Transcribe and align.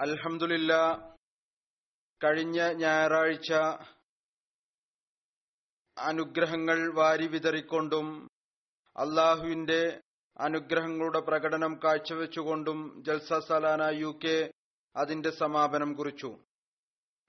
അലഹമില്ല 0.00 0.72
കഴിഞ്ഞ 2.24 2.72
ഞായറാഴ്ച 2.72 3.52
അനുഗ്രഹങ്ങൾ 5.98 6.94
വാരി 6.94 7.26
വിതറിക്കൊണ്ടും 7.26 8.28
അള്ളാഹുവിന്റെ 8.96 10.00
അനുഗ്രഹങ്ങളുടെ 10.38 11.20
പ്രകടനം 11.20 11.80
കാഴ്ചവെച്ചുകൊണ്ടും 11.84 13.02
ജൽസ 13.06 13.32
സലാന 13.32 13.82
യു 13.82 14.18
കെ 14.24 14.52
അതിന്റെ 14.96 15.30
സമാപനം 15.30 15.94
കുറിച്ചു. 15.94 16.38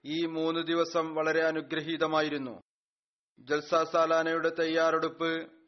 ഈ 0.04 0.26
മൂന്ന് 0.26 0.60
ദിവസം 0.60 1.14
വളരെ 1.14 1.42
അനുഗ്രഹീതമായിരുന്നു. 1.42 2.62
ജൽസ 3.40 3.74
സാലാനയുടെ 3.92 4.48
തയ്യാറെടുപ്പ് 4.48 5.61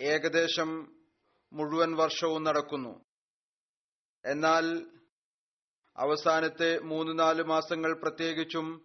ഏകദേശം 0.00 0.96
മുഴുവൻ 1.52 1.96
വർഷവും 1.96 2.44
നടക്കുന്നു. 2.44 3.04
എന്നാൽ 4.24 4.64
അവസാനത്തെ 5.96 6.78
മൂന്ന് 6.78 7.18
നാല് 7.18 7.42
മാസങ്ങൾ 7.42 8.00
പ്രത്യേകിച്ചും 8.02 8.84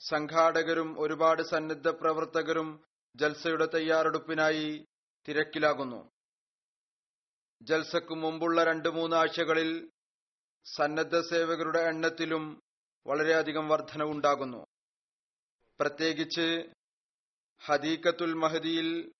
സംഘാടകരും 0.00 1.00
ഒരുപാട് 1.00 1.42
സന്നദ്ധ 1.42 1.88
പ്രവർത്തകരും 1.88 2.84
ജൽസയുടെ 3.16 3.66
തയ്യാറെടുപ്പിനായി 3.66 4.86
തിരക്കിലാകുന്നു. 5.28 6.10
ജൽസക്ക് 7.62 8.14
മുമ്പുള്ള 8.14 8.64
രണ്ട് 8.64 8.88
മൂന്നാഴ്ചകളിൽ 8.88 9.90
സന്നദ്ധ 10.76 11.20
സേവകരുടെ 11.20 11.78
എണ്ണത്തിലും 11.78 12.62
വളരെയധികം 13.06 13.68
വർധനവുണ്ടാകുന്നു. 13.68 14.66
പ്രത്യേകിച്ച് 15.78 16.72
ഹദീഖത്തുൽ 17.66 18.34
മഹദിയിൽ 18.34 19.12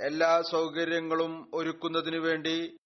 എല്ലാ 0.00 0.42
സൗകര്യങ്ങളും 0.42 1.50
ഒരുക്കുന്നതിനു 1.54 2.18
വേണ്ടി 2.18 2.76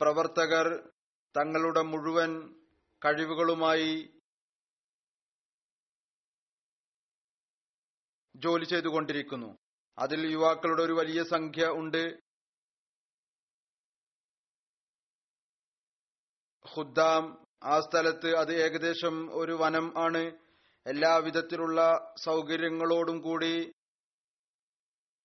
പ്രവർത്തകർ 0.00 0.92
തങ്ങളുടെ 1.36 1.82
മുഴുവൻ 1.82 2.54
കഴിവുകളുമായി 3.04 4.12
ജോലി 8.36 8.64
ചെയ്തുകൊണ്ടിരിക്കുന്നു. 8.64 9.56
അതിൽ 9.98 10.26
യുവാക്കളുടെ 10.32 10.82
ഒരു 10.82 10.92
വലിയ 10.92 11.24
സംഖ്യ 11.24 11.66
ഉണ്ട്. 11.66 12.18
ഖുദ്ദാം 16.76 17.44
ആ 17.62 17.80
സ്ഥലത്ത് 17.80 18.36
അത് 18.36 18.52
ഏകദേശം 18.52 19.36
ഒരു 19.38 19.52
വനം 19.52 20.04
ആണ്. 20.04 20.22
എല്ലാവിധത്തിലുള്ള 20.86 22.12
സൗകര്യങ്ങളോടും 22.24 23.20
കൂടി 23.20 23.72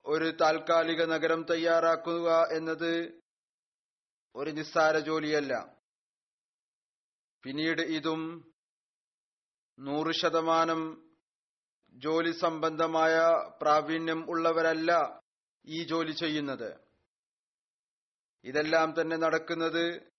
ഒരു 0.05 0.37
താൽക്കാലിക 0.41 1.01
നഗരം 1.03 1.41
തയ്യാറാക്കുക 1.43 2.47
എന്നത് 2.51 3.21
ഒരു 4.35 4.49
നിസ്സാര 4.49 4.97
ജോലിയല്ല. 4.97 5.75
പിന്നീട് 7.43 7.81
ഇതും 7.81 8.21
നൂറ് 9.79 10.11
ശതമാനം 10.11 10.81
ജോലി 11.93 12.31
സംബന്ധമായ 12.31 13.19
പ്രാവീണ്യം 13.61 14.29
ഉള്ളവരല്ല 14.29 14.91
ഈ 15.67 15.83
ജോലി 15.83 16.11
ചെയ്യുന്നത്. 16.11 16.79
ഇതെല്ലാം 18.43 19.01
തന്നെ 19.01 19.17
നടക്കുന്നത് 19.17 20.11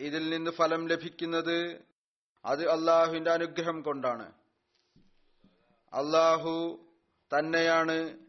ഇതിൽ 0.00 0.30
നിന്ന് 0.30 0.50
ഫലം 0.50 0.88
ലഭിക്കുന്നത് 0.88 1.86
അത് 2.44 2.68
അള്ളാഹുവിന്റെ 2.68 3.30
അനുഗ്രഹം 3.30 3.82
കൊണ്ടാണ്. 3.82 4.26
അള്ളാഹു 5.92 6.54
തന്നെയാണ് 7.34 8.26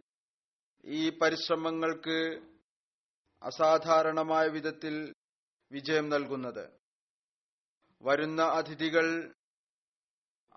ഈ 0.86 1.20
പരിശ്രമങ്ങൾക്ക് 1.20 2.42
അസാധാരണമായ 3.44 4.48
വിധത്തിൽ 4.48 5.14
വിജയം 5.72 6.10
നൽകുന്നത്. 6.10 6.80
വരുന്ന 8.02 8.42
അതിഥികൾ 8.42 9.34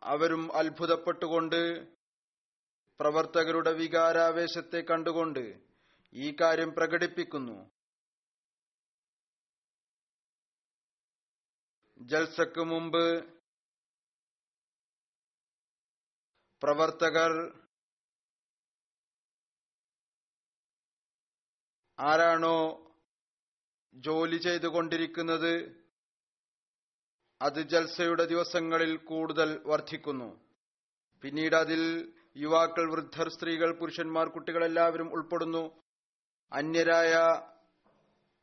അവരും 0.02 0.56
അത്ഭുതപ്പെട്ടുകൊണ്ട് 0.56 1.86
പ്രവർത്തകരുടെ 3.00 3.72
വികാരാവേശത്തെ 3.72 4.80
കണ്ടുകൊണ്ട് 4.80 5.60
ഈ 6.14 6.36
കാര്യം 6.40 6.74
പ്രകടിപ്പിക്കുന്നു. 6.74 7.70
ജൽസക്ക് 11.98 12.64
മുമ്പ് 12.64 13.04
പ്രവർത്തകർ 16.62 17.61
ആരാണോ 21.98 22.86
ജോലി 23.94 24.36
ചെയ്തുകൊണ്ടിരിക്കുന്നത് 24.36 25.82
അത് 27.42 27.60
ജൽസയുടെ 27.60 28.24
ദിവസങ്ങളിൽ 28.24 28.96
കൂടുതൽ 28.96 29.60
വർദ്ധിക്കുന്നു. 29.66 30.40
പിന്നീട് 31.22 31.56
അതിൽ 31.56 32.12
യുവാക്കൾ 32.36 32.90
വൃദ്ധർ 32.90 33.28
സ്ത്രീകൾ 33.28 33.72
പുരുഷന്മാർ 33.72 34.28
കുട്ടികൾ 34.28 34.64
എല്ലാവരും 34.64 35.12
ഉൾപ്പെടുന്നു. 35.12 35.82
അന്യരായ 36.52 37.12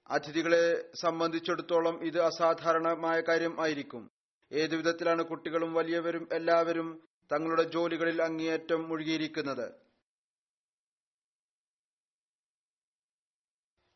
അതിഥികളെ 0.10 0.92
സംബന്ധിച്ചിടത്തോളം 0.96 2.04
ഇത് 2.04 2.20
അസാധാരണമായ 2.22 3.22
കാര്യം 3.22 3.62
ആയിരിക്കും. 3.62 4.10
ഏതു 4.52 4.76
വിധത്തിലാണ് 4.76 5.24
കുട്ടികളും 5.24 5.74
വലിയവരും 5.74 6.28
എല്ലാവരും 6.32 7.08
തങ്ങളുടെ 7.32 7.64
ജോലികളിൽ 7.64 8.22
അങ്ങേയറ്റം 8.22 8.90
മുഴുകിയിരിക്കുന്നത്? 8.90 9.89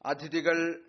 അതിഥികൾ 0.06 0.84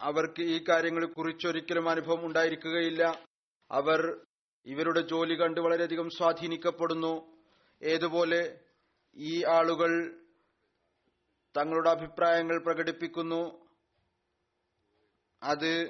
അവർക്ക് 0.00 0.42
ഈ 0.42 0.64
കാര്യങ്ങളെ 0.68 1.06
കുറിച്ചൊരിക്കലും 1.06 1.88
അനുഭവം 1.88 2.26
ഉണ്ടായിരിക്കുകയില്ല. 2.26 3.22
അവർ 3.70 4.26
ഇവരുടെ 4.66 5.00
ജോലി 5.00 5.34
കണ്ട് 5.34 5.60
വളരെയധികം 5.60 6.10
സ്വാധീനിക്കപ്പെടുന്നു. 6.10 7.42
ഏതുപോലെ 7.82 8.60
ഈ 9.16 9.44
ആളുകൾ 9.44 10.20
തങ്ങളുടെ 11.56 11.90
അഭിപ്രായങ്ങൾ 11.90 12.62
പ്രകടിപ്പിക്കുന്നു. 12.62 13.68
അത് 15.42 15.88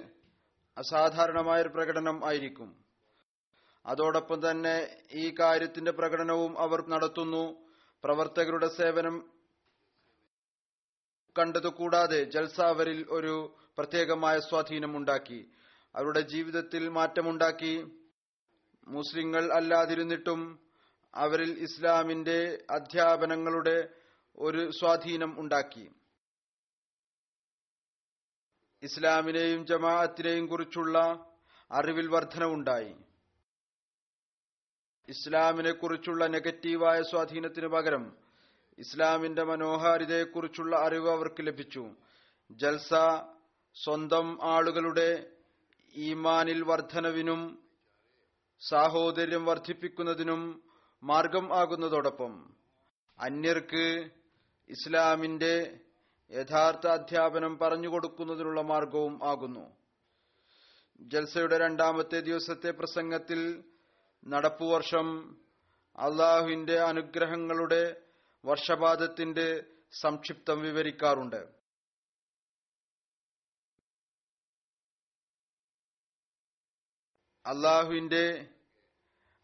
അസാധാരണമായൊരു 0.79 1.69
പ്രകടനം 1.69 2.27
ആയിരിക്കും. 2.27 2.85
അതോടൊപ്പം 3.87 4.51
തന്നെ 4.51 5.03
ഈ 5.13 5.35
കാര്യത്തിന്റെ 5.41 5.91
പ്രകടനവും 5.91 6.59
അവർ 6.59 6.89
നടത്തുന്നു. 6.89 7.71
പ്രവർത്തകരുടെ 8.05 8.69
സേവനം 8.69 9.31
കണ്ടത് 11.39 11.69
കൂടാതെ 11.69 12.25
ഒരു 13.11 13.57
പ്രത്യേകമായ 13.79 14.41
സ്വാധീനം 14.41 14.97
ഉണ്ടാക്കി. 14.97 15.51
അവരുടെ 15.97 16.21
ജീവിതത്തിൽ 16.21 16.89
മാറ്റമുണ്ടാക്കി. 16.89 17.85
മുസ്ലിങ്ങൾ 18.89 19.53
അല്ലാതിരുന്നിട്ടും 19.53 20.59
അവരിൽ 21.15 21.59
ഇസ്ലാമിന്റെ 21.59 22.65
അധ്യാപനങ്ങളുടെ 22.71 23.89
ഒരു 24.39 24.71
സ്വാധീനം 24.71 25.41
ഉണ്ടാക്കി. 25.41 25.91
ഇസ്ലാമിനെയും 28.83 29.67
ജമാഅത്തിനെയും 29.67 30.47
കുറിച്ചുള്ള 30.47 31.27
അറിവിൽ 31.73 32.09
വർധനവുണ്ടായി. 32.09 32.97
ഇസ്ലാമിനെ 35.09 35.73
കുറിച്ചുള്ള 35.73 36.27
നെഗറ്റീവായ 36.27 37.03
സ്വാധീനത്തിന് 37.03 37.67
പകരം 37.67 38.24
ഇസ്ലാമിന്റെ 38.79 39.43
മനോഹാരിതയെക്കുറിച്ചുള്ള 39.43 40.77
അറിവ് 40.77 41.11
അവർക്ക് 41.11 41.47
ലഭിച്ചു. 41.47 41.91
ജൽസ 42.51 42.95
സ്വന്തം 43.75 44.39
ആളുകളുടെ 44.43 45.31
ഈമാനിൽ 45.95 46.63
വർധനവിനും 46.63 47.69
സാഹോദര്യം 48.61 49.45
വർദ്ധിപ്പിക്കുന്നതിനും 49.45 50.63
മാർഗം 51.03 51.55
ആകുന്നതോടൊപ്പം 51.55 52.55
അന്യർക്ക് 53.19 54.11
ഇസ്ലാമിന്റെ 54.71 55.81
യഥാർത്ഥ 56.31 56.87
അധ്യാപനം 56.87 57.59
പറഞ്ഞുകൊടുക്കുന്നതിനുള്ള 57.59 58.61
മാർഗവും 58.61 59.25
ആകുന്നു. 59.25 59.77
ജൽസയുടെ 61.01 61.59
രണ്ടാമത്തെ 61.59 62.21
ദിവസത്തെ 62.21 62.71
പ്രസംഗത്തിൽ 62.71 63.65
നടപ്പുവർഷം 64.27 65.37
അള്ളാഹുവിന്റെ 65.99 66.81
അനുഗ്രഹങ്ങളുടെ 66.81 68.04
വർഷപാതത്തിന്റെ 68.45 69.63
സംക്ഷിപ്തം 69.93 70.61
വിവരിക്കാറുണ്ട്. 70.61 71.65
അള്ളാഹുവിന്റെ 77.47 78.51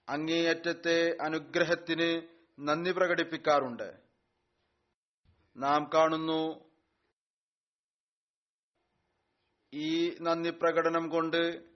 അങ്ങേയറ്റത്തെ 0.08 1.16
അനുഗ്രഹത്തിന് 1.22 2.22
നന്ദി 2.58 2.90
പ്രകടിപ്പിക്കാറുണ്ട്. 2.90 4.00
നാം 5.56 5.90
കാണുന്നു 5.94 6.70
ഈ 9.74 10.16
നന്ദി 10.20 10.50
പ്രകടനം 10.50 11.08
കൊണ്ട് 11.08 11.70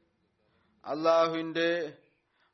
അള്ളാഹുവിന്റെ 0.84 1.98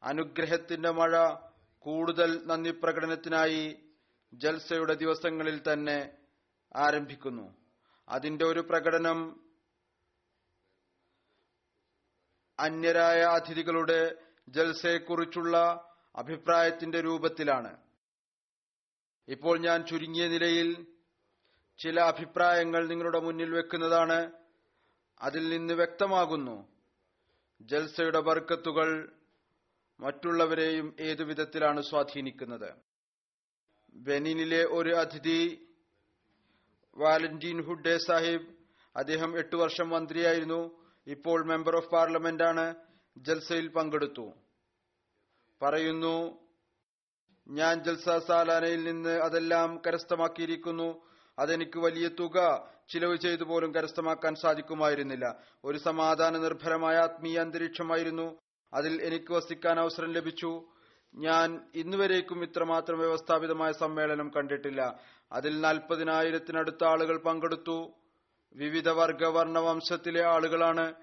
അനുഗ്രഹത്തിന്റെ 0.03 0.91
മഴ 0.91 1.35
കൂടുതൽ 1.79 2.47
നന്ദി 2.47 2.71
പ്രകടനത്തിനായി 2.71 3.90
ജൽസയുടെ 4.35 4.95
ദിവസങ്ങളിൽ 4.95 5.63
തന്നെ 5.73 6.19
ആരംഭിക്കുന്നു. 6.77 7.57
അതിന്റെ 8.09 8.45
ഒരു 8.45 8.61
പ്രകടനം 8.61 9.45
അന്യരായ 12.59 13.21
അതിഥികളുടെ 13.21 14.17
ജൽസയെക്കുറിച്ചുള്ള 14.49 15.85
അഭിപ്രായത്തിന്റെ 16.17 17.01
രൂപത്തിലാണ്. 17.01 17.77
ഇപ്പോൾ 19.29 19.59
ഞാൻ 19.59 19.87
ചുരുങ്ങിയ 19.87 20.29
നിലയിൽ 20.29 20.87
ചില 21.79 22.01
അഭിപ്രായങ്ങൾ 22.01 22.89
നിങ്ങളുടെ 22.89 23.21
മുന്നിൽ 23.21 23.55
വെക്കുന്നതാണ്. 23.55 24.33
അതിൽ 25.21 25.49
നിന്ന് 25.49 25.75
വ്യക്തമാകുന്നു 25.75 26.69
ജൽസയുടെ 27.61 28.21
ബർക്കത്തുകൾ 28.21 29.13
മറ്റുള്ളവരെയും 30.01 30.97
ഏതു 31.01 31.23
വിധത്തിലാണ് 31.23 31.83
സ്വാധീനിക്കുന്നത്. 31.83 32.90
ബെനിനിലെ 33.95 34.65
ഒരു 34.65 34.91
അതിഥി 34.91 35.67
വാലന്റീൻ 36.97 37.63
ഹുഡേ 37.63 37.99
സാഹിബ് 37.99 38.47
അദ്ദേഹം 38.97 39.39
എട്ടു 39.39 39.57
വർഷം 39.57 39.89
മന്ത്രിയായിരുന്നു. 39.89 40.85
ഇപ്പോൾ 41.07 41.45
മെമ്പർ 41.45 41.77
ഓഫ് 41.77 41.91
പാർലമെന്റ് 41.91 42.43
ആണ്. 42.43 42.75
ജൽസയിൽ 43.17 43.69
പങ്കെടുത്തു. 43.69 44.33
പറയുന്നു 45.63 46.39
ഞാൻ 47.49 47.85
ജൽസ 47.85 48.09
സാലാനയിൽ 48.29 48.85
നിന്ന് 48.85 49.11
അതെല്ലാം 49.11 49.83
കരസ്ഥമാക്കിയിരിക്കുന്നു. 49.87 51.07
അതെനിക്ക് 51.39 51.79
വലിയ 51.79 52.09
തുക 52.09 52.69
ചിലവ് 52.89 53.17
ചെയ്തു 53.17 53.45
പോലും 53.45 53.75
കരസ്ഥമാക്കാൻ 53.75 54.35
സാധിക്കുമായിരുന്നില്ല. 54.35 55.37
ഒരു 55.65 55.79
സമാധാന 55.79 56.39
നിർഭരമായ 56.39 56.97
ആത്മീയ 56.97 57.39
അന്തരീക്ഷമായിരുന്നു. 57.39 58.39
അതിൽ 58.75 59.03
എനിക്ക് 59.03 59.33
വസിക്കാൻ 59.33 59.81
അവസരം 59.81 60.13
ലഭിച്ചു. 60.13 60.69
ഞാൻ 61.15 61.61
ഇന്നുവരേക്കും 61.75 62.43
ഇത്രമാത്രം 62.43 62.99
വ്യവസ്ഥാപിതമായ 62.99 63.73
സമ്മേളനം 63.73 64.31
കണ്ടിട്ടില്ല. 64.37 64.99
അതിൽ 65.33 65.61
നാൽപ്പതിനായിരത്തിനടുത്ത 65.61 66.85
ആളുകൾ 66.85 67.19
പങ്കെടുത്തു. 67.19 67.91
വിവിധ 68.55 68.89
വർഗ 68.89 69.25
വർണ 69.27 69.59
വംശത്തിലെ 69.59 70.25
ആളുകളാണ്. 70.25 70.95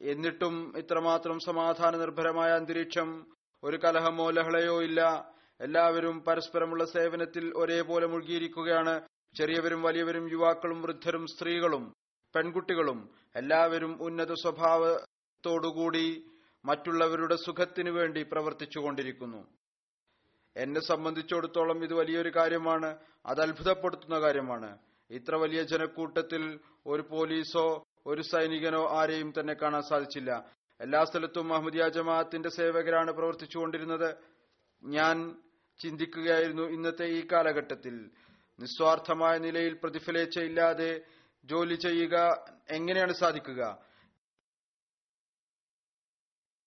എന്നിട്ടും 0.00 0.78
ഇത്രമാത്രം 0.78 1.38
സമാധാന 1.38 1.96
നിർഭരമായ 1.96 2.50
അന്തരീക്ഷം 2.50 3.26
ഒരു 3.64 3.76
കലഹമോ 3.76 4.30
ലഹളയോ 4.30 4.82
ഇല്ല. 4.82 5.32
എല്ലാവരും 5.60 6.24
പരസ്പരമുള്ള 6.24 6.84
സേവനത്തിൽ 6.84 7.52
ഒരേപോലെ 7.56 8.06
മുഴുകിയിരിക്കുകയാണ്. 8.06 9.00
ചെറിയവരും 9.36 9.82
വലിയവരും 9.82 10.30
യുവാക്കളും 10.32 10.82
വൃദ്ധരും 10.82 11.26
സ്ത്രീകളും 11.26 11.92
പെൺകുട്ടികളും 12.36 13.10
എല്ലാവരും 13.36 14.02
ഉന്നത 14.02 14.32
സ്വഭാവത്തോടുകൂടി 14.32 16.27
മറ്റുള്ളവരുടെ 16.64 17.36
സുഖത്തിനു 17.36 17.90
വേണ്ടി 17.90 18.22
പ്രവർത്തിച്ചുകൊണ്ടിരിക്കുന്നു 18.22 19.40
എന്നെ 20.56 20.80
സംബന്ധിച്ചിടത്തോളം 20.80 21.84
ഇത് 21.84 21.94
വലിയൊരു 21.94 22.30
കാര്യമാണ് 22.36 22.98
അത് 23.26 23.40
അത്ഭുതപ്പെടുത്തുന്ന 23.42 24.20
കാര്യമാണ്. 24.20 24.78
ഇത്ര 25.10 25.34
വലിയ 25.34 25.62
ജനക്കൂട്ടത്തിൽ 25.62 26.42
ഒരു 26.86 27.02
പോലീസോ 27.02 27.66
ഒരു 28.06 28.22
സൈനികനോ 28.22 28.82
ആരെയും 29.00 29.32
തന്നെ 29.38 29.54
കാണാൻ 29.54 29.82
സാധിച്ചില്ല. 29.82 30.30
എല്ലാ 30.80 31.04
സ്ഥലത്തും 31.04 31.52
അഹമ്മദിയ 31.52 31.88
ജമാഅത്തിന്റെ 31.88 32.48
സേവകരാണ് 32.48 33.10
പ്രവർത്തിച്ചുകൊണ്ടിരുന്നത് 33.12 34.10
ഞാൻ 34.82 35.16
ചിന്തിക്കുകയായിരുന്നു 35.80 36.64
ഇന്നത്തെ 36.76 37.06
ഈ 37.18 37.20
കാലഘട്ടത്തിൽ. 37.32 37.94
നിസ്വാർത്ഥമായ 38.58 39.38
നിലയിൽ 39.38 39.74
പ്രതിഫലേച്ഛയില്ലാതെ 39.82 40.90
ജോലി 41.44 41.76
ചെയ്യുക 41.86 42.16
എങ്ങനെയാണ് 42.70 43.12
സാധിക്കുക? 43.12 43.62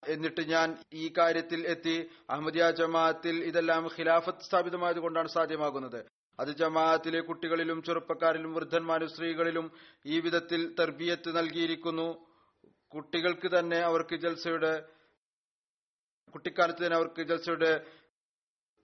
എന്നിട്ട് 0.04 0.44
ഞാൻ 0.54 0.68
ഈ 1.02 1.06
കാര്യത്തിൽ 1.18 1.60
എത്തി. 1.74 1.96
അഹമ്മദിയ 2.34 2.66
ജമാഅത്തിൽ 2.80 3.36
ഇതെല്ലാം 3.50 3.84
ഖിലാഫത്ത് 3.96 4.46
സ്ഥാപിതമായതുകൊണ്ടാണ് 4.48 5.30
സാധ്യമാകുന്നത്. 5.38 6.00
അത് 6.40 6.52
ജമാഅത്തിലെ 6.62 7.20
കുട്ടികളിലും 7.30 7.80
ചെറുപ്പക്കാരിലും 7.88 8.52
വൃദ്ധന്മാരും 8.58 9.10
സ്ത്രീകളിലും 9.14 9.66
ഈ 10.14 10.18
വിധത്തിൽ 10.26 10.62
തർബിയത്ത് 10.80 11.30
നൽകിയിരിക്കുന്നു. 11.38 12.08
കുട്ടികൾക്ക് 12.92 13.50
തന്നെ 13.56 13.80
അവർക്ക് 13.90 14.16
ജൽസയുടെ 14.24 14.74
കുട്ടിക്കാലത്ത് 16.34 16.82
തന്നെ 16.84 16.98
അവർക്ക് 17.00 17.22
ജൽസയുടെ 17.30 17.72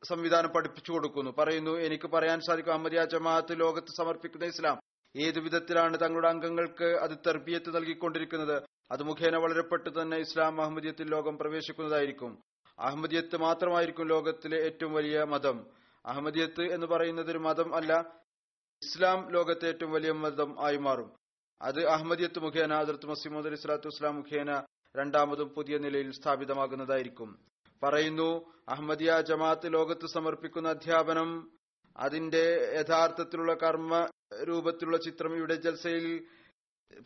സംവിധാനം 0.04 0.52
പഠിപ്പിച്ചു 0.56 0.92
കൊടുക്കുന്നു. 0.94 1.32
പറയുന്നു 1.40 1.74
എനിക്ക് 1.88 2.08
പറയാൻ 2.16 2.40
സാധിക്കും 2.48 2.74
അഹമ്മദിയ 2.74 3.04
ജമാഅത്ത് 3.14 3.54
ലോകത്ത് 3.64 3.92
സമർപ്പിക്കുന്ന 4.00 4.54
ഇസ്ലാം. 4.54 4.78
ഏതു 5.16 5.40
വിധത്തിലാണ് 5.46 5.96
തങ്ങളുടെ 6.04 6.30
അംഗങ്ങൾക്ക് 6.34 6.90
അത് 7.06 7.16
തർബിയത്ത് 7.28 7.70
നൽകിക്കൊണ്ടിരിക്കുന്നത്? 7.78 8.58
അത് 8.92 9.04
മുഖേന 9.04 9.36
വളരെ 9.36 9.62
തന്നെ 9.90 10.18
ഇസ്ലാം 10.18 10.62
അഹമ്മദിയത്തിൽ 10.62 11.10
ലോകം 11.10 11.38
പ്രവേശിക്കുന്നതായിരിക്കും. 11.38 12.44
അഹമ്മദിയത്ത് 12.80 13.38
മാത്രമായിരിക്കും 13.38 14.08
ലോകത്തിലെ 14.08 14.58
ഏറ്റവും 14.58 14.94
വലിയ 14.94 15.24
മതം. 15.24 15.66
അഹമ്മദിയത്ത് 16.06 16.62
എന്ന് 16.62 16.88
പറയുന്നത് 16.88 17.32
ഒരു 17.32 17.38
മതം 17.38 17.76
അല്ല 17.76 18.00
ഇസ്ലാം 18.84 19.32
ലോകത്തെ 19.32 19.68
ഏറ്റവും 19.68 19.92
വലിയ 19.92 20.12
മതം 20.12 20.66
ആയി 20.66 20.78
മാറും. 20.78 21.12
അത് 21.62 21.88
അഹമ്മദിയത്ത് 21.88 22.40
മുഖേന 22.40 22.74
അതിർത്ത് 22.74 23.06
മസീമദ് 23.06 23.48
അലി 23.48 23.56
സ്വലാത്തു 23.56 24.06
മുഖേന 24.12 24.64
രണ്ടാമതും 24.98 25.50
പുതിയ 25.50 25.78
നിലയിൽ 25.78 26.12
സ്ഥാപിതമാകുന്നതായിരിക്കും. 26.12 27.40
പറയുന്നു 27.84 28.52
അഹമ്മദിയ 28.70 29.22
ജമാഅത്ത് 29.22 29.74
ലോകത്ത് 29.74 30.08
സമർപ്പിക്കുന്ന 30.08 30.70
അധ്യാപനം 30.70 31.52
അതിന്റെ 31.98 32.76
യഥാർത്ഥത്തിലുള്ള 32.80 33.54
കർമ്മ 33.54 34.10
രൂപത്തിലുള്ള 34.44 34.98
ചിത്രം 34.98 35.36
ഇവിടെ 35.36 35.56
ജൽസയിൽ 35.56 36.28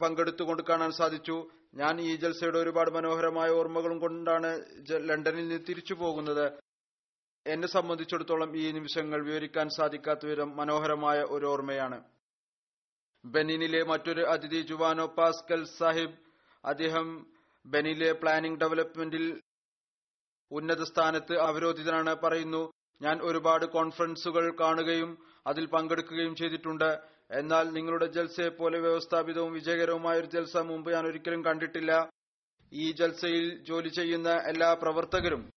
പങ്കെടുത്തുകൊണ്ട് 0.01 0.63
കാണാൻ 0.69 0.91
സാധിച്ചു. 0.91 1.35
ഞാൻ 1.75 2.01
ഈ 2.01 2.15
ജൽസയുടെ 2.15 2.59
ഒരുപാട് 2.59 2.91
മനോഹരമായ 2.91 3.49
ഓർമ്മകളും 3.49 3.99
കൊണ്ടാണ് 3.99 4.49
ലണ്ടനിൽ 5.09 5.47
നിന്ന് 5.47 5.65
തിരിച്ചു 5.69 5.93
പോകുന്നത്. 5.93 6.45
എന്നെ 7.47 7.67
സംബന്ധിച്ചിടത്തോളം 7.67 8.57
ഈ 8.57 8.71
നിമിഷങ്ങൾ 8.71 9.19
വിവരിക്കാൻ 9.25 9.69
സാധിക്കാത്ത 9.77 10.25
വിധം 10.25 10.49
മനോഹരമായ 10.55 11.19
ഒരു 11.21 11.45
ഓർമ്മയാണ്. 11.45 12.03
ബെനിനിലെ 13.25 13.83
മറ്റൊരു 13.83 14.21
അതിഥി 14.21 14.61
ജുവാനോ 14.61 15.05
പാസ്കൽ 15.17 15.63
സാഹിബ് 15.77 16.17
അദ്ദേഹം 16.65 17.07
ബെനിലെ 17.65 18.11
പ്ലാനിംഗ് 18.11 18.59
ഡെവലപ്മെന്റിൽ 18.59 19.25
ഉന്നത 20.51 20.83
സ്ഥാനത്ത് 20.83 21.35
അവരോധിതനാണ് 21.39 22.15
പറയുന്നു. 22.15 22.71
ഞാൻ 23.01 23.21
ഒരുപാട് 23.21 23.65
കോൺഫറൻസുകൾ 23.65 24.45
കാണുകയും 24.59 25.11
അതിൽ 25.47 25.65
പങ്കെടുക്കുകയും 25.65 26.35
ചെയ്തിട്ടുണ്ട്. 26.35 26.89
എന്നാൽ 27.31 27.69
നിങ്ങളുടെ 27.69 28.05
ജൽസയെ 28.05 28.49
പോലെ 28.49 28.79
വ്യവസ്ഥാപിതവും 28.79 29.53
വിജയകരവുമായ 29.53 30.19
ഒരു 30.19 30.25
ജൽസ 30.25 30.57
മുമ്പ് 30.57 30.91
ഞാൻ 30.93 31.05
ഒരിക്കലും 31.05 31.45
കണ്ടിട്ടില്ല. 31.45 32.09
ഈ 32.73 32.91
ജൽസയിൽ 32.91 33.63
ജോലി 33.63 33.89
ചെയ്യുന്ന 33.89 34.29
എല്ലാ 34.29 34.73
പ്രവർത്തകരും 34.73 35.49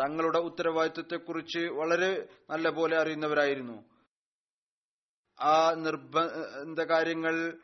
തങ്ങളുടെ 0.00 0.38
ഉത്തരവാദിത്വത്തെക്കുറിച്ച് 0.38 1.58
വളരെ 1.58 2.28
നല്ല 2.50 2.70
പോലെ 2.70 2.96
അറിയുന്നവരായിരുന്നു. 2.96 3.84
ആ 5.40 5.72
നിർബന്ധ 5.74 6.80
കാര്യങ്ങൾ 6.80 7.58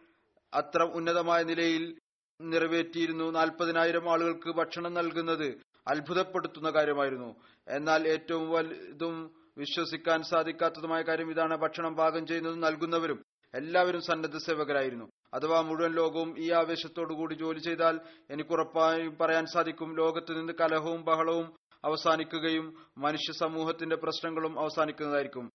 അത്ര 0.55 0.83
ഉന്നതമായ 0.83 1.43
നിലയിൽ 1.43 1.99
നിറവേറ്റിയിരുന്നു. 2.41 3.31
നാൽപ്പതിനായിരം 3.31 4.13
ആളുകൾക്ക് 4.13 4.51
ഭക്ഷണം 4.51 4.95
നൽകുന്നത് 4.95 5.49
അത്ഭുതപ്പെടുത്തുന്ന 5.89 6.71
കാര്യമായിരുന്നു. 6.71 7.31
എന്നാൽ 7.69 8.09
ഏറ്റവും 8.09 8.51
വലുതും 8.51 9.35
വിശ്വസിക്കാൻ 9.59 10.23
സാധിക്കാത്തതുമായ 10.23 11.03
കാര്യം 11.03 11.31
ഇതാണ്. 11.31 11.57
ഭക്ഷണം 11.57 11.97
പാകം 11.97 12.27
ചെയ്യുന്നതും 12.27 12.61
നൽകുന്നവരും 12.61 13.26
എല്ലാവരും 13.57 14.01
സന്നദ്ധ 14.01 14.37
സേവകരായിരുന്നു. 14.37 15.07
അഥവാ 15.35 15.61
മുഴുവൻ 15.61 15.93
ലോകവും 15.93 16.39
ഈ 16.39 16.51
ആവേശത്തോടുകൂടി 16.51 17.35
ജോലി 17.35 17.59
ചെയ്താൽ 17.59 18.01
എനിക്ക് 18.31 18.51
ഉറപ്പായും 18.51 19.19
പറയാൻ 19.21 19.47
സാധിക്കും. 19.47 19.97
ലോകത്ത് 19.97 20.39
നിന്ന് 20.39 20.53
കലഹവും 20.61 21.05
ബഹളവും 21.05 21.57
അവസാനിക്കുകയും 21.85 22.67
മനുഷ്യ 22.99 23.33
സമൂഹത്തിന്റെ 23.33 23.97
പ്രശ്നങ്ങളും 23.97 24.61
അവസാനിക്കുന്നതായിരിക്കും. 24.61 25.51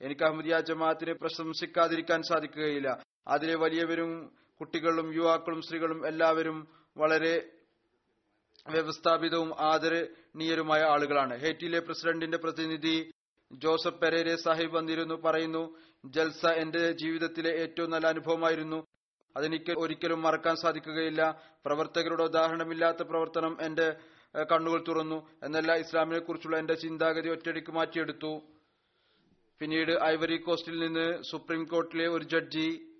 എനിക്ക് 0.00 0.24
അഹമ്മദിയ 0.24 0.60
ജമാഅത്തിനെ 0.60 1.12
പ്രശംസിക്കാതിരിക്കാൻ 1.12 2.22
സാധിക്കുകയില്ല. 2.22 3.02
അതിലെ 3.28 3.54
വലിയവരും 3.54 4.36
കുട്ടികളും 4.60 5.14
യുവാക്കളും 5.14 5.62
സ്ത്രീകളും 5.62 6.06
എല്ലാവരും 6.06 6.68
വളരെ 6.96 7.50
വ്യവസ്ഥാപിതവും 8.70 9.50
ആദരണീയരുമായ 9.60 10.80
ആളുകളാണ്. 10.80 11.40
ഹേറ്റിയിലെ 11.40 11.80
പ്രസിഡന്റിന്റെ 11.80 12.38
പ്രതിനിധി 12.38 13.10
ജോസഫ് 13.52 14.00
പെരേരെ 14.00 14.36
സാഹിബ് 14.36 14.76
വന്നിരുന്നു 14.76 15.14
പറയുന്നു 15.14 15.76
ജൽസ 16.04 16.46
എന്റെ 16.46 16.92
ജീവിതത്തിലെ 16.92 17.50
ഏറ്റവും 17.50 17.90
നല്ല 17.90 18.06
അനുഭവമായിരുന്നു. 18.06 18.86
അതെനിക്ക് 19.36 19.74
ഒരിക്കലും 19.78 20.22
മറക്കാൻ 20.22 20.56
സാധിക്കുകയില്ല. 20.56 21.42
പ്രവർത്തകരുടെ 21.66 22.22
ഉദാഹരണമില്ലാത്ത 22.22 23.02
പ്രവർത്തനം 23.02 23.56
എന്റെ 23.60 23.96
കണ്ണുകൾ 24.52 24.84
തുറന്നു. 24.88 25.28
എന്നല്ല 25.42 25.74
ഇസ്ലാമിനെ 25.74 26.18
കുറിച്ചുള്ള 26.18 26.58
എന്റെ 26.58 26.74
ചിന്താഗതി 26.74 27.28
ഒറ്റയടിക്ക് 27.28 27.72
മാറ്റിയെടുത്തു. 27.72 28.40
പിന്നീട് 29.58 30.04
ഐവറി 30.04 30.36
കോസ്റ്റിൽ 30.36 30.78
നിന്ന് 30.78 31.22
സുപ്രീം 31.22 31.64
കോർട്ടിലെ 31.64 32.08
ഒരു 32.08 32.24
ജഡ്ജി 32.24 32.96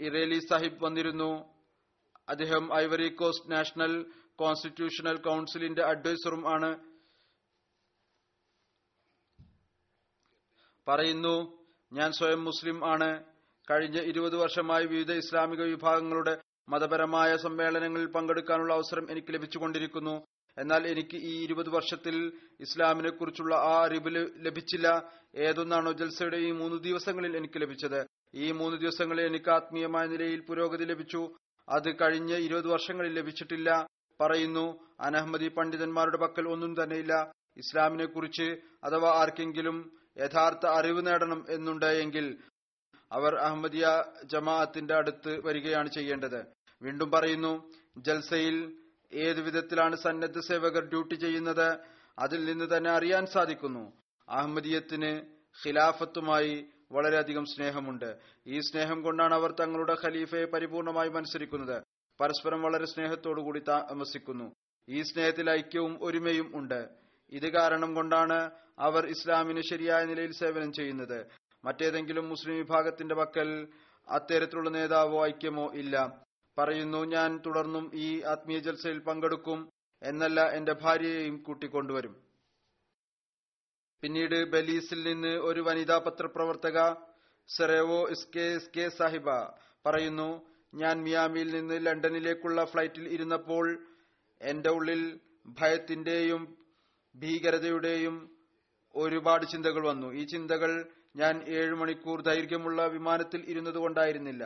ഇറേലി 0.00 0.38
സാഹിബ് 0.38 0.84
വന്നിരുന്നു. 0.84 1.44
അദ്ദേഹം 2.28 2.74
ഐവറി 2.74 3.08
കോസ്റ്റ് 3.08 3.52
നാഷണൽ 3.52 4.06
കോൺസ്റ്റിറ്റ്യൂഷണൽ 4.36 5.16
കൌൺസിലിന്റെ 5.16 5.82
അഡ്വൈസറും 5.82 6.48
ആണ്. 6.48 6.87
പറയുന്നു 10.88 11.58
ഞാൻ 11.92 12.12
സ്വയം 12.12 12.44
മുസ്ലിം 12.44 12.90
ആണ്. 12.90 13.24
കഴിഞ്ഞ 13.70 14.00
ഇരുപത് 14.00 14.36
വർഷമായി 14.36 14.86
വിവിധ 14.86 15.12
ഇസ്ലാമിക 15.12 15.62
വിഭാഗങ്ങളുടെ 15.62 16.40
മതപരമായ 16.68 17.36
സമ്മേളനങ്ങളിൽ 17.36 18.06
പങ്കെടുക്കാനുള്ള 18.06 18.74
അവസരം 18.74 19.10
എനിക്ക് 19.10 19.34
ലഭിച്ചുകൊണ്ടിരിക്കുന്നു. 19.34 20.24
എന്നാൽ 20.58 20.86
എനിക്ക് 20.86 21.16
ഈ 21.16 21.44
ഇരുപത് 21.44 21.68
വർഷത്തിൽ 21.68 22.32
ഇസ്ലാമിനെ 22.60 23.10
കുറിച്ചുള്ള 23.10 23.54
ആ 23.54 23.84
അറിവ് 23.84 24.28
ലഭിച്ചില്ല. 24.46 25.10
ഏതൊന്നാണോ 25.34 25.92
ജൽസയുടെ 25.92 26.36
ഈ 26.36 26.50
മൂന്ന് 26.50 26.82
ദിവസങ്ങളിൽ 26.82 27.36
എനിക്ക് 27.36 27.60
ലഭിച്ചത്. 27.62 28.06
ഈ 28.34 28.52
മൂന്ന് 28.52 28.78
ദിവസങ്ങളിൽ 28.78 29.26
എനിക്ക് 29.26 29.50
ആത്മീയമായ 29.50 30.06
നിലയിൽ 30.06 30.40
പുരോഗതി 30.40 30.84
ലഭിച്ചു. 30.84 31.36
അത് 31.68 31.94
കഴിഞ്ഞ 32.00 32.36
ഇരുപത് 32.36 32.68
വർഷങ്ങളിൽ 32.68 33.12
ലഭിച്ചിട്ടില്ല. 33.12 33.86
പറയുന്നു 34.20 34.80
അനഹമ്മദി 35.00 35.48
പണ്ഡിതന്മാരുടെ 35.48 36.16
പക്കൽ 36.16 36.48
ഒന്നും 36.48 36.82
തന്നെയില്ല. 36.82 37.32
ഇസ്ലാമിനെ 37.56 38.06
കുറിച്ച് 38.06 38.56
അഥവാ 38.84 39.10
ആർക്കെങ്കിലും 39.10 39.98
യഥാർത്ഥ 40.18 40.66
അറിവ് 40.66 41.06
നേടണം 41.06 41.46
എന്നുണ്ടെങ്കിൽ 41.48 42.38
അവർ 43.12 43.34
അഹമ്മദിയ 43.34 44.04
ജമാഅത്തിന്റെ 44.24 44.94
അടുത്ത് 44.94 45.46
വരികയാണ് 45.46 45.90
ചെയ്യേണ്ടത്. 45.90 46.46
വീണ്ടും 46.82 47.10
പറയുന്നു 47.10 47.72
ജൽസയിൽ 47.98 48.76
ഏതു 49.12 49.40
വിധത്തിലാണ് 49.40 49.96
സന്നദ്ധ 49.96 50.38
സേവകർ 50.38 50.84
ഡ്യൂട്ടി 50.84 51.14
ചെയ്യുന്നത്? 51.14 51.78
അതിൽ 52.18 52.44
നിന്ന് 52.44 52.76
തന്നെ 52.76 52.90
അറിയാൻ 52.90 53.26
സാധിക്കുന്നു. 53.26 53.92
അഹമ്മദിയത്തിന് 54.28 55.20
ഖിലാഫത്തുമായി 55.66 56.66
വളരെയധികം 56.92 57.44
സ്നേഹമുണ്ട്. 57.44 58.18
ഈ 58.46 58.60
സ്നേഹം 58.60 59.02
കൊണ്ടാണ് 59.02 59.34
അവർ 59.34 59.52
തങ്ങളുടെ 59.52 59.96
ഖലീഫയെ 60.04 60.44
പരിപൂർണമായി 60.44 61.08
അനുസരിക്കുന്നത് 61.08 61.82
പരസ്പരം 62.20 62.62
വളരെ 62.62 62.84
സ്നേഹത്തോടുകൂടി 62.84 63.60
താമസിക്കുന്നു. 63.68 64.52
ഈ 64.88 65.02
സ്നേഹത്തിൽ 65.02 65.50
ഐക്യവും 65.50 65.98
ഒരുമയും 66.02 66.52
ഉണ്ട്. 66.54 67.07
ഇത് 67.32 67.48
കാരണം 67.48 67.94
കൊണ്ടാണ് 67.94 68.50
അവർ 68.78 69.06
ഇസ്ലാമിന് 69.06 69.60
ശരിയായ 69.60 70.04
നിലയിൽ 70.04 70.32
സേവനം 70.32 70.72
ചെയ്യുന്നത്. 70.72 71.26
മറ്റേതെങ്കിലും 71.64 72.28
മുസ്ലിം 72.28 72.56
വിഭാഗത്തിന്റെ 72.56 73.14
പക്കൽ 73.14 73.68
അത്തരത്തിലുള്ള 74.08 74.70
നേതാവോ 74.70 75.26
ഐക്യമോ 75.26 75.72
ഇല്ല. 75.74 76.24
പറയുന്നു 76.58 77.04
ഞാൻ 77.04 77.40
തുടർന്നും 77.46 77.90
ഈ 77.94 78.22
ആത്മീയ 78.22 78.58
ജൽസയിൽ 78.58 78.98
പങ്കെടുക്കും 78.98 79.70
എന്നല്ല 80.02 80.40
എന്റെ 80.50 80.72
ഭാര്യയെയും 80.72 81.42
കൂട്ടിക്കൊണ്ടുവരും. 81.42 82.14
പിന്നീട് 84.02 84.50
ബലീസിൽ 84.50 85.02
നിന്ന് 85.08 85.28
ഒരു 85.28 85.60
വനിതാ 85.60 85.98
പത്രപ്രവർത്തക 85.98 86.94
സെറേവോ 87.48 88.08
എസ്കെ 88.08 88.46
ഇസ്കെ 88.54 88.88
സാഹിബ 88.88 89.30
പറയുന്നു 89.86 90.46
ഞാൻ 90.74 91.02
മിയാമിയിൽ 91.02 91.48
നിന്ന് 91.54 91.86
ലണ്ടനിലേക്കുള്ള 91.86 92.64
ഫ്ലൈറ്റിൽ 92.64 93.08
ഇരുന്നപ്പോൾ 93.08 93.86
എന്റെ 94.42 94.70
ഉള്ളിൽ 94.70 95.20
ഭയത്തിന്റെയും 95.60 96.42
ഭീകരതയുടെയും 97.18 98.16
ഒരുപാട് 98.94 99.46
ചിന്തകൾ 99.46 99.86
വന്നു. 99.86 100.08
ഈ 100.12 100.24
ചിന്തകൾ 100.24 100.86
ഞാൻ 101.16 101.42
ഏഴു 101.48 101.74
മണിക്കൂർ 101.74 102.22
ദൈർഘ്യമുള്ള 102.22 102.86
വിമാനത്തിൽ 102.86 103.44
ഇരുന്നതുകൊണ്ടായിരുന്നില്ല 103.48 104.44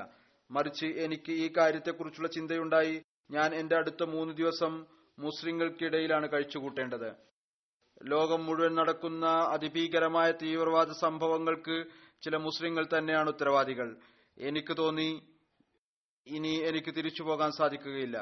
മറിച്ച് 0.51 0.87
എനിക്ക് 0.87 1.33
ഈ 1.33 1.53
കാര്യത്തെക്കുറിച്ചുള്ള 1.57 2.29
ചിന്തയുണ്ടായി. 2.29 2.95
ഞാൻ 3.31 3.55
എന്റെ 3.55 3.77
അടുത്ത 3.77 4.03
മൂന്ന് 4.03 4.35
ദിവസം 4.35 4.73
മുസ്ലിങ്ങൾക്കിടയിലാണ് 5.19 6.33
കഴിച്ചുകൂട്ടേണ്ടത്. 6.33 7.11
ലോകം 8.09 8.47
മുഴുവൻ 8.47 8.75
നടക്കുന്ന 8.75 9.27
അതിഭീകരമായ 9.27 10.33
തീവ്രവാദ 10.33 10.91
സംഭവങ്ങൾക്ക് 11.01 11.77
ചില 12.23 12.37
മുസ്ലിങ്ങൾ 12.37 12.85
തന്നെയാണ് 12.87 13.29
ഉത്തരവാദികൾ. 13.29 13.89
എനിക്ക് 14.39 14.77
തോന്നി 14.77 15.11
ഇനി 16.27 16.53
എനിക്ക് 16.69 16.95
തിരിച്ചു 16.97 17.23
പോകാൻ 17.23 17.51
സാധിക്കുകയില്ല. 17.53 18.19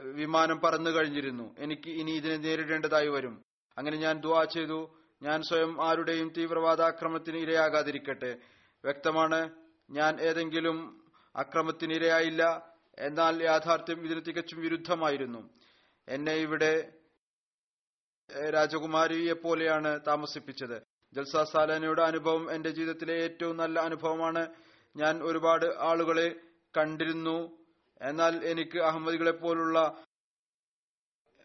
വിമാനം 0.00 0.60
പറന്നു 0.60 0.90
കഴിഞ്ഞിരുന്നു. 0.90 1.54
എനിക്ക് 1.58 1.90
ഇനി 1.90 2.10
ഇതിനെ 2.10 2.36
നേരിടേണ്ടതായി 2.36 3.08
വരും. 3.08 3.44
അങ്ങനെ 3.78 3.96
ഞാൻ 3.96 4.20
ദുവാ 4.20 4.44
ചെയ്തു. 4.44 4.98
ഞാൻ 5.22 5.42
സ്വയം 5.42 5.84
ആരുടെയും 5.84 6.32
തീവ്രവാദാക്രമത്തിന് 6.36 7.36
ഇരയാകാതിരിക്കട്ടെ. 7.36 8.36
വ്യക്തമാണ് 8.84 9.50
ഞാൻ 9.90 10.20
ഏതെങ്കിലും 10.20 11.06
അക്രമത്തിന് 11.36 11.92
ഇരയായില്ല. 11.94 12.72
എന്നാൽ 12.98 13.42
യാഥാർത്ഥ്യം 13.42 14.04
ഇതിന് 14.04 14.20
തികച്ചും 14.28 14.60
വിരുദ്ധമായിരുന്നു. 14.60 15.50
എന്നെ 16.08 16.34
ഇവിടെ 16.34 16.92
രാജകുമാരിയെ 18.50 19.32
പോലെയാണ് 19.32 20.00
താമസിപ്പിച്ചത്. 20.06 20.82
ജൽസ 21.14 21.36
സാലാനയുടെ 21.36 22.02
അനുഭവം 22.02 22.52
എന്റെ 22.52 22.70
ജീവിതത്തിലെ 22.70 23.14
ഏറ്റവും 23.14 23.56
നല്ല 23.56 23.80
അനുഭവമാണ്. 23.80 24.48
ഞാൻ 24.96 25.22
ഒരുപാട് 25.22 25.66
ആളുകളെ 25.78 26.34
കണ്ടിരുന്നു. 26.76 27.57
എന്നാൽ 28.00 28.44
എനിക്ക് 28.44 28.78
അഹമ്മദികളെ 28.78 29.30
പോലുള്ള 29.30 30.04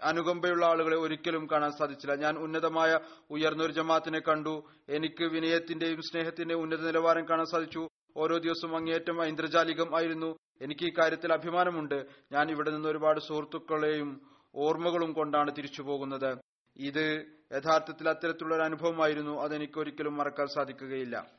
അനുകമ്പയുള്ള 0.01 0.65
ആളുകളെ 0.65 0.95
ഒരിക്കലും 0.97 1.49
കാണാൻ 1.51 1.71
സാധിച്ചില്ല. 1.71 2.15
ഞാൻ 2.15 2.37
ഉന്നതമായ 2.37 2.99
ഉയർന്നൊരു 3.29 3.71
ജമാത്തിനെ 3.71 4.19
കണ്ടു. 4.19 4.69
എനിക്ക് 4.89 5.23
വിനയത്തിന്റെയും 5.23 6.01
സ്നേഹത്തിന്റെയും 6.01 6.61
ഉന്നത 6.61 6.77
നിലവാരം 6.77 7.29
കാണാൻ 7.29 7.45
സാധിച്ചു. 7.45 7.87
ഓരോ 8.17 8.37
ദിവസവും 8.37 8.75
അങ്ങേയറ്റം 8.75 9.23
ഐന്ദ്രജാലികം 9.23 9.97
ആയിരുന്നു. 9.97 10.37
എനിക്ക് 10.61 10.85
ഈ 10.85 10.93
കാര്യത്തിൽ 10.99 11.33
അഭിമാനമുണ്ട്. 11.33 12.05
ഞാൻ 12.31 12.51
ഇവിടെ 12.51 12.71
നിന്ന് 12.71 12.89
ഒരുപാട് 12.89 13.19
സുഹൃത്തുക്കളെയും 13.19 14.31
ഓർമ്മകളും 14.55 15.13
കൊണ്ടാണ് 15.13 15.55
തിരിച്ചു 15.57 15.81
പോകുന്നത്. 15.81 16.37
ഇത് 16.75 17.25
യഥാർത്ഥത്തിൽ 17.51 18.09
അത്തരത്തിലുള്ള 18.09 18.55
ഒരു 18.55 18.63
അനുഭവമായിരുന്നു. 18.63 19.41
അതെനിക്ക് 19.41 19.79
ഒരിക്കലും 19.79 20.17
മറക്കാൻ 20.17 20.47
സാധിക്കുകയില്ല. 20.47 21.31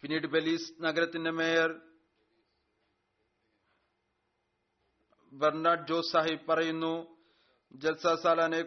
പിന്നീട് 0.00 0.26
ബലീസ് 0.26 0.72
നഗരത്തിന്റെ 0.80 1.30
മേയർ 1.30 1.80
ബെർണാഡ് 5.32 5.86
ജോസ് 5.88 6.12
സാഹിബ് 6.12 6.48
പറയുന്നു 6.48 7.16
ജൽസ 7.72 8.06
സാലാനെ 8.22 8.62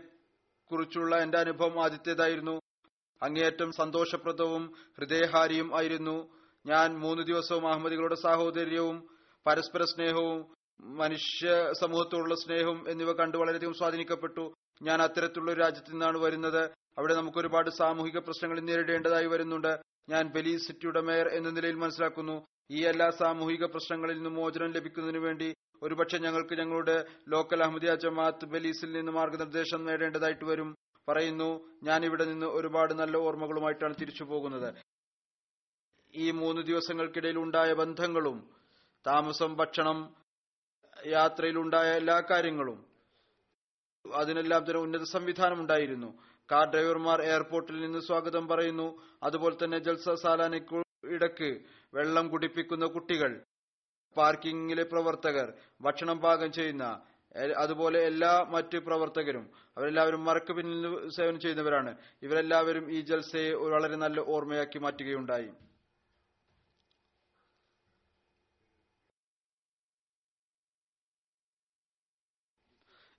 കുറിച്ചുള്ള 0.71 1.15
എന്റെ 1.15 1.37
അനുഭവം 1.37 1.83
ആദ്യത്തേതായിരുന്നു. 1.83 2.61
അങ്ങേയറ്റം 3.23 3.71
സന്തോഷപ്രദവും 3.71 4.73
ഹൃദയഹാരിയും 4.97 5.77
ആയിരുന്നു. 5.77 6.35
ഞാൻ 6.65 6.99
മൂന്ന് 6.99 7.23
ദിവസവും 7.23 7.67
അഹമ്മദികളുടെ 7.67 8.15
സാഹോദര്യവും 8.15 9.09
പരസ്പര 9.47 9.83
സ്നേഹവും 9.83 10.55
മനുഷ്യ 10.97 11.73
സമൂഹത്തോടുള്ള 11.81 12.35
സ്നേഹവും 12.35 12.89
എന്നിവ 12.89 13.11
കണ്ട് 13.11 13.37
വളരെയധികം 13.37 13.73
സ്വാധീനിക്കപ്പെട്ടു. 13.73 14.53
ഞാൻ 14.81 15.01
അത്തരത്തിലുള്ള 15.01 15.53
രാജ്യത്തു 15.53 15.91
നിന്നാണ് 15.91 16.17
വരുന്നത്. 16.17 16.71
അവിടെ 16.97 17.13
നമുക്ക് 17.15 17.37
ഒരുപാട് 17.37 17.69
സാമൂഹിക 17.69 18.17
പ്രശ്നങ്ങൾ 18.17 18.59
നേരിടേണ്ടതായി 18.59 19.25
വരുന്നുണ്ട്. 19.25 19.79
ഞാൻ 20.09 20.27
ബലി 20.27 20.57
സിറ്റിയുടെ 20.57 21.01
മേയർ 21.01 21.27
എന്ന 21.27 21.49
നിലയിൽ 21.49 21.75
മനസ്സിലാക്കുന്നു. 21.75 22.45
ഈ 22.71 22.85
എല്ലാ 22.85 23.09
സാമൂഹിക 23.09 23.65
പ്രശ്നങ്ങളിൽ 23.65 24.15
നിന്നും 24.15 24.33
മോചനം 24.33 24.71
ലഭിക്കുന്നതിനു 24.71 25.19
വേണ്ടി 25.19 25.53
ഒരുപക്ഷെ 25.83 26.17
ഞങ്ങൾക്ക് 26.17 26.55
ഞങ്ങളുടെ 26.55 27.05
ലോക്കൽ 27.27 27.63
അഹമ്മദിയ 27.63 27.95
ജമാഅത്ത് 27.95 28.45
ബലീസിൽ 28.45 28.91
നിന്ന് 28.91 29.11
മാർഗനിർദ്ദേശം 29.11 29.85
നേടേണ്ടതായിട്ട് 29.85 30.45
വരും. 30.45 30.75
പറയുന്നു 31.07 31.49
ഞാൻ 31.83 32.05
ഇവിടെ 32.05 32.25
നിന്ന് 32.25 32.45
ഒരുപാട് 32.45 32.93
നല്ല 32.93 33.17
ഓർമ്മകളുമായിട്ടാണ് 33.17 33.95
തിരിച്ചു 34.01 34.23
പോകുന്നത്. 34.23 34.69
ഈ 36.13 36.31
മൂന്ന് 36.31 36.61
ദിവസങ്ങൾക്കിടയിൽ 36.61 37.37
ഉണ്ടായ 37.37 37.73
ബന്ധങ്ങളും 37.73 38.37
താമസം 39.07 39.55
ഭക്ഷണം 39.55 39.97
യാത്രയിലുണ്ടായ 41.07 41.89
എല്ലാ 41.95 42.19
കാര്യങ്ങളും 42.31 42.79
അതിനെല്ലാം 44.05 44.63
തന്നെ 44.63 44.81
ഉന്നത 44.81 45.01
സംവിധാനം 45.01 45.59
ഉണ്ടായിരുന്നു. 45.61 46.09
കാർ 46.51 46.65
ഡ്രൈവർമാർ 46.69 47.21
എയർപോർട്ടിൽ 47.21 47.81
നിന്ന് 47.81 47.99
സ്വാഗതം 47.99 48.47
പറയുന്നു. 48.47 49.01
അതുപോലെ 49.23 49.55
തന്നെ 49.63 49.79
ജൽസ 49.79 50.09
സാലാനയ്ക്കു 50.09 50.81
ഇടയ്ക്ക് 51.15 51.49
വെള്ളം 51.93 52.27
കുടിപ്പിക്കുന്ന 52.29 52.85
കുട്ടികൾ 52.85 53.31
പാർക്കിങ്ങിലെ 54.17 54.85
പ്രവർത്തകർ 54.93 55.49
ഭക്ഷണം 55.81 56.19
പാകം 56.25 56.51
ചെയ്യുന്ന 56.53 56.85
അതുപോലെ 57.63 57.99
എല്ലാ 58.05 58.31
മറ്റ് 58.53 58.77
പ്രവർത്തകരും 58.77 59.45
അവരെല്ലാവരും 59.77 60.21
മറക്ക് 60.25 60.53
പിന്നിൽ 60.57 60.83
സേവനം 61.15 61.39
ചെയ്യുന്നവരാണ്. 61.39 61.91
ഇവരെല്ലാവരും 62.23 62.85
ഈ 62.97 62.99
ജൽസയെ 63.01 63.49
വളരെ 63.73 63.97
നല്ല 64.03 64.19
ഓർമ്മയാക്കി 64.35 64.79
മാറ്റുകയുണ്ടായി. 64.79 65.49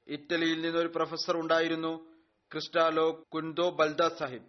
ഇറ്റലിയിൽ 0.08 0.58
നിന്ന് 0.62 0.78
ഒരു 0.78 0.90
പ്രൊഫസർ 0.96 1.36
ഉണ്ടായിരുന്നു 1.36 1.92
ക്രിസ്റ്റാലോ 2.52 3.06
കുൻദോ 3.34 3.64
ബൽദ 3.78 4.02
സാഹിബ് 4.18 4.48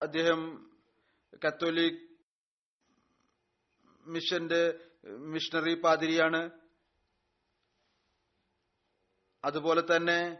അദ്ദേഹം 0.00 0.40
കത്തോലിക് 1.44 2.00
മിഷന്റെ 4.06 4.62
മിഷണറി 5.04 5.80
പാതിരിയാണ്. 5.80 6.50
അതുപോലെ 9.44 9.96
തന്നെ 9.96 10.38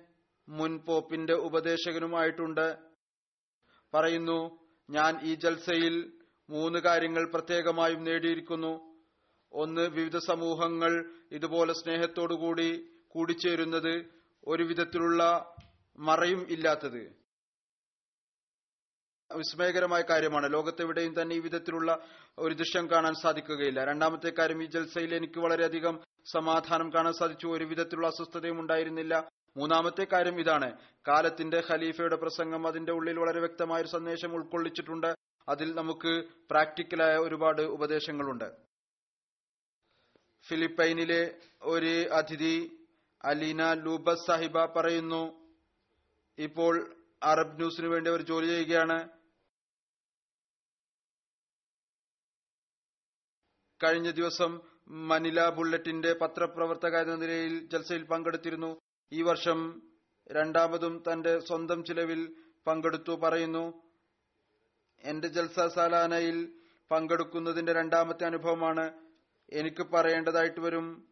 മുൻ 0.49 0.79
പോപ്പിന്റെ 0.79 1.33
ഉപദേശകനുമായിട്ടുണ്ട്. 1.33 2.79
പറയുന്നു 3.95 4.69
ഞാൻ 4.91 5.21
ഈ 5.23 5.35
ജൽസയിൽ 5.35 6.13
മൂന്ന് 6.51 6.79
കാര്യങ്ങൾ 6.79 7.31
പ്രത്യേകമായും 7.31 8.05
നേടിയിരിക്കുന്നു. 8.05 8.91
ഒന്ന് 9.53 9.81
വിവിധ 9.81 10.17
സമൂഹങ്ങൾ 10.17 11.11
ഇതുപോലെ 11.33 11.73
സ്നേഹത്തോടുകൂടി 11.73 12.91
കൂടിച്ചേരുന്നത് 13.09 14.11
ഒരു 14.47 14.63
വിധത്തിലുള്ള 14.63 15.55
മറയും 15.99 16.47
ഇല്ലാത്തത്. 16.51 17.20
വിസ്മയകരമായ 19.37 20.03
കാര്യമാണ്. 20.03 20.53
ലോകത്തെവിടെയും 20.53 21.23
തന്നെ 21.23 21.37
ഈ 21.37 21.39
വിധത്തിലുള്ള 21.39 21.99
ഒരു 22.39 22.55
ദൃശ്യം 22.55 22.91
കാണാൻ 22.91 23.15
സാധിക്കുകയില്ല. 23.15 23.85
രണ്ടാമത്തെ 23.85 24.33
കാര്യം 24.39 24.63
ഈ 24.63 24.67
ജൽസയിൽ 24.67 25.15
എനിക്ക് 25.15 25.39
വളരെയധികം 25.39 26.01
സമാധാനം 26.33 26.93
കാണാൻ 26.95 27.13
സാധിച്ചു. 27.13 27.47
ഒരു 27.47 27.65
വിധത്തിലുള്ള 27.65 28.07
അസ്വസ്ഥതയും 28.07 28.61
ഉണ്ടായിരുന്നില്ല. 28.61 29.29
മൂന്നാമത്തെ 29.57 30.07
കാര്യം 30.13 30.41
ഇതാണ്. 30.41 30.77
കാലത്തിന്റെ 31.09 31.63
ഖലീഫയുടെ 31.71 32.17
പ്രസംഗം 32.17 32.67
അതിന്റെ 32.67 32.93
ഉള്ളിൽ 32.93 33.19
വളരെ 33.19 33.39
വ്യക്തമായ 33.39 33.81
ഒരു 33.81 33.89
സന്ദേശം 33.89 34.35
ഉൾക്കൊള്ളിച്ചിട്ടുണ്ട്. 34.35 35.15
അതിൽ 35.49 35.75
നമുക്ക് 35.75 36.25
പ്രാക്ടിക്കലായ 36.51 37.17
ഒരുപാട് 37.17 37.63
ഉപദേശങ്ങളുണ്ട്. 37.63 38.71
ഫിലിപ്പൈനിലെ 40.49 41.35
ഒരു 41.63 42.09
അതിഥി 42.09 42.87
അലീന 43.25 43.73
ലൂബസ് 43.73 44.27
സാഹിബ 44.27 44.65
പറയുന്നു 44.65 45.49
ഇപ്പോൾ 46.39 46.97
അറബ് 47.23 47.57
ന്യൂസിനു 47.57 47.89
വേണ്ടി 47.89 48.11
അവർ 48.11 48.23
ജോലി 48.23 48.47
ചെയ്യുകയാണ്. 48.47 49.20
കഴിഞ്ഞ 53.85 54.11
ദിവസം 54.11 54.61
മനില 54.89 55.49
ബുള്ളറ്റിന്റെ 55.49 56.13
പത്രപ്രവർത്തക 56.13 56.97
എന്ന 56.97 57.17
നിലയിൽ 57.17 57.69
ജൽസയിൽ 57.73 58.03
പങ്കെടുത്തിരുന്നു. 58.03 58.79
ഈ 59.13 59.23
വർഷം 59.23 59.83
രണ്ടാമതും 60.33 61.03
തന്റെ 61.13 61.39
സ്വന്തം 61.39 61.85
ചിലവിൽ 61.85 62.35
പങ്കെടുത്തു 62.67 63.13
പറയുന്നു. 63.13 63.83
എന്റെ 65.05 65.29
ജൽസ 65.29 65.61
സാലാനയിൽ 65.75 66.53
പങ്കെടുക്കുന്നതിന്റെ 66.91 67.73
രണ്ടാമത്തെ 67.73 68.25
അനുഭവമാണ് 68.25 68.93
എനിക്ക് 69.53 69.83
പറയേണ്ടതായിട്ട് 69.83 70.61
വരും. 70.61 71.09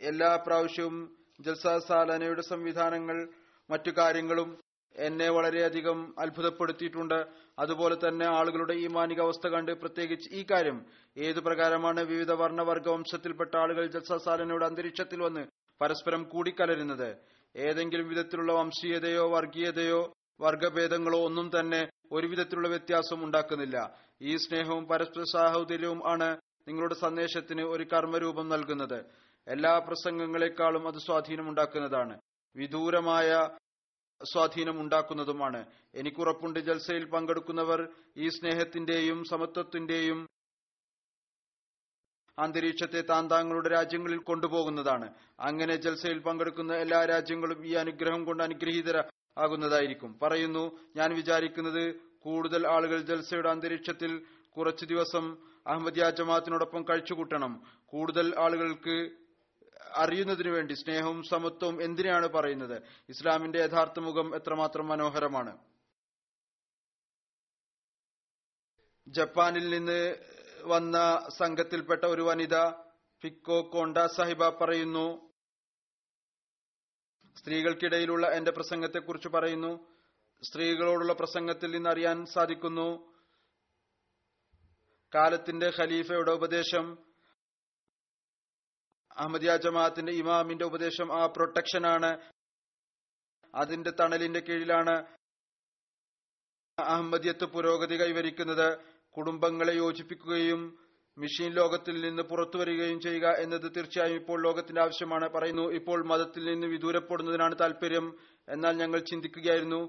എല്ലാ 0.00 0.36
പ്രാവശ്യവും 0.36 1.16
ജൽസ 1.40 1.66
സാലാനയുടെ 1.88 2.42
സംവിധാനങ്ങൾ 2.42 3.28
മറ്റു 3.70 3.90
കാര്യങ്ങളും 3.90 4.60
എന്നെ 4.96 5.30
വളരെയധികം 5.30 6.14
അത്ഭുതപ്പെടുത്തിയിട്ടുണ്ട്. 6.18 7.18
അതുപോലെ 7.60 7.94
തന്നെ 7.94 8.26
ആളുകളുടെ 8.26 8.74
ഈ 8.74 8.86
മാനികാവസ്ഥ 8.86 9.48
കണ്ട് 9.48 9.72
പ്രത്യേകിച്ച് 9.72 10.34
ഈ 10.34 10.46
കാര്യം 10.50 10.86
ഏതു 11.16 11.40
പ്രകാരമാണ് 11.40 12.00
വിവിധ 12.00 12.32
വർണവർഗ 12.32 12.88
വംശത്തിൽപ്പെട്ട 12.88 13.56
ആളുകൾ 13.56 13.86
ജൽസ 13.86 14.28
അന്തരീക്ഷത്തിൽ 14.64 15.22
വന്ന് 15.22 15.46
പരസ്പരം 15.80 16.22
കൂടിക്കലരുന്നത്? 16.22 17.16
ഏതെങ്കിലും 17.56 18.08
വിധത്തിലുള്ള 18.08 18.52
വംശീയതയോ 18.52 19.28
വർഗീയതയോ 19.28 20.12
വർഗഭേദങ്ങളോ 20.40 21.24
ഒന്നും 21.24 21.50
തന്നെ 21.58 21.90
ഒരുവിധത്തിലുള്ള 22.12 22.68
വ്യത്യാസം 22.68 23.24
ഉണ്ടാക്കുന്നില്ല. 23.24 23.96
ഈ 24.22 24.36
സ്നേഹവും 24.36 24.86
പരസ്പര 24.86 25.22
സാഹോദര്യവും 25.22 26.10
ആണ് 26.10 26.36
നിങ്ങളുടെ 26.68 26.94
സന്ദേശത്തിന് 26.94 27.62
ഒരു 27.62 27.84
കർമ്മരൂപം 27.92 28.48
നൽകുന്നത്. 28.48 29.04
എല്ലാ 29.48 29.78
പ്രസംഗങ്ങളെക്കാളും 29.78 30.88
അത് 30.88 30.94
സ്വാധീനമുണ്ടാക്കുന്നതാണ് 30.94 32.18
വിദൂരമായ 32.56 33.48
സ്വാധീനം 34.20 34.80
ഉണ്ടാക്കുന്നതുമാണ്. 34.80 35.60
എനിക്കുറപ്പുണ്ട് 35.94 36.58
ജൽസയിൽ 36.60 37.04
പങ്കെടുക്കുന്നവർ 37.14 37.80
ഈ 38.16 38.28
സ്നേഹത്തിന്റെയും 38.28 39.20
സമത്വത്തിന്റെയും 39.30 40.18
അന്തരീക്ഷത്തെ 42.38 43.00
താൻ 43.00 43.24
താങ്കളുടെ 43.30 43.68
രാജ്യങ്ങളിൽ 43.68 44.20
കൊണ്ടുപോകുന്നതാണ്. 44.28 45.08
അങ്ങനെ 45.48 45.74
ജൽസയിൽ 45.76 46.18
പങ്കെടുക്കുന്ന 46.26 46.72
എല്ലാ 46.84 47.00
രാജ്യങ്ങളും 47.04 47.58
ഈ 47.70 47.72
അനുഗ്രഹം 47.74 48.22
കൊണ്ട് 48.24 48.42
അനുഗ്രഹീതര 48.42 48.98
ആകുന്നതായിരിക്കും 49.38 50.12
പറയുന്നു 50.22 50.64
ഞാൻ 50.96 51.10
വിചാരിക്കുന്നത് 51.14 51.84
കൂടുതൽ 52.24 52.62
ആളുകൾ 52.66 52.98
ജൽസയുടെ 53.10 53.50
അന്തരീക്ഷത്തിൽ 53.50 54.12
കുറച്ചു 54.56 54.84
ദിവസം 54.84 55.24
അഹമ്മദിയ 55.66 56.04
ജമാഅത്തിനോടൊപ്പം 56.18 56.82
കഴിച്ചുകൂട്ടണം. 56.82 57.52
കൂടുതൽ 57.92 58.26
ആളുകൾക്ക് 58.44 58.96
അറിയുന്നതിനു 59.96 60.50
വേണ്ടി 60.50 60.74
സ്നേഹവും 60.74 61.22
സമത്വവും 61.22 61.82
എന്തിനാണ് 61.82 62.26
പറയുന്നത്? 62.26 62.82
ഇസ്ലാമിന്റെ 63.08 63.58
യഥാർത്ഥ 63.58 63.98
മുഖം 63.98 64.36
എത്രമാത്രം 64.36 64.88
മനോഹരമാണ്. 64.88 65.58
ജപ്പാനിൽ 69.06 69.70
നിന്ന് 69.70 70.00
വന്ന 70.64 71.26
സംഘത്തിൽപ്പെട്ട 71.38 72.04
ഒരു 72.04 72.22
വനിത 72.22 72.56
ഫിക്കോ 73.22 73.62
കോണ്ട 73.62 73.98
സാഹിബ 73.98 74.48
പറയുന്നു 74.48 75.30
സ്ത്രീകൾക്കിടയിലുള്ള 77.38 78.26
എന്റെ 78.26 78.50
പ്രസംഗത്തെക്കുറിച്ച് 78.50 79.28
പറയുന്നു 79.28 79.86
സ്ത്രീകളോടുള്ള 80.42 81.12
പ്രസംഗത്തിൽ 81.12 81.70
നിന്ന് 81.70 81.90
അറിയാൻ 81.90 82.26
സാധിക്കുന്നു 82.26 83.10
കാലത്തിന്റെ 85.14 85.72
ഖലീഫയുടെ 85.78 86.30
ഉപദേശം 86.30 87.09
അഹമ്മദിയ 89.20 89.56
ജമാഅത്തിന്റെ 89.56 90.12
ഇമാമിന്റെ 90.12 90.64
ഉപദേശം 90.64 91.22
ആ 91.22 91.26
പ്രൊട്ടക്ഷനാണ്. 91.26 92.10
അതിന്റെ 93.54 93.90
തണലിന്റെ 93.90 94.40
കീഴിലാണ് 94.40 94.94
അഹമ്മദിയത്ത് 96.78 97.44
പുരോഗതി 97.44 97.96
കൈവരിക്കുന്നത്. 97.96 98.68
കുടുംബങ്ങളെ 99.16 99.72
യോജിപ്പിക്കുകയും 99.72 100.78
മിഷീൻ 101.18 101.52
ലോകത്തിൽ 101.52 101.96
നിന്ന് 102.00 102.22
പുറത്തു 102.22 102.58
വരികയും 102.58 103.00
ചെയ്യുക 103.00 103.26
എന്നത് 103.26 103.66
തീർച്ചയായും 103.76 104.16
ഇപ്പോൾ 104.16 104.42
ലോകത്തിന്റെ 104.42 104.80
ആവശ്യമാണ്. 104.82 105.28
പറയുന്നു 105.28 105.72
ഇപ്പോൾ 105.72 106.06
മതത്തിൽ 106.06 106.44
നിന്ന് 106.44 106.66
വിദൂരപ്പെടുന്നതിനാണ് 106.66 107.54
താല്പര്യം 107.60 108.06
എന്നാൽ 108.48 108.74
ഞങ്ങൾ 108.76 108.98
ചിന്തിക്കുകയായിരുന്നു 109.00 109.80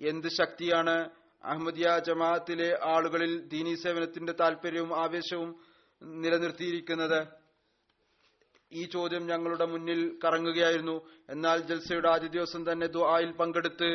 എന്ത് 0.00 0.28
ശക്തിയാണ്? 0.28 0.96
അഹമ്മദിയ 1.44 1.98
ജമാഅത്തിലെ 1.98 2.78
ആളുകളിൽ 2.94 3.32
ദീനീ 3.48 3.74
സേവനത്തിന്റെ 3.74 4.32
താല്പര്യവും 4.32 5.02
ആവേശവും 5.02 5.50
നിലനിർത്തിയിരിക്കുന്നത്. 6.02 7.39
ഈ 8.72 8.84
ചോദ്യം 8.84 9.26
ഞങ്ങളുടെ 9.26 9.64
മുന്നിൽ 9.64 10.18
കറങ്ങുകയായിരുന്നു. 10.24 11.06
എന്നാൽ 11.30 11.58
ജൽസയുടെ 11.58 12.08
ആദ്യ 12.08 12.28
ദിവസം 12.28 12.72
തന്നെ 12.72 12.86
ദുആയിൽ 12.86 13.32
പങ്കെടുത്ത് 13.32 13.90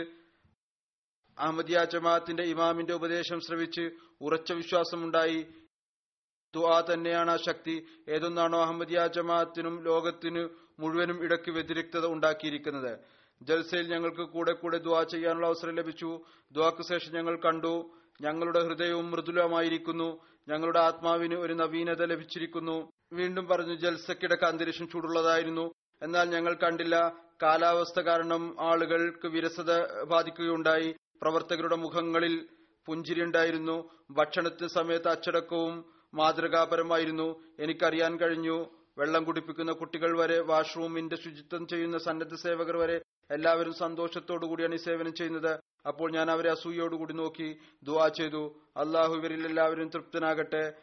അഹമ്മദിയ 1.37 1.83
ജമാഅത്തിന്റെ 1.83 2.43
ഇമാമിന്റെ 2.43 2.93
ഉപദേശം 2.93 3.39
ശ്രവിച്ച് 3.39 3.91
ഉറച്ച 4.21 4.51
വിശ്വാസമുണ്ടായി. 4.51 5.45
ദുആ 6.53 6.81
തന്നെയാണ് 6.81 7.31
ആ 7.31 7.35
ശക്തി. 7.35 7.85
ഏതൊന്നാണോ 8.09 8.61
അഹമ്മദിയ 8.61 9.07
ജമാഅത്തിനും 9.07 9.83
ലോകത്തിനു 9.83 10.49
മുഴുവനും 10.79 11.23
ഇടയ്ക്ക് 11.23 11.51
വ്യതിരിക്തത 11.51 12.05
ഉണ്ടാക്കിയിരിക്കുന്നത്. 12.05 12.99
ജൽസയിൽ 13.43 13.87
ഞങ്ങൾക്ക് 13.91 14.21
കൂടെ 14.21 14.53
കൂടെ 14.53 14.77
ദുആ 14.77 15.03
ചെയ്യാനുള്ള 15.03 15.47
അവസരം 15.47 15.75
ലഭിച്ചു. 15.75 16.21
ദുആക്ക് 16.51 16.81
ശേഷം 16.81 17.15
ഞങ്ങൾ 17.15 17.35
കണ്ടു. 17.35 17.91
ഞങ്ങളുടെ 18.21 18.59
ഹൃദയവും 18.59 19.11
മൃദുലമായിരിക്കുന്നു 19.11 20.21
ഞങ്ങളുടെ 20.47 20.79
ആത്മാവിന് 20.79 21.35
ഒരു 21.35 21.53
നവീനത 21.53 22.03
ലഭിച്ചിരിക്കുന്നു. 22.05 22.91
വീണ്ടും 23.13 23.47
പറഞ്ഞു 23.47 23.75
ജൽസക്കിടക്ക് 23.75 24.43
അന്തരീക്ഷം 24.43 24.89
ചൂടുള്ളതായിരുന്നു. 24.89 25.73
എന്നാൽ 26.01 26.29
ഞങ്ങൾ 26.29 26.53
കണ്ടില്ല. 26.53 27.15
കാലാവസ്ഥ 27.43 27.99
കാരണം 27.99 28.55
ആളുകൾക്ക് 28.59 29.27
വിരസത 29.27 30.01
ബാധിക്കുകയുണ്ടായി. 30.03 30.95
പ്രവർത്തകരുടെ 31.21 31.75
മുഖങ്ങളിൽ 31.75 32.47
പുഞ്ചിരിയുണ്ടായിരുന്നു. 32.85 33.89
ഭക്ഷണത്തിന് 34.11 34.67
സമയത്ത് 34.67 35.07
അച്ചടക്കവും 35.07 35.85
മാതൃകാപരമായിരുന്നു. 36.13 37.43
എനിക്കറിയാൻ 37.59 38.17
കഴിഞ്ഞു. 38.17 38.69
വെള്ളം 38.97 39.23
കുടിപ്പിക്കുന്ന 39.23 39.71
കുട്ടികൾ 39.71 40.17
വരെ 40.17 40.39
വാഷ്റൂമിന്റെ 40.39 41.15
ശുചിത്വം 41.15 41.67
ചെയ്യുന്ന 41.67 41.97
സന്നദ്ധ 41.97 42.33
സേവകർ 42.33 42.77
വരെ 42.77 43.01
എല്ലാവരും 43.31 43.73
സന്തോഷത്തോടു 43.73 44.45
കൂടിയാണ് 44.45 44.73
ഈ 44.73 44.77
സേവനം 44.77 45.13
ചെയ്യുന്നത്. 45.13 45.59
അപ്പോൾ 45.87 46.11
ഞാൻ 46.11 46.31
അവരെ 46.31 46.51
അസൂയോടുകൂടി 46.51 47.13
നോക്കി 47.13 47.57
ദുവാ 47.83 48.07
ചെയ്തു. 48.07 48.59
അള്ളാഹു 48.77 49.13
ഇവരിൽ 49.13 49.45
എല്ലാവരും 49.45 49.89
തൃപ്തനാകട്ടെ. 49.89 50.73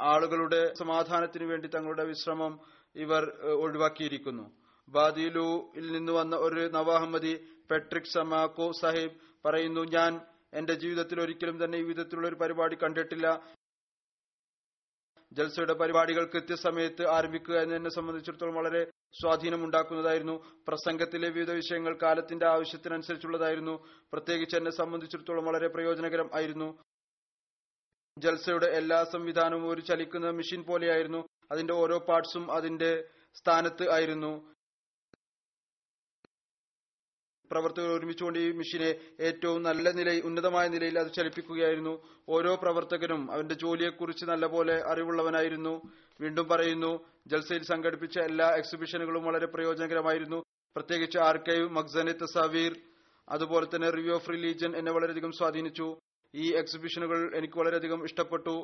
ആളുകളുടെ 0.00 0.74
സമാധാനത്തിനു 0.74 1.44
വേണ്ടി 1.44 1.68
തങ്ങളുടെ 1.68 2.04
വിശ്രമം 2.04 2.60
ഇവർ 2.96 3.30
ഒഴിവാക്കിയിരിക്കുന്നു. 3.44 4.50
ബാദിലുയിൽ 4.88 5.92
നിന്ന് 5.92 6.12
വന്ന 6.12 6.36
ഒരു 6.36 6.70
നവാഹമ്മദി 6.72 7.48
പെട്രിക് 7.70 8.12
സമാക്കോ 8.12 8.72
സാഹിബ് 8.72 9.16
പറയുന്നു 9.44 9.80
ഞാൻ 9.80 10.20
എന്റെ 10.54 10.74
ജീവിതത്തിൽ 10.74 11.20
ഒരിക്കലും 11.20 11.64
തന്നെ 11.64 11.78
ഈ 11.78 11.82
വിധത്തിലുള്ള 11.82 12.28
ഒരു 12.28 12.34
പരിപാടി 12.34 12.76
കണ്ടിട്ടില്ല. 12.82 13.42
ജൽസയുടെ 15.32 15.72
പരിപാടികൾ 15.72 16.24
കൃത്യസമയത്ത് 16.24 17.08
ആരംഭിക്കുക 17.08 17.54
എന്നെ 17.56 17.90
സംബന്ധിച്ചിടത്തോളം 17.90 18.54
വളരെ 18.54 18.90
സ്വാധീനമുണ്ടാക്കുന്നതായിരുന്നു 19.20 20.44
പ്രസംഗത്തിലെ 20.68 21.28
വിവിധ 21.28 21.50
വിഷയങ്ങൾ 21.50 21.98
കാലത്തിന്റെ 22.02 22.46
ആവശ്യത്തിനനുസരിച്ചുള്ളതായിരുന്നു. 22.46 23.86
പ്രത്യേകിച്ച് 24.12 24.56
എന്നെ 24.56 24.70
സംബന്ധിച്ചിടത്തോളം 24.70 25.44
വളരെ 25.44 25.68
പ്രയോജനകരം 25.68 26.30
ആയിരുന്നു. 26.34 26.78
ജൽസയുടെ 28.18 28.66
എല്ലാ 28.66 29.04
സംവിധാനവും 29.04 29.68
ഒരു 29.68 29.80
ചലിക്കുന്ന 29.80 30.30
മെഷീൻ 30.30 30.62
പോലെയായിരുന്നു. 30.62 31.28
അതിന്റെ 31.52 31.74
ഓരോ 31.74 31.98
പാർട്സും 31.98 32.52
അതിന്റെ 32.52 33.08
സ്ഥാനത്ത് 33.34 33.90
ആയിരുന്നു. 33.90 34.54
പ്രവർത്തകർ 37.50 37.98
ഒരുമിച്ചുകൊണ്ട് 37.98 38.38
ഈ 38.38 38.52
മെഷീനെ 38.52 39.00
ഏറ്റവും 39.20 39.62
നല്ല 39.62 39.90
നിലയിൽ 39.90 40.22
ഉന്നതമായ 40.24 40.68
നിലയിൽ 40.68 40.98
അത് 40.98 41.12
ചലിപ്പിക്കുകയായിരുന്നു. 41.12 42.02
ഓരോ 42.28 42.54
പ്രവർത്തകനും 42.54 43.32
അവന്റെ 43.32 43.54
ജോലിയെക്കുറിച്ച് 43.54 44.24
നല്ലപോലെ 44.24 44.82
അറിവുള്ളവനായിരുന്നു. 44.86 45.82
വീണ്ടും 46.20 46.48
പറയുന്നു 46.48 47.04
ജൽസയിൽ 47.26 47.62
സംഘടിപ്പിച്ച 47.62 48.18
എല്ലാ 48.18 48.50
എക്സിബിഷനുകളും 48.50 49.24
വളരെ 49.24 49.46
പ്രയോജനകരമായിരുന്നു. 49.46 50.42
പ്രത്യേകിച്ച് 50.76 51.18
ആർക്കൈവ് 51.18 51.68
മഖ്സനെ 51.68 52.12
തസാവീർ 52.12 52.80
അതുപോലെ 53.28 53.66
തന്നെ 53.66 53.90
റിവ്യൂ 53.90 54.14
ഓഫ് 54.14 54.30
റിലീജിയൻ 54.30 54.76
എന്നെ 54.76 54.92
വളരെയധികം 54.92 55.32
സ്വാധീനിച്ചു. 55.32 55.98
ഈ 56.34 56.46
എക്സിബിഷനുകൾ 56.60 57.18
എനിക്ക് 57.38 57.56
വളരെയധികം 57.60 58.00
ഇഷ്ടപ്പെട്ടു. 58.04 58.54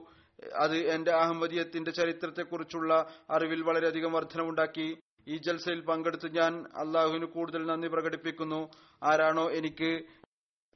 അത് 0.64 0.76
എന്റെ 0.94 1.12
അഹമ്മദീയത്തിന്റെ 1.22 1.90
ചരിത്രത്തെക്കുറിച്ചുള്ള 1.90 2.92
അറിവിൽ 3.30 3.62
വളരെയധികം 3.68 4.12
വർധനമുണ്ടാക്കി 4.12 4.88
ഈ 5.28 5.36
ജൽസയിൽ 5.46 5.80
പങ്കെടുത്ത് 5.88 6.28
ഞാൻ 6.38 6.52
അള്ളാഹുവിന് 6.82 7.26
കൂടുതൽ 7.34 7.62
നന്ദി 7.70 7.88
പ്രകടിപ്പിക്കുന്നു. 7.88 8.60
ആരാണോ 9.02 9.46
എനിക്ക് 9.58 9.90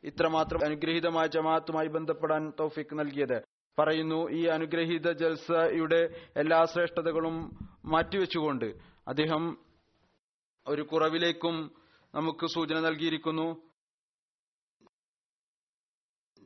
ഇത്രമാത്രം 0.05 0.65
അനുഗ്രഹീതമായ 0.65 1.27
ജമാഅത്തുമായി 1.37 1.89
ബന്ധപ്പെടാൻ 1.89 2.43
തൗഫീക്ക് 2.61 2.99
നൽകിയത്. 3.01 3.39
പറയുന്നു 3.79 4.19
ഈ 4.39 4.43
അനുഗ്രഹീത 4.57 5.09
ജൽസയുടെ 5.23 6.03
എല്ലാ 6.43 6.59
ശ്രേഷ്ഠതകളും 6.73 7.37
മാറ്റിവെച്ചുകൊണ്ട് 7.93 8.69
അദ്ദേഹം 9.13 9.45
ഒരു 10.67 10.83
കുറവിലേക്കും 10.83 11.57
നമുക്ക് 12.15 12.47
സൂചന 12.47 12.79
നൽകിയിരിക്കുന്നു. 12.81 13.49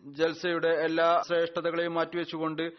ജൽസയുടെ 0.06 0.68
എല്ലാ 0.68 1.22
ശ്രേഷ്ഠതകളെയും 1.26 1.94
മാറ്റിവെച്ചുകൊണ്ട് 1.94 2.72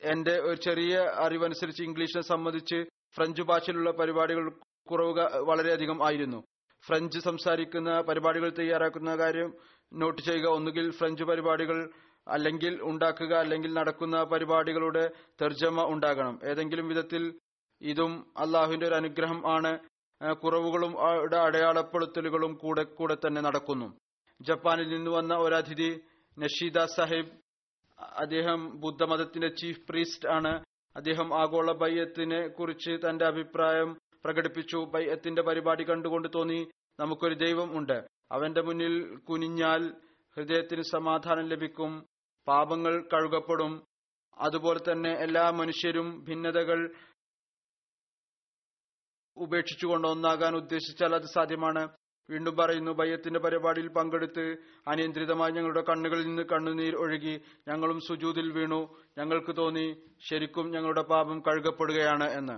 എന്റെ 0.00 0.40
ഒരു 0.40 0.56
ചെറിയ 0.56 0.98
അറിവനുസരിച്ച് 1.14 1.82
ഇംഗ്ലീഷിനെ 1.82 2.22
സംബന്ധിച്ച് 2.22 2.84
ഫ്രഞ്ച് 3.14 3.42
ഭാഷയിലുള്ള 3.42 3.90
പരിപാടികൾ 3.90 4.52
കുറവ് 4.90 5.38
വളരെയധികം 5.38 6.06
ആയിരുന്നു. 6.06 6.44
ഫ്രഞ്ച് 6.86 7.18
സംസാരിക്കുന്ന 7.18 8.00
പരിപാടികൾ 8.00 8.50
തയ്യാറാക്കുന്ന 8.50 9.16
കാര്യം 9.16 9.54
നോട്ട് 9.92 10.22
ചെയ്യുക. 10.22 10.46
ഒന്നുകിൽ 10.46 10.90
ഫ്രഞ്ച് 10.90 11.24
പരിപാടികൾ 11.24 11.90
അല്ലെങ്കിൽ 12.28 12.82
ഉണ്ടാക്കുക. 12.82 13.34
അല്ലെങ്കിൽ 13.34 13.74
നടക്കുന്ന 13.74 14.22
പരിപാടികളുടെ 14.22 15.10
തർജമ 15.42 15.82
ഉണ്ടാകണം. 15.82 16.40
ഏതെങ്കിലും 16.44 16.88
വിധത്തിൽ 16.88 17.38
ഇതും 17.80 18.32
അള്ളാഹുവിന്റെ 18.38 18.86
ഒരു 18.86 18.94
അനുഗ്രഹം 18.94 19.52
ആണ്. 19.52 19.78
കുറവുകളും 20.32 21.00
അടയാളപ്പെടുത്തലുകളും 21.42 22.54
കൂടെ 22.54 22.82
കൂടെ 22.82 23.16
തന്നെ 23.26 23.40
നടക്കുന്നു. 23.40 24.03
ജപ്പാനിൽ 24.40 24.88
നിന്ന് 24.88 25.10
വന്ന 25.10 25.34
ഒരു 25.34 25.54
അതിഥി 25.54 26.00
നഷീദ 26.38 26.78
സാഹിബ്. 26.84 27.30
അദ്ദേഹം 28.02 28.80
ബുദ്ധമതത്തിന്റെ 28.80 29.48
ചീഫ് 29.48 29.80
പ്രീസ്റ്റ് 29.88 30.28
ആണ്. 30.28 30.64
അദ്ദേഹം 30.96 31.40
ആഗോള 31.40 31.72
ബയ്യത്തിനെ 31.72 32.48
കുറിച്ച് 32.48 32.90
തന്റെ 32.90 33.24
അഭിപ്രായം 33.24 33.98
പ്രകടിപ്പിച്ചു. 34.24 34.76
ബയ്യത്തിന്റെ 34.76 35.42
പരിപാടി 35.42 35.84
കണ്ടുകൊണ്ട് 35.84 36.28
തോന്നി 36.34 36.70
നമുക്കൊരു 37.00 37.34
ദൈവം 37.34 37.78
ഉണ്ട്. 37.78 38.06
അവന്റെ 38.32 38.62
മുന്നിൽ 38.62 39.16
കുനിഞ്ഞാൽ 39.16 39.94
ഹൃദയത്തിന് 40.36 40.82
സമാധാനം 40.82 41.48
ലഭിക്കും. 41.48 42.06
പാപങ്ങൾ 42.48 43.08
കഴുകപ്പെടും. 43.12 43.84
അതുപോലെ 44.38 44.92
തന്നെ 44.92 45.10
എല്ലാ 45.10 45.50
മനുഷ്യരും 45.50 46.24
ഭിന്നതകൾ 46.24 46.94
ഉപേക്ഷിച്ചുകൊണ്ട് 49.36 50.08
ഒന്നാകാൻ 50.08 50.54
ഉദ്ദേശിച്ചാൽ 50.54 51.14
അത് 51.14 51.26
സാധ്യമാണ്. 51.34 51.88
വീണ്ടും 52.30 52.56
പറയുന്നു 52.56 52.90
ബയ്യത്തിന്റെ 52.90 53.40
പരിപാടിയിൽ 53.40 53.88
പങ്കെടുത്ത് 53.88 54.44
അനിയന്ത്രിതമായി 54.88 55.52
ഞങ്ങളുടെ 55.52 55.82
കണ്ണുകളിൽ 55.88 56.26
നിന്ന് 56.26 56.42
കണ്ണുനീർ 56.42 56.94
ഒഴുകി 56.94 57.34
ഞങ്ങളും 57.68 58.00
സുജൂതിൽ 58.00 58.52
വീണു. 58.52 58.96
ഞങ്ങൾക്ക് 59.18 59.56
തോന്നി 59.56 59.86
ശരിക്കും 60.28 60.70
ഞങ്ങളുടെ 60.70 61.02
പാപം 61.02 61.40
കഴുകപ്പെടുകയാണ് 61.40 62.30
എന്ന്. 62.30 62.56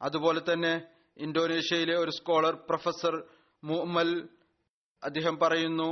അതുപോലെ 0.00 0.40
തന്നെ 0.52 0.72
ഇന്തോനേഷ്യയിലെ 1.16 1.96
ഒരു 1.96 2.10
സ്കോളർ 2.10 2.54
പ്രൊഫസർ 2.54 3.14
മുഅമ്മൽ 3.64 4.28
അദ്ദേഹം 5.02 5.38
പറയുന്നു 5.38 5.90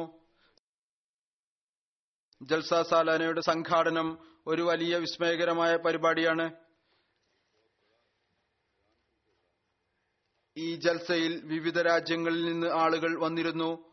ജൽസ 2.43 2.75
സാലാനയുടെ 2.75 3.41
സംഘാടനം 3.41 4.19
ഒരു 4.47 4.63
വലിയ 4.63 4.97
വിസ്മയകരമായ 4.97 5.77
പരിപാടിയാണ്. 5.77 6.70
ഈ 10.57 10.75
ജൽസയിൽ 10.75 11.41
വിവിധ 11.45 11.81
രാജ്യങ്ങളിൽ 11.81 12.45
നിന്ന് 12.45 12.67
ആളുകൾ 12.67 13.21
വന്നിരുന്നു. 13.21 13.87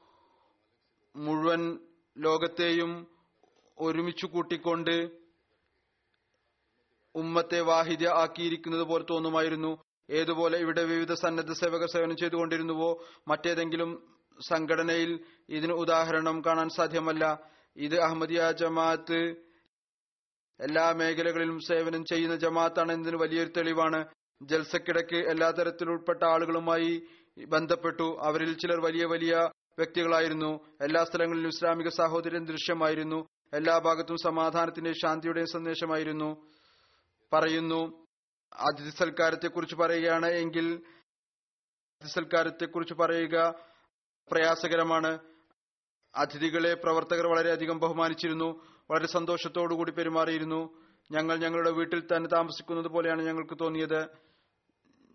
മുഴുവൻ 1.16 1.80
ലോകത്തെയും 2.18 3.08
ഒരുമിച്ചു 3.80 4.26
കൂട്ടിക്കൊണ്ട് 4.26 4.96
ഉമ്മത്തെ 7.16 7.60
വാഹിദ 7.60 8.08
ആക്കിയിരിക്കുന്നത് 8.08 8.82
പോലെ 8.82 9.06
തോന്നുമായിരുന്നു. 9.10 9.84
ഏതുപോലെ 10.10 10.58
ഇവിടെ 10.58 10.84
വിവിധ 10.84 11.14
സന്നദ്ധ 11.14 11.52
സേവകർ 11.52 11.88
സേവനം 11.88 12.16
ചെയ്തുകൊണ്ടിരുന്നുവോ? 12.16 13.04
മറ്റേതെങ്കിലും 13.28 14.18
സംഘടനയിൽ 14.48 15.20
ഇതിന് 15.50 15.74
ഉദാഹരണം 15.74 16.42
കാണാൻ 16.46 16.70
സാധ്യമല്ല. 16.70 17.54
ഇത് 17.76 18.00
അഹമ്മദിയ 18.00 18.52
ജമാഅത്ത് 18.52 19.48
എല്ലാ 20.60 20.92
മേഖലകളിലും 20.92 21.60
സേവനം 21.60 22.06
ചെയ്യുന്ന 22.06 22.36
ജമാഅത്താണ് 22.36 22.92
എന്നതിന് 22.92 23.18
വലിയൊരു 23.18 23.50
തെളിവാണ്. 23.58 24.17
ജൽസക്കിടയ്ക്ക് 24.42 25.16
എല്ലാ 25.16 25.52
തരത്തിലുൾപ്പെട്ട 25.52 26.24
ആളുകളുമായി 26.24 27.08
ബന്ധപ്പെട്ടു. 27.48 28.18
അവരിൽ 28.22 28.54
ചിലർ 28.54 28.80
വലിയ 28.80 29.06
വലിയ 29.06 29.50
വ്യക്തികളായിരുന്നു. 29.78 30.60
എല്ലാ 30.82 31.04
സ്ഥലങ്ങളിലും 31.04 31.48
ഇസ്ലാമിക 31.48 31.88
സാഹോദര്യം 31.88 32.46
ദൃശ്യമായിരുന്നു. 32.46 33.28
എല്ലാ 33.54 33.78
ഭാഗത്തും 33.78 34.18
സമാധാനത്തിന്റെയും 34.18 34.96
ശാന്തിയുടെയും 34.96 35.48
സന്ദേശമായിരുന്നു. 35.48 36.50
പറയുന്നു 37.34 38.06
അതിഥി 38.54 38.90
സൽക്കാരത്തെ 38.90 39.48
കുറിച്ച് 39.48 39.76
പറയുകയാണ് 39.76 40.26
എങ്കിൽ 40.26 40.74
അതിഥി 40.74 42.08
സൽക്കാരത്തെ 42.08 42.66
കുറിച്ച് 42.66 42.94
പറയുക 42.94 43.56
പ്രയാസകരമാണ്. 44.32 45.20
അതിഥികളെ 46.16 46.74
പ്രവർത്തകർ 46.74 47.28
വളരെയധികം 47.28 47.80
ബഹുമാനിച്ചിരുന്നു. 47.80 48.62
വളരെ 48.92 49.08
സന്തോഷത്തോടുകൂടി 49.08 49.92
പെരുമാറിയിരുന്നു. 49.92 50.82
ഞങ്ങൾ 51.12 51.38
ഞങ്ങളുടെ 51.38 51.72
വീട്ടിൽ 51.72 52.04
തന്നെ 52.16 52.30
താമസിക്കുന്നത് 52.30 52.88
പോലെയാണ് 52.88 53.22
ഞങ്ങൾക്ക് 53.22 53.58
തോന്നിയത്. 53.62 54.27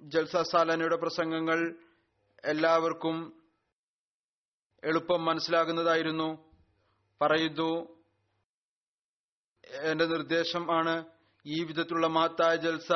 ജൽസ 0.03 0.37
സാലാനയുടെ 0.37 0.97
പ്രസംഗങ്ങൾ 0.97 1.77
എല്ലാവർക്കും 2.45 3.43
എളുപ്പം 4.85 5.25
മനസ്സിലാകുന്നതായിരുന്നു. 5.25 6.51
പറയുന്നു 7.23 8.03
എന്റെ 9.83 10.07
നിർദ്ദേശം 10.07 10.77
ആണ് 10.77 11.05
ഈ 11.47 11.65
വിധത്തിലുള്ള 11.65 12.07
മഹത്തായ 12.07 12.57
ജൽസ 12.57 12.93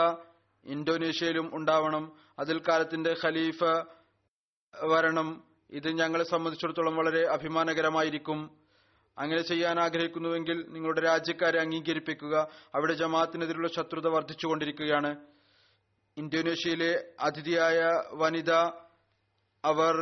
ഇന്തോനേഷ്യയിലും 0.65 1.57
ഉണ്ടാവണം. 1.57 2.17
അതിൽ 2.39 2.63
കാലത്തിന്റെ 2.69 3.15
ഖലീഫ 3.25 3.65
വരണം. 4.85 5.45
ഇത് 5.71 5.89
ഞങ്ങളെ 5.89 6.25
സംബന്ധിച്ചിടത്തോളം 6.25 6.97
വളരെ 6.97 7.27
അഭിമാനകരമായിരിക്കും. 7.27 8.59
അങ്ങനെ 9.19 9.43
ചെയ്യാൻ 9.43 9.81
ആഗ്രഹിക്കുന്നുവെങ്കിൽ 9.81 10.67
നിങ്ങളുടെ 10.69 11.01
രാജ്യക്കാരെ 11.01 11.61
അംഗീകരിപ്പിക്കുക. 11.61 12.49
അവിടെ 12.75 12.95
ജമാഅത്തിനെതിരുള്ള 12.95 13.69
ശത്രുത 13.69 14.07
വർദ്ധിച്ചുകൊണ്ടിരിക്കുകയാണ്. 14.07 15.36
ഇന്തോനേഷ്യയിലെ 16.17 16.93
അതിഥിയായ 17.21 17.79
വനിത 18.21 18.53
അവർ 19.65 19.95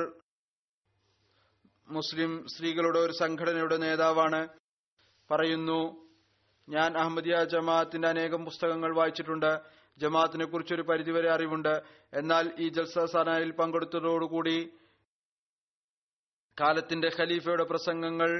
മുസ്ലിം 1.88 2.32
സ്ത്രീകളുടെ 2.52 2.98
ഒരു 2.98 3.14
സംഘടനയുടെ 3.22 3.76
നേതാവാണ്. 3.84 4.40
പറയുന്നു 5.30 5.80
ഞാൻ 6.68 6.90
അഹമ്മദിയ 7.02 7.36
ജമാഅത്തിന്റെ 7.54 8.08
അനേകം 8.08 8.42
പുസ്തകങ്ങൾ 8.48 8.90
വായിച്ചിട്ടുണ്ട്. 9.00 9.50
ജമാഅത്തിനെ 9.98 10.46
കുറിച്ചൊരു 10.52 10.84
പരിധിവരെ 10.90 11.28
അറിവുണ്ട്. 11.32 11.74
എന്നാൽ 12.20 12.44
ഈ 12.58 12.68
ജൽസ 12.76 13.04
സനായിൽ 13.14 13.50
പങ്കെടുത്തതോടുകൂടി 13.60 14.56
കാലത്തിന്റെ 16.58 17.08
ഖലീഫയുടെ 17.18 17.64
പ്രസംഗങ്ങൾ 17.72 18.30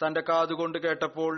തന്റെ 0.00 0.22
കാതുകൊണ്ട് 0.30 0.78
കേട്ടപ്പോൾ 0.84 1.34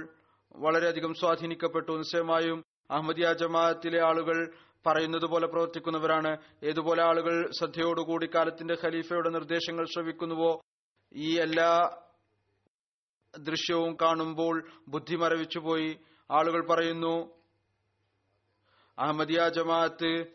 വളരെയധികം 0.55 1.13
സ്വാധീനിക്കപ്പെട്ടു. 1.21 1.93
നിശ്ചയമായും 2.03 2.59
അഹമ്മദിയ 2.97 3.27
ജമാഅത്തിലെ 3.43 4.01
ആളുകൾ 4.11 4.39
പറയുന്നത് 4.87 5.27
പോലെ 5.27 5.47
പ്രവർത്തിക്കുന്നവരാണ്. 5.47 6.37
ഏതുപോലെ 6.65 7.03
ആളുകൾ 7.03 7.51
ശ്രദ്ധയോടുകൂടി 7.51 8.31
കാലത്തിന്റെ 8.35 8.77
ഖലീഫയുടെ 8.85 9.31
നിർദ്ദേശങ്ങൾ 9.31 9.85
ശ്രവിക്കുന്നുവോ? 9.85 10.61
ഈ 11.15 11.41
എല്ലാ 11.41 11.97
ദൃശ്യവും 13.39 13.97
കാണുമ്പോൾ 14.03 14.69
ബുദ്ധി 14.89 15.17
മരവിച്ചുപോയി. 15.17 15.99
ആളുകൾ 16.31 16.67
പറയുന്നു 16.67 17.31
അഹമ്മദിയ 18.99 19.49
ജമാഅത്ത് 19.49 20.27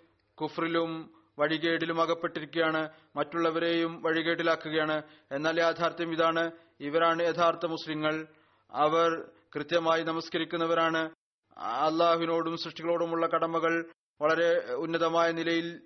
കുഫ്രിലും 0.41 1.13
വഴികേടിലും 1.39 2.01
അകപ്പെട്ടിരിക്കുകയാണ്. 2.01 2.89
മറ്റുള്ളവരെയും 3.15 4.01
വഴികേടിലാക്കുകയാണ്. 4.01 5.01
എന്നാൽ 5.32 5.60
യാഥാർത്ഥ്യം 5.60 6.13
ഇതാണ്. 6.13 6.51
ഇവരാണ് 6.79 7.23
യഥാർത്ഥ 7.23 7.65
മുസ്ലിങ്ങൾ. 7.65 8.27
അവർ 8.71 9.32
കൃത്യമായി 9.56 10.03
നമസ്കരിക്കുന്നവരാണ്. 10.03 11.12
അള്ളാഹുവിനോടും 11.58 12.58
സൃഷ്ടികളോടുമുള്ള 12.58 13.27
കടമകൾ 13.27 13.91
വളരെ 14.21 14.73
ഉന്നതമായ 14.73 15.32
നിലയിൽ 15.32 15.82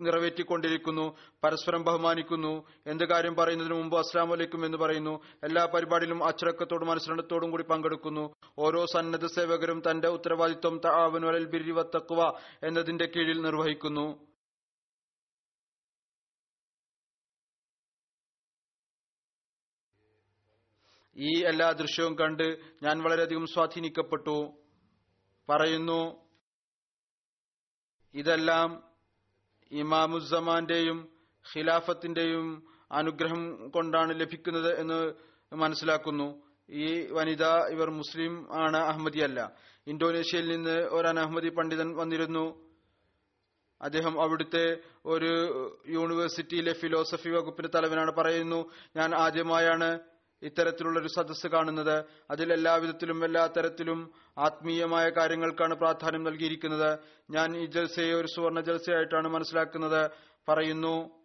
നിറവേറ്റിക്കൊണ്ടിരിക്കുന്നു 0.00 1.16
പരസ്പരം 1.44 1.82
ബഹുമാനിക്കുന്നു 1.84 2.66
എന്ത് 2.86 3.04
കാര്യം 3.04 3.36
പറയുന്നതിന് 3.36 3.74
മുമ്പ് 3.74 3.96
അസ്ലാം 3.96 4.28
വലൈക്കും 4.28 4.64
എന്ന് 4.66 4.78
പറയുന്നു 4.78 5.24
എല്ലാ 5.44 5.64
പരിപാടിയിലും 5.74 6.24
അച്ചടക്കത്തോടും 6.24 6.90
അനുസരണത്തോടും 6.90 7.50
കൂടി 7.50 7.62
പങ്കെടുക്കുന്നു 7.62 8.34
ഓരോ 8.58 8.84
സന്നദ്ധ 8.84 9.26
സേവകരും 9.26 9.82
തന്റെ 9.90 10.08
ഉത്തരവാദിത്വം 10.08 10.78
താവൻ 10.78 11.44
ബിരിവത്തക്കുക 11.44 12.40
എന്നതിന്റെ 12.66 13.04
കീഴിൽ 13.04 13.42
നിർവഹിക്കുന്നു. 13.42 14.34
ഈ 21.16 21.44
എല്ലാ 21.44 21.72
ദൃശ്യവും 21.72 22.18
കണ്ട് 22.18 22.42
ഞാൻ 22.82 23.02
വളരെയധികം 23.02 23.46
സ്വാധീനിക്കപ്പെട്ടു 23.46 24.52
പറയുന്നു 25.50 26.23
ഇതെല്ലാം 28.14 28.82
ഇമാമുസമാന്റെയും 29.72 31.08
ഖിലാഫത്തിന്റെയും 31.54 32.62
അനുഗ്രഹം 32.92 33.70
കൊണ്ടാണ് 33.70 34.20
ലഭിക്കുന്നത് 34.20 34.80
എന്ന് 34.80 35.12
മനസ്സിലാക്കുന്നു. 35.52 36.42
ഈ 36.68 37.06
വനിത 37.10 37.44
ഇവർ 37.44 37.90
മുസ്ലിം 37.90 38.54
ആണ് 38.64 38.76
അഹമ്മദിയല്ല 38.76 39.52
ഇന്തോനേഷ്യയിൽ 39.86 40.48
നിന്ന് 40.48 40.76
ഒരു 40.88 41.08
അനഹമ്മദി 41.08 41.48
പണ്ഡിതൻ 41.48 41.96
വന്നിരുന്നു. 41.96 42.74
അദ്ദേഹം 43.82 44.22
അവിടുത്തെ 44.22 44.76
ഒരു 45.06 45.32
യൂണിവേഴ്സിറ്റിയിലെ 45.88 46.72
ഫിലോസഫി 46.72 47.28
വകുപ്പിന്റെ 47.28 47.78
തലവനാണ്. 47.78 48.12
പറയുന്നു 48.12 48.70
ഞാൻ 48.96 49.14
ആദ്യമായാണ് 49.14 49.98
ഇത്തരത്തിലുള്ള 50.42 51.00
ഒരു 51.00 51.08
സദസ്സ് 51.08 51.46
കാണുന്നത് 51.46 52.04
അതിൽ 52.30 52.52
എല്ലാ 52.52 52.74
വിധത്തിലും 52.74 53.24
എല്ലാ 53.24 53.46
തരത്തിലും 53.46 54.12
ആത്മീയമായ 54.38 55.08
കാര്യങ്ങൾക്കാണ് 55.08 55.74
പ്രാധാന്യം 55.74 56.24
നൽകിയിരിക്കുന്നത്. 56.24 56.98
ഞാൻ 57.30 57.56
ഈ 57.56 57.66
ജൽസയെ 57.66 58.14
ഒരു 58.14 58.26
സുവർണ 58.26 58.60
ജൽസയായിട്ടാണ് 58.60 59.28
മനസ്സിലാക്കുന്നത്. 59.28 60.10
പറയുന്നു 60.48 61.24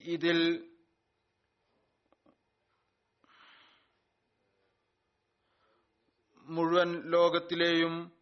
ഇതിൽ 0.00 0.68
മുഴുവൻ 6.46 7.10
ലോകത്തിലെയും 7.10 8.12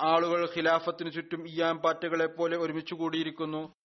ആളുകൾ 0.00 0.50
ഖിലാഫത്തിനു 0.56 1.10
ചുറ്റും 1.10 1.48
ഇയാം 1.48 1.78
പാറ്റകളെ 1.78 2.26
പോലെ 2.26 2.56
ഒരുമിച്ചു 2.56 2.94
കൂടിയിരിക്കുന്നു. 2.94 3.83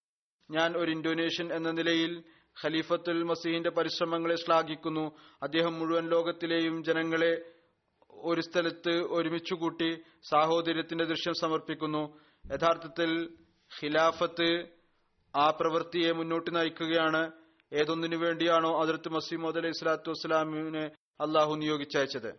ഞാൻ 0.49 0.77
ഒരു 0.77 0.91
ഇന്തോനേഷ്യൻ 0.91 1.53
എന്ന 1.53 1.71
നിലയിൽ 1.71 2.23
ഖലീഫത്തുൽ 2.63 3.23
മസീഹിന്റെ 3.23 3.69
പരിശ്രമങ്ങളെ 3.69 4.35
ശ്ലാഘിക്കുന്നു. 4.35 5.17
അദ്ദേഹം 5.43 5.79
മുഴുവൻ 5.79 6.09
ലോകത്തിലെയും 6.09 6.83
ജനങ്ങളെ 6.83 7.51
ഒരു 8.11 8.41
സ്ഥലത്ത് 8.41 8.89
ഒരുമിച്ചുകൂട്ടി 8.89 10.01
സാഹോദര്യത്തിന്റെ 10.29 11.05
ദൃശ്യം 11.05 11.33
സമർപ്പിക്കുന്നു. 11.33 12.19
യഥാർത്ഥത്തിൽ 12.53 13.37
ഖിലാഫത്ത് 13.83 14.67
ആ 15.35 15.49
പ്രവൃത്തിയെ 15.49 16.11
മുന്നോട്ട് 16.11 16.55
നയിക്കുകയാണ്. 16.55 17.31
ഏതൊന്നിനു 17.73 18.15
വേണ്ടിയാണോ 18.15 18.81
അതിർത്ത് 18.81 19.09
മസീമോദ് 19.09 19.57
അലൈഹി 19.57 19.71
സ്വലാത്തു 19.71 20.09
വസ്സലാമിനെ 20.09 20.85
അള്ളാഹു 21.21 21.55
നിയോഗിച്ചയച്ചത്? 21.55 22.29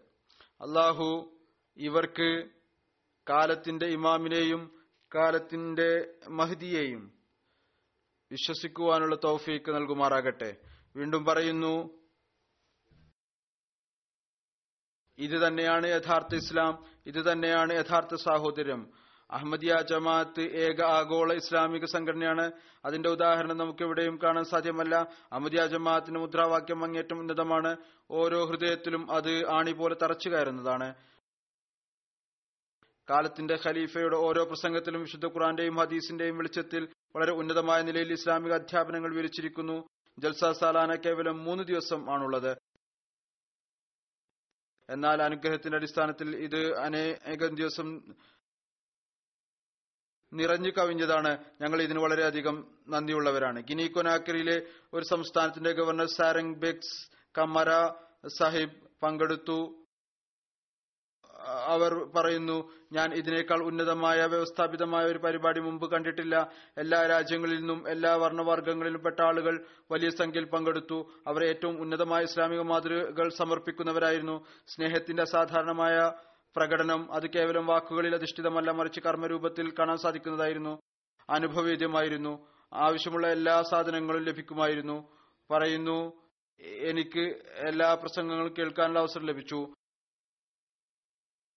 അള്ളാഹു 0.60 1.38
ഇവർക്ക് 1.76 2.48
കാലത്തിന്റെ 3.30 3.86
ഇമാമിനെയും 3.86 4.80
കാലത്തിന്റെ 5.14 6.14
മഹദിയെയും 6.28 7.19
വിശ്വസിക്കുവാനുള്ള 8.30 9.16
തൗഫീക്ക് 9.24 9.70
നൽകുമാറാകട്ടെ. 9.74 10.56
വീണ്ടും 10.96 11.24
പറയുന്നു 11.24 12.00
ഇത് 15.18 15.46
തന്നെയാണ് 15.46 15.86
യഥാർത്ഥ 15.86 16.34
ഇസ്ലാം 16.34 16.84
ഇത് 17.06 17.32
തന്നെയാണ് 17.32 17.72
യഥാർത്ഥ 17.72 18.14
സാഹോദര്യം. 18.14 18.92
അഹമ്മദിയ 19.30 19.76
ജമാഅത്ത് 19.90 20.40
ഏക 20.40 20.82
ആഗോള 20.82 21.32
ഇസ്ലാമിക 21.32 21.84
സംഘടനയാണ്. 21.84 22.52
അതിന്റെ 22.84 23.08
ഉദാഹരണം 23.08 23.56
നമുക്ക് 23.56 23.82
എവിടെയും 23.82 24.18
കാണാൻ 24.22 24.44
സാധ്യമല്ല. 24.44 24.94
അഹമ്മദിയ 25.32 25.66
ജമാഅത്തിന്റെ 25.66 26.20
മുദ്രാവാക്യം 26.20 26.84
അങ്ങേറ്റം 26.84 27.18
ഉന്നതമാണ്. 27.18 27.76
ഓരോ 28.10 28.44
ഹൃദയത്തിലും 28.44 29.12
അത് 29.12 29.46
ആണി 29.46 29.72
പോലെ 29.72 29.96
തറച്ചു 30.02 30.28
കയറുന്നതാണ്. 30.28 30.94
കാലത്തിന്റെ 33.10 33.58
ഖലീഫയുടെ 33.66 34.16
ഓരോ 34.16 34.44
പ്രസംഗത്തിലും 34.44 35.00
വിശുദ്ധ 35.00 35.26
ഖുറാന്റെയും 35.26 35.76
ഹദീസിന്റെയും 35.76 36.36
വെളിച്ചത്തിൽ 36.36 36.88
വളരെ 37.16 37.32
ഉന്നതമായ 37.32 37.82
നിലയിൽ 37.82 38.12
ഇസ്ലാമിക 38.12 38.52
അധ്യാപനങ്ങൾ 38.52 39.10
വിവരിച്ചിരിക്കുന്നു. 39.10 39.88
ജൽസ 40.18 40.44
സാലാന 40.44 40.94
കേവലം 40.94 41.44
മൂന്ന് 41.44 41.64
ദിവസം 41.64 42.10
ആണുള്ളത്. 42.10 42.56
എന്നാൽ 44.90 45.22
അനുഗ്രഹത്തിന്റെ 45.22 45.76
അടിസ്ഥാനത്തിൽ 45.76 46.36
ഇത് 46.36 46.78
അനേകം 46.78 47.54
ദിവസം 47.54 48.14
നിറഞ്ഞു 50.32 50.70
കവിഞ്ഞതാണ്. 50.70 51.44
ഞങ്ങൾ 51.60 51.82
ഇതിന് 51.82 51.98
വളരെയധികം 51.98 52.78
നന്ദിയുള്ളവരാണ്. 52.88 53.60
ഗിനി 53.60 53.86
കൊനാക്രിയിലെ 53.86 54.66
ഒരു 54.92 55.04
സംസ്ഥാനത്തിന്റെ 55.04 55.72
ഗവർണർ 55.72 56.06
സാരംഗ് 56.06 56.58
ബെക്സ് 56.58 57.10
കമര 57.38 57.68
സാഹിബ് 58.38 58.76
പങ്കെടുത്തു. 59.02 59.79
അവർ 61.46 62.10
പറയുന്നു 62.16 62.70
ഞാൻ 62.92 63.12
ഇതിനേക്കാൾ 63.12 63.62
ഉന്നതമായ 63.62 64.26
വ്യവസ്ഥാപിതമായ 64.26 65.04
ഒരു 65.04 65.18
പരിപാടി 65.18 65.60
മുമ്പ് 65.60 65.90
കണ്ടിട്ടില്ല. 65.90 66.50
എല്ലാ 66.78 67.06
രാജ്യങ്ങളിൽ 67.06 67.58
നിന്നും 67.58 67.88
എല്ലാ 67.88 68.14
വർണവർഗങ്ങളിലുംപ്പെട്ട 68.14 69.22
ആളുകൾ 69.22 69.64
വലിയ 69.90 70.10
സംഖ്യയിൽ 70.10 70.46
പങ്കെടുത്തു. 70.46 71.10
അവർ 71.26 71.44
ഏറ്റവും 71.44 71.80
ഉന്നതമായ 71.80 72.22
ഇസ്ലാമിക 72.22 72.60
മാതൃകകൾ 72.60 73.28
സമർപ്പിക്കുന്നവരായിരുന്നു. 73.28 74.46
സ്നേഹത്തിന്റെ 74.66 75.22
അസാധാരണമായ 75.22 76.12
പ്രകടനം 76.56 77.12
അത് 77.12 77.30
കേവലം 77.30 77.66
വാക്കുകളിൽ 77.66 78.14
അധിഷ്ഠിതമല്ല 78.14 78.70
മറിച്ച് 78.70 79.00
കർമ്മരൂപത്തിൽ 79.00 79.70
കാണാൻ 79.70 79.96
സാധിക്കുന്നതായിരുന്നു. 79.96 80.80
അനുഭവേദ്യമായിരുന്നു 81.30 82.46
ആവശ്യമുള്ള 82.72 83.26
എല്ലാ 83.26 83.62
സാധനങ്ങളും 83.62 84.22
ലഭിക്കുമായിരുന്നു. 84.22 85.08
പറയുന്നു 85.50 86.12
എനിക്ക് 86.60 87.42
എല്ലാ 87.56 87.94
പ്രസംഗങ്ങളും 87.94 88.54
കേൾക്കാനുള്ള 88.58 88.98
അവസരം 88.98 89.26
ലഭിച്ചു. 89.26 89.74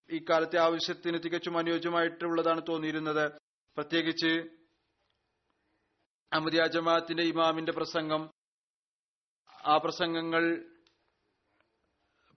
ഇക്കാലത്തെ 0.09 0.59
ആവശ്യത്തിന് 0.59 1.19
തികച്ചും 1.23 1.57
അനുയോജ്യമായിട്ടുള്ളതാണ് 1.57 2.61
തോന്നിയിരുന്നത്. 2.69 3.31
പ്രത്യേകിച്ച് 3.75 4.49
അഹമ്മദിയ 6.33 6.67
ജമാഅത്തിന്റെ 6.67 7.23
ഇമാമിന്റെ 7.23 7.71
പ്രസംഗം. 7.71 8.29
ആ 9.65 9.77
പ്രസംഗങ്ങൾ 9.77 10.65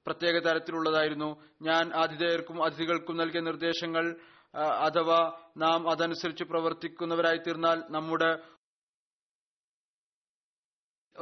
പ്രത്യേക 0.07 0.39
തരത്തിലുള്ളതായിരുന്നു. 0.39 1.43
ഞാൻ 1.63 1.93
ആതിഥേയർക്കും 1.95 2.65
അതിഥികൾക്കും 2.65 3.17
നൽകിയ 3.17 3.41
നിർദ്ദേശങ്ങൾ 3.41 4.17
അഥവാ 4.57 5.39
നാം 5.57 5.91
അതനുസരിച്ച് 5.91 6.45
പ്രവർത്തിക്കുന്നവരായി 6.45 7.37
തീർന്നാൽ 7.37 7.83
നമ്മുടെ 7.91 8.56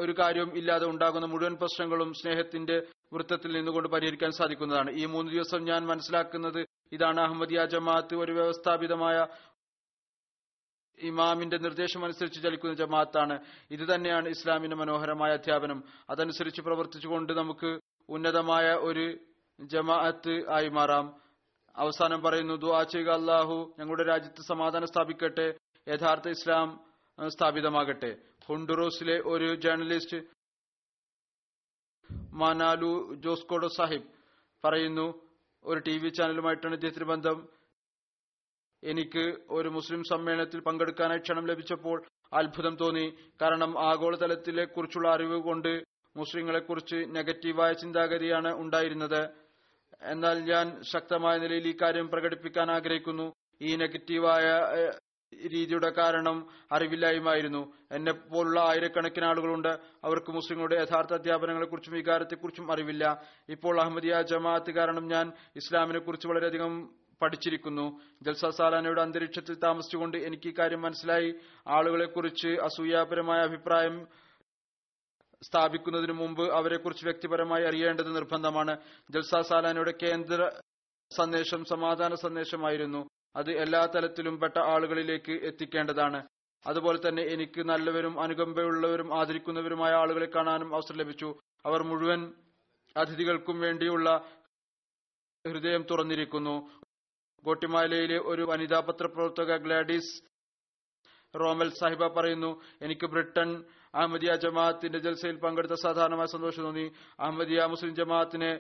ഒരു 0.03 0.13
കാര്യവും 0.21 0.51
ഇല്ലാതെ 0.61 0.87
ഉണ്ടാകുന്ന 0.93 1.27
മുഴുവൻ 1.33 1.55
പ്രശ്നങ്ങളും 1.63 2.11
സ്നേഹത്തിന്റെ 2.21 2.77
വൃത്തത്തിൽ 3.15 3.51
നിന്നുകൊണ്ട് 3.57 3.89
പരിഹരിക്കാൻ 3.95 4.33
സാധിക്കുന്നതാണ്. 4.39 4.91
ഈ 5.01 5.05
മൂന്ന് 5.15 5.31
ദിവസം 5.35 5.61
ഞാൻ 5.71 5.83
മനസ്സിലാക്കുന്നത് 5.91 6.61
ഇതാണ് 6.97 7.21
അഹമ്മദിയ 7.27 7.61
ജമാഅത്ത് 7.75 8.15
ഒരു 8.25 8.33
വ്യവസ്ഥാപിതമായ 8.39 9.17
ഇമാമിന്റെ 10.99 11.59
നിർദ്ദേശം 11.65 12.03
അനുസരിച്ച് 12.07 12.41
ചലിക്കുന്ന 12.45 12.75
ജമാഅത്താണ്. 12.83 13.37
ഇത് 13.75 13.85
തന്നെയാണ് 13.93 14.27
ഇസ്ലാമിന്റെ 14.35 14.77
മനോഹരമായ 14.83 15.31
അധ്യാപനം. 15.39 15.79
അതനുസരിച്ച് 16.13 16.61
പ്രവർത്തിച്ചുകൊണ്ട് 16.67 17.33
നമുക്ക് 17.41 17.71
ഉന്നതമായ 18.09 18.67
ഒരു 18.89 19.07
ജമാഅത്ത് 19.59 20.35
ആയി 20.57 20.71
മാറാം. 20.79 21.07
അവസാനം 21.75 22.21
പറയുന്നു 22.25 22.55
ദുആ 22.65 22.81
ചെയ്യുക 22.93 23.11
അള്ളാഹു 23.21 23.57
ഞങ്ങളുടെ 23.79 24.05
രാജ്യത്ത് 24.11 24.43
സമാധാനം 24.51 24.89
സ്ഥാപിക്കട്ടെ 24.93 25.47
യഥാർത്ഥ 25.87 26.29
ഇസ്ലാം 26.37 26.69
സ്ഥാപിതമാകട്ടെ. 27.19 28.11
ഹുണ്ടുറോസിലെ 28.49 29.17
ഒരു 29.27 29.55
ജേർണലിസ്റ്റ് 29.55 30.19
മാനാലു 32.33 33.15
ജോസ്കോഡോ 33.15 33.69
സാഹിബ് 33.69 34.09
പറയുന്നു 34.65 35.07
ഒരു 35.65 35.81
ടി 35.81 35.99
വി 35.99 36.09
ചാനലുമായിട്ടാണ് 36.09 36.75
ഇദ്ദേഹത്തിന് 36.75 37.05
ബന്ധം. 37.05 37.49
എനിക്ക് 38.83 39.25
ഒരു 39.51 39.69
മുസ്ലിം 39.69 40.03
സമ്മേളനത്തിൽ 40.05 40.61
പങ്കെടുക്കാനായി 40.61 41.19
ക്ഷണം 41.19 41.47
ലഭിച്ചപ്പോൾ 41.47 42.05
അത്ഭുതം 42.33 42.77
തോന്നി. 42.77 43.07
കാരണം 43.43 43.89
ആഗോളതലത്തിലെ 43.89 44.65
കുറിച്ചുള്ള 44.65 45.09
അറിവ് 45.09 45.43
കൊണ്ട് 45.43 45.85
മുസ്ലിങ്ങളെ 46.17 46.59
കുറിച്ച് 46.59 46.97
നെഗറ്റീവായ 47.17 47.73
ചിന്താഗതിയാണ് 47.73 48.55
ഉണ്ടായിരുന്നത്. 48.55 49.23
എന്നാൽ 50.03 50.39
ഞാൻ 50.39 50.83
ശക്തമായ 50.93 51.39
നിലയിൽ 51.39 51.69
ഈ 51.69 51.77
കാര്യം 51.83 52.09
പ്രകടിപ്പിക്കാൻ 52.09 52.71
ആഗ്രഹിക്കുന്നു. 52.71 53.33
ഈ 53.63 53.77
നെഗറ്റീവായ 53.77 54.45
രീതിയുടെ 55.42 55.90
കാരണം 55.90 56.49
അറിവില്ലായ്മയായിരുന്നു. 56.73 57.73
എന്നെ 57.92 58.12
പോലുള്ള 58.12 58.61
ആയിരക്കണക്കിന് 58.61 59.25
ആളുകളുണ്ട്. 59.25 59.68
അവർക്ക് 60.05 60.33
മുസ്ലിങ്ങളുടെ 60.33 60.75
യഥാർത്ഥ 60.75 61.14
അധ്യാപനങ്ങളെക്കുറിച്ചും 61.14 61.94
വികാരത്തെക്കുറിച്ചും 61.94 62.73
അറിവില്ല. 62.73 63.23
ഇപ്പോൾ 63.49 63.81
അഹമ്മദിയ 63.81 64.23
ജമാഅത്ത് 64.23 64.70
കാരണം 64.70 65.09
ഞാൻ 65.09 65.33
ഇസ്ലാമിനെ 65.57 65.99
കുറിച്ച് 65.99 66.29
വളരെയധികം 66.29 66.94
പഠിച്ചിരിക്കുന്നു. 67.23 68.01
ജൽസ 68.23 68.47
സാലാനയുടെ 68.47 69.03
അന്തരീക്ഷത്തിൽ 69.03 69.55
താമസിച്ചുകൊണ്ട് 69.55 70.16
എനിക്ക് 70.16 70.55
കാര്യം 70.57 70.83
മനസ്സിലായി. 70.83 71.35
ആളുകളെക്കുറിച്ച് 71.68 72.49
അസൂയാപരമായ 72.49 73.40
അഭിപ്രായം 73.40 74.07
സ്ഥാപിക്കുന്നതിന് 75.42 76.12
മുമ്പ് 76.12 76.53
അവരെക്കുറിച്ച് 76.53 77.05
വ്യക്തിപരമായി 77.05 77.64
അറിയേണ്ടത് 77.64 78.16
നിർബന്ധമാണ്. 78.16 78.77
ജൽസ 79.11 79.35
സാലാനയുടെ 79.40 79.94
കേന്ദ്ര 80.03 80.51
സന്ദേശം 81.16 81.64
സമാധാന 81.64 82.14
സന്ദേശമായിരുന്നു. 82.14 83.09
അത് 83.35 83.51
എല്ലാ 83.64 83.81
തലത്തിലും 83.94 84.35
പെട്ട 84.42 84.57
ആളുകളിലേക്ക് 84.75 85.35
എത്തിക്കേണ്ടതാണ്. 85.49 86.20
അതുപോലെ 86.66 86.99
തന്നെ 87.07 87.23
എനിക്ക് 87.35 87.62
നല്ലവരും 87.70 88.14
അനുകമ്പയുള്ളവരും 88.25 89.09
ആദരിക്കുന്നവരുമായ 89.20 89.92
ആളുകളെ 90.03 90.29
കാണാനും 90.35 90.70
അവസരം 90.75 90.99
ലഭിച്ചു. 91.03 91.29
അവർ 91.66 91.81
മുഴുവൻ 91.90 92.20
അതിഥികൾക്കും 92.97 93.57
വേണ്ടിയുള്ള 93.64 94.09
ഹൃദയം 95.44 95.83
തുറന്നിരിക്കുന്നു. 95.90 96.55
ഗോട്ടിമാലയിലെ 97.44 98.18
ഒരു 98.33 98.42
വനിതാ 98.51 98.79
പത്രപ്രവർത്തക 98.88 99.57
ഗ്ലാഡിസ് 99.64 100.14
റോമൽ 101.35 101.70
സാഹിബ 101.81 102.07
പറയുന്നു 102.16 102.51
എനിക്ക് 102.85 103.07
ബ്രിട്ടൻ 103.12 103.49
അഹമ്മദിയ 103.94 104.33
ജമാഅത്തിന്റെ 104.44 104.99
ജൽസയിൽ 105.07 105.37
പങ്കെടുത്ത 105.42 105.77
സാധാരണമായ 105.83 106.29
സന്തോഷം 106.35 106.62
തോന്നി. 106.66 106.87
അഹമ്മദിയ 107.20 107.66
മുസ്ലിം 107.73 107.92
ജമാഅത്തിനെ 108.01 108.53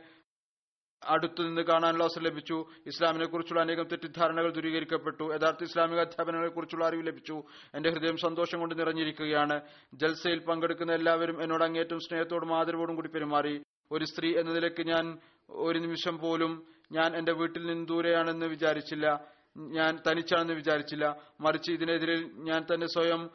അടുത്തു 1.06 1.42
നിന്ന് 1.42 1.62
കാണാനുള്ള 1.62 2.04
അവസരം 2.04 2.24
ലഭിച്ചു. 2.24 2.66
ഇസ്ലാമിനെ 2.86 3.26
കുറിച്ചുള്ള 3.26 3.60
അനേകം 3.60 3.84
തെറ്റിദ്ധാരണകൾ 3.84 4.52
ദൂരീകരിക്കപ്പെട്ടു. 4.52 5.24
യഥാർത്ഥ 5.34 5.62
ഇസ്ലാമിക 5.62 6.00
അധ്യാപനങ്ങളെ 6.00 6.48
കുറിച്ചുള്ള 6.48 6.86
അറിവ് 6.86 7.06
ലഭിച്ചു. 7.06 7.42
എന്റെ 7.74 7.90
ഹൃദയം 7.90 8.16
സന്തോഷം 8.16 8.60
കൊണ്ട് 8.60 8.78
നിറഞ്ഞിരിക്കുകയാണ്. 8.78 9.60
ജൽസയിൽ 9.94 10.38
പങ്കെടുക്കുന്ന 10.38 10.92
എല്ലാവരും 10.92 11.42
എന്നോട് 11.42 11.64
അങ്ങേറ്റം 11.64 12.00
സ്നേഹത്തോടും 12.00 12.58
ആദരവോടും 12.58 12.94
കൂടി 12.94 13.08
പെരുമാറി. 13.08 13.62
ഒരു 13.92 14.04
സ്ത്രീ 14.04 14.36
എന്ന 14.36 14.52
നിലയ്ക്ക് 14.52 14.86
ഞാൻ 14.86 15.18
ഒരു 15.50 15.78
നിമിഷം 15.78 16.18
പോലും 16.18 16.66
ഞാൻ 16.92 17.16
എന്റെ 17.16 17.32
വീട്ടിൽ 17.32 17.66
നിന്ന് 17.66 17.88
ദൂരെയാണെന്ന് 17.88 18.46
വിചാരിച്ചില്ല. 18.46 19.20
ഞാൻ 19.58 19.98
തനിച്ചാണെന്ന് 20.10 20.52
വിചാരിച്ചില്ല. 20.52 21.16
മറിച്ച് 21.40 21.72
ഇതിനെതിരെ 21.72 22.30
ഞാൻ 22.34 22.66
തന്നെ 22.74 22.86
സ്വയം 22.86 23.30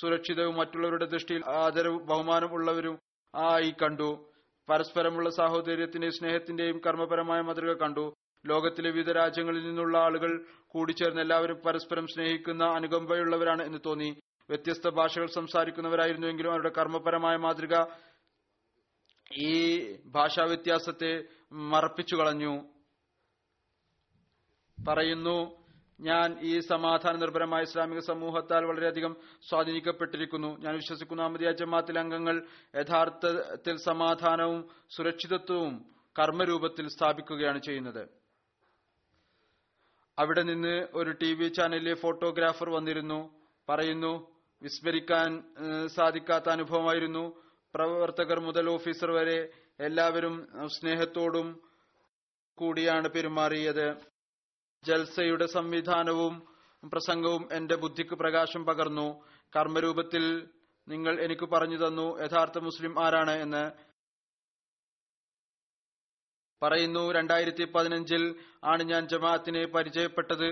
സുരക്ഷിതവും 0.00 0.56
മറ്റുള്ളവരുടെ 0.56 1.04
ദൃഷ്ടിയിൽ 1.04 1.42
ആദരവും 1.50 2.06
ബഹുമാനം 2.06 2.52
ഉള്ളവരും 2.52 2.98
ആയി 3.34 3.74
കണ്ടു. 3.82 4.24
പരസ്പരമുള്ള 4.72 5.30
സാഹോദര്യത്തിന്റെയും 5.30 6.12
സ്നേഹത്തിന്റെയും 6.12 6.80
കർമ്മപരമായ 6.86 7.40
മാതൃക 7.40 7.76
കണ്ടു. 7.76 8.14
ലോകത്തിലെ 8.46 8.90
വിവിധ 8.90 9.12
രാജ്യങ്ങളിൽ 9.12 9.66
നിന്നുള്ള 9.66 9.98
ആളുകൾ 9.98 10.44
കൂടിച്ചേർന്ന് 10.66 11.20
എല്ലാവരും 11.20 11.56
പരസ്പരം 11.56 12.06
സ്നേഹിക്കുന്ന 12.06 12.64
അനുകമ്പയുള്ളവരാണ് 12.64 13.62
എന്ന് 13.62 13.78
തോന്നി. 13.86 14.20
വ്യത്യസ്ത 14.50 14.88
ഭാഷകൾ 14.88 15.26
സംസാരിക്കുന്നവരായിരുന്നുവെങ്കിലും 15.26 16.50
അവരുടെ 16.50 16.72
കർമ്മപരമായ 16.78 17.36
മാതൃക 17.36 17.84
ഈ 19.36 19.82
ഭാഷാ 20.06 20.44
വ്യത്യാസത്തെ 20.44 21.24
മറപ്പിച്ചു 21.52 22.16
കളഞ്ഞു. 22.16 22.64
പറയുന്നു 24.88 25.61
ഞാൻ 26.02 26.38
ഈ 26.40 26.60
സമാധാന 26.60 27.16
നിർഭരമായ 27.16 27.62
ഇസ്ലാമിക 27.62 27.98
സമൂഹത്താൽ 27.98 28.64
വളരെയധികം 28.64 29.16
സ്വാധീനിക്കപ്പെട്ടിരിക്കുന്നു. 29.48 30.50
ഞാൻ 30.60 30.74
വിശ്വസിക്കുന്ന 30.74 31.22
അഹമ്മദിയ 31.22 31.50
ജമാത്തിലെ 31.50 32.00
അംഗങ്ങൾ 32.00 32.36
യഥാർത്ഥത്തിൽ 32.74 33.76
സമാധാനവും 33.76 34.68
സുരക്ഷിതത്വവും 34.96 35.74
കർമ്മരൂപത്തിൽ 36.18 36.88
സ്ഥാപിക്കുകയാണ് 36.88 37.60
ചെയ്യുന്നത്. 37.62 38.02
അവിടെ 40.18 40.42
നിന്ന് 40.42 40.86
ഒരു 40.94 41.10
ടി 41.10 41.34
വി 41.34 41.48
ചാനലിലെ 41.48 41.94
ഫോട്ടോഗ്രാഫർ 41.94 42.70
വന്നിരുന്നു 42.70 43.20
പറയുന്നു 43.68 44.12
വിസ്മരിക്കാൻ 44.62 45.30
സാധിക്കാത്ത 45.86 46.48
അനുഭവമായിരുന്നു. 46.48 47.24
പ്രവർത്തകർ 47.74 48.40
മുതൽ 48.40 48.70
ഓഫീസർ 48.70 49.10
വരെ 49.10 49.38
എല്ലാവരും 49.80 50.34
സ്നേഹത്തോടും 50.66 51.60
കൂടിയാണ് 52.58 53.08
പെരുമാറിയത്. 53.08 54.11
ജൽസയുടെ 54.84 55.46
സംവിധാനവും 55.46 56.46
പ്രസംഗവും 56.92 57.48
എന്റെ 57.52 57.76
ബുദ്ധിക്ക് 57.76 58.14
പ്രകാശം 58.14 58.64
പകർന്നു. 58.64 59.24
കർമ്മരൂപത്തിൽ 59.56 60.48
നിങ്ങൾ 60.88 61.20
എനിക്ക് 61.20 61.42
പറഞ്ഞു 61.42 61.86
തന്നു 61.86 62.22
യഥാർത്ഥ 62.22 62.58
മുസ്ലിം 62.58 63.04
ആരാണ് 63.04 63.30
എന്ന്. 63.30 63.70
പറയുന്നു 66.62 67.12
രണ്ടായിരത്തി 67.12 67.64
പതിനഞ്ചിൽ 67.64 68.40
ആണ് 68.64 68.82
ഞാൻ 68.82 69.08
ജമാഅത്തിനെ 69.08 69.66
പരിചയപ്പെട്ടത്. 69.66 70.48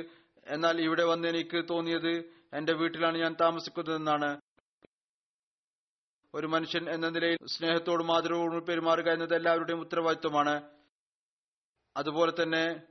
എന്നാൽ 0.47 0.81
ഇവിടെ 0.81 1.05
വന്ന് 1.05 1.29
എനിക്ക് 1.29 1.65
തോന്നിയത് 1.71 2.15
എന്റെ 2.53 2.73
വീട്ടിലാണ് 2.73 3.19
ഞാൻ 3.19 3.37
താമസിക്കുന്നതെന്നാണ്. 3.41 4.41
ഒരു 6.35 6.47
മനുഷ്യൻ 6.47 6.91
എന്ന 6.91 7.09
നിലയിൽ 7.09 7.39
സ്നേഹത്തോടും 7.47 8.17
ആദരവോടും 8.17 8.67
പെരുമാറുക 8.67 9.11
എന്നത് 9.13 9.35
എല്ലാവരുടെയും 9.35 9.81
ഉത്തരവാദിത്വമാണ്. 9.81 10.71
അതുപോലെ 11.97 12.43
തന്നെ 12.43 12.90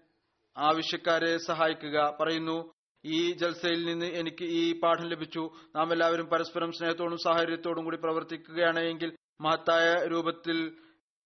ആവശ്യക്കാരെ 0.57 1.37
സഹായിക്കുക 1.37 2.17
പറയുന്നു. 2.21 2.71
ഈ 3.05 3.31
ജൽസയിൽ 3.31 3.85
നിന്ന് 3.85 4.05
എനിക്ക് 4.05 4.43
ഈ 4.43 4.79
പാഠം 4.79 5.07
ലഭിച്ചു. 5.07 5.49
നാം 5.75 5.93
എല്ലാവരും 5.93 6.25
പരസ്പരം 6.25 6.71
സ്നേഹത്തോടും 6.71 7.17
സാഹചര്യത്തോടും 7.17 7.83
കൂടി 7.83 7.97
പ്രവർത്തിക്കുകയാണ് 7.97 8.79
എങ്കിൽ 8.79 9.15
മഹത്തായ 9.41 10.07
രൂപത്തിൽ 10.07 10.77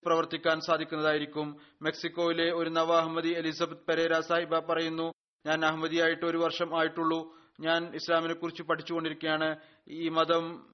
പ്രവർത്തിക്കാൻ 0.05 0.59
സാധിക്കുന്നതായിരിക്കും. 0.59 1.57
മെക്സിക്കോയിലെ 1.81 2.51
ഒരു 2.51 2.69
നവ 2.69 2.97
അഹമ്മദി 2.97 3.29
എലിസബത്ത് 3.29 3.81
പെരേര 3.87 4.19
സാഹിബ 4.19 4.59
പറയുന്നു 4.59 5.13
ഞാൻ 5.45 5.65
അഹമ്മദിയായിട്ട് 5.65 6.25
ഒരു 6.25 6.37
വർഷം 6.37 6.79
ആയിട്ടുള്ളൂ. 6.79 7.35
ഞാൻ 7.59 7.95
ഇസ്ലാമിനെ 7.95 8.33
കുറിച്ച് 8.33 8.63
പഠിച്ചുകൊണ്ടിരിക്കുകയാണ്. 8.63 9.55
ഈ 9.87 10.09
മതം 10.09 10.73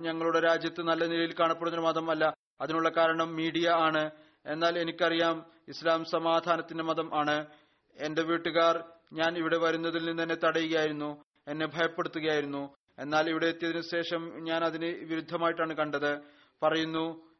ഞങ്ങളുടെ 0.00 0.40
രാജ്യത്ത് 0.40 0.82
നല്ല 0.82 1.06
നിലയിൽ 1.06 1.34
കാണപ്പെടുന്ന 1.40 1.80
മതമല്ല. 1.80 2.34
അതിനുള്ള 2.60 2.88
കാരണം 2.88 3.36
മീഡിയ 3.36 3.68
ആണ്. 3.68 4.10
എന്നാൽ 4.46 4.78
എനിക്കറിയാം 4.78 5.46
ഇസ്ലാം 5.68 6.04
സമാധാനത്തിന്റെ 6.04 6.84
മതം 6.84 7.18
ആണ്. 7.18 7.46
എന്റെ 8.00 8.22
വീട്ടുകാർ 8.22 8.74
ഞാൻ 9.12 9.38
ഇവിടെ 9.38 9.56
വരുന്നതിൽ 9.56 10.04
നിന്ന് 10.04 10.22
എന്നെ 10.22 10.34
തടയുകയായിരുന്നു 10.34 11.24
എന്നെ 11.48 11.66
ഭയപ്പെടുത്തുകയായിരുന്നു. 11.66 12.74
എന്നാൽ 12.98 13.30
ഇവിടെ 13.30 13.46
എത്തിയതിനു 13.46 13.80
ശേഷം 13.80 14.44
ഞാൻ 14.44 14.64
അതിന് 14.64 14.90
വിരുദ്ധമായിട്ടാണ് 15.08 15.74
കണ്ടത്. 15.74 16.12
പറയുന്നു 16.62 17.30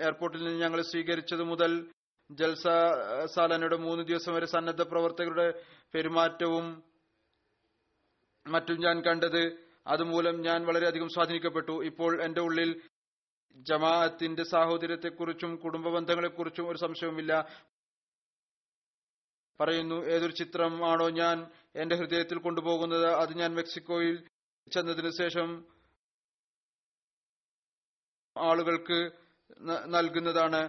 എയർപോർട്ടിൽ 0.00 0.44
നിന്ന് 0.44 0.60
ഞങ്ങൾ 0.60 0.80
സ്വീകരിച്ചത് 0.80 1.42
മുതൽ 1.42 1.90
ജൽസ 2.30 2.66
സാലനയുടെ 3.34 3.76
മൂന്ന് 3.76 4.04
ദിവസം 4.04 4.34
വരെ 4.34 4.46
സന്നദ്ധ 4.46 4.82
പ്രവർത്തകരുടെ 4.82 5.64
പെരുമാറ്റവും 5.94 6.82
മറ്റും 8.46 8.78
ഞാൻ 8.80 9.00
കണ്ടത്. 9.00 9.42
അതുമൂലം 9.86 10.40
ഞാൻ 10.40 10.66
വളരെയധികം 10.66 11.08
സ്വാധീനിക്കപ്പെട്ടു. 11.08 11.84
ഇപ്പോൾ 11.84 12.22
എന്റെ 12.22 12.40
ഉള്ളിൽ 12.40 12.82
ജമാഅത്തിന്റെ 13.56 14.42
സാഹോദര്യത്തെക്കുറിച്ചും 14.42 15.56
കുടുംബ 15.56 15.88
ബന്ധങ്ങളെക്കുറിച്ചും 15.88 16.68
ഒരു 16.68 16.78
സംശയവുമില്ല. 16.78 17.32
പറയുന്നു 19.60 20.06
ഏതൊരു 20.06 20.32
ചിത്രമാണോ 20.32 21.08
ഞാൻ 21.08 21.50
എന്റെ 21.76 21.96
ഹൃദയത്തിൽ 21.96 22.38
കൊണ്ടുപോകുന്നത് 22.38 23.06
അത് 23.12 23.32
ഞാൻ 23.38 23.54
മെക്സിക്കോയിൽ 23.54 24.16
ചെന്നതിന് 24.72 25.10
ശേഷം 25.18 25.48
ആളുകൾക്ക് 28.36 28.98
നൽകുന്നതാണ് 29.86 30.60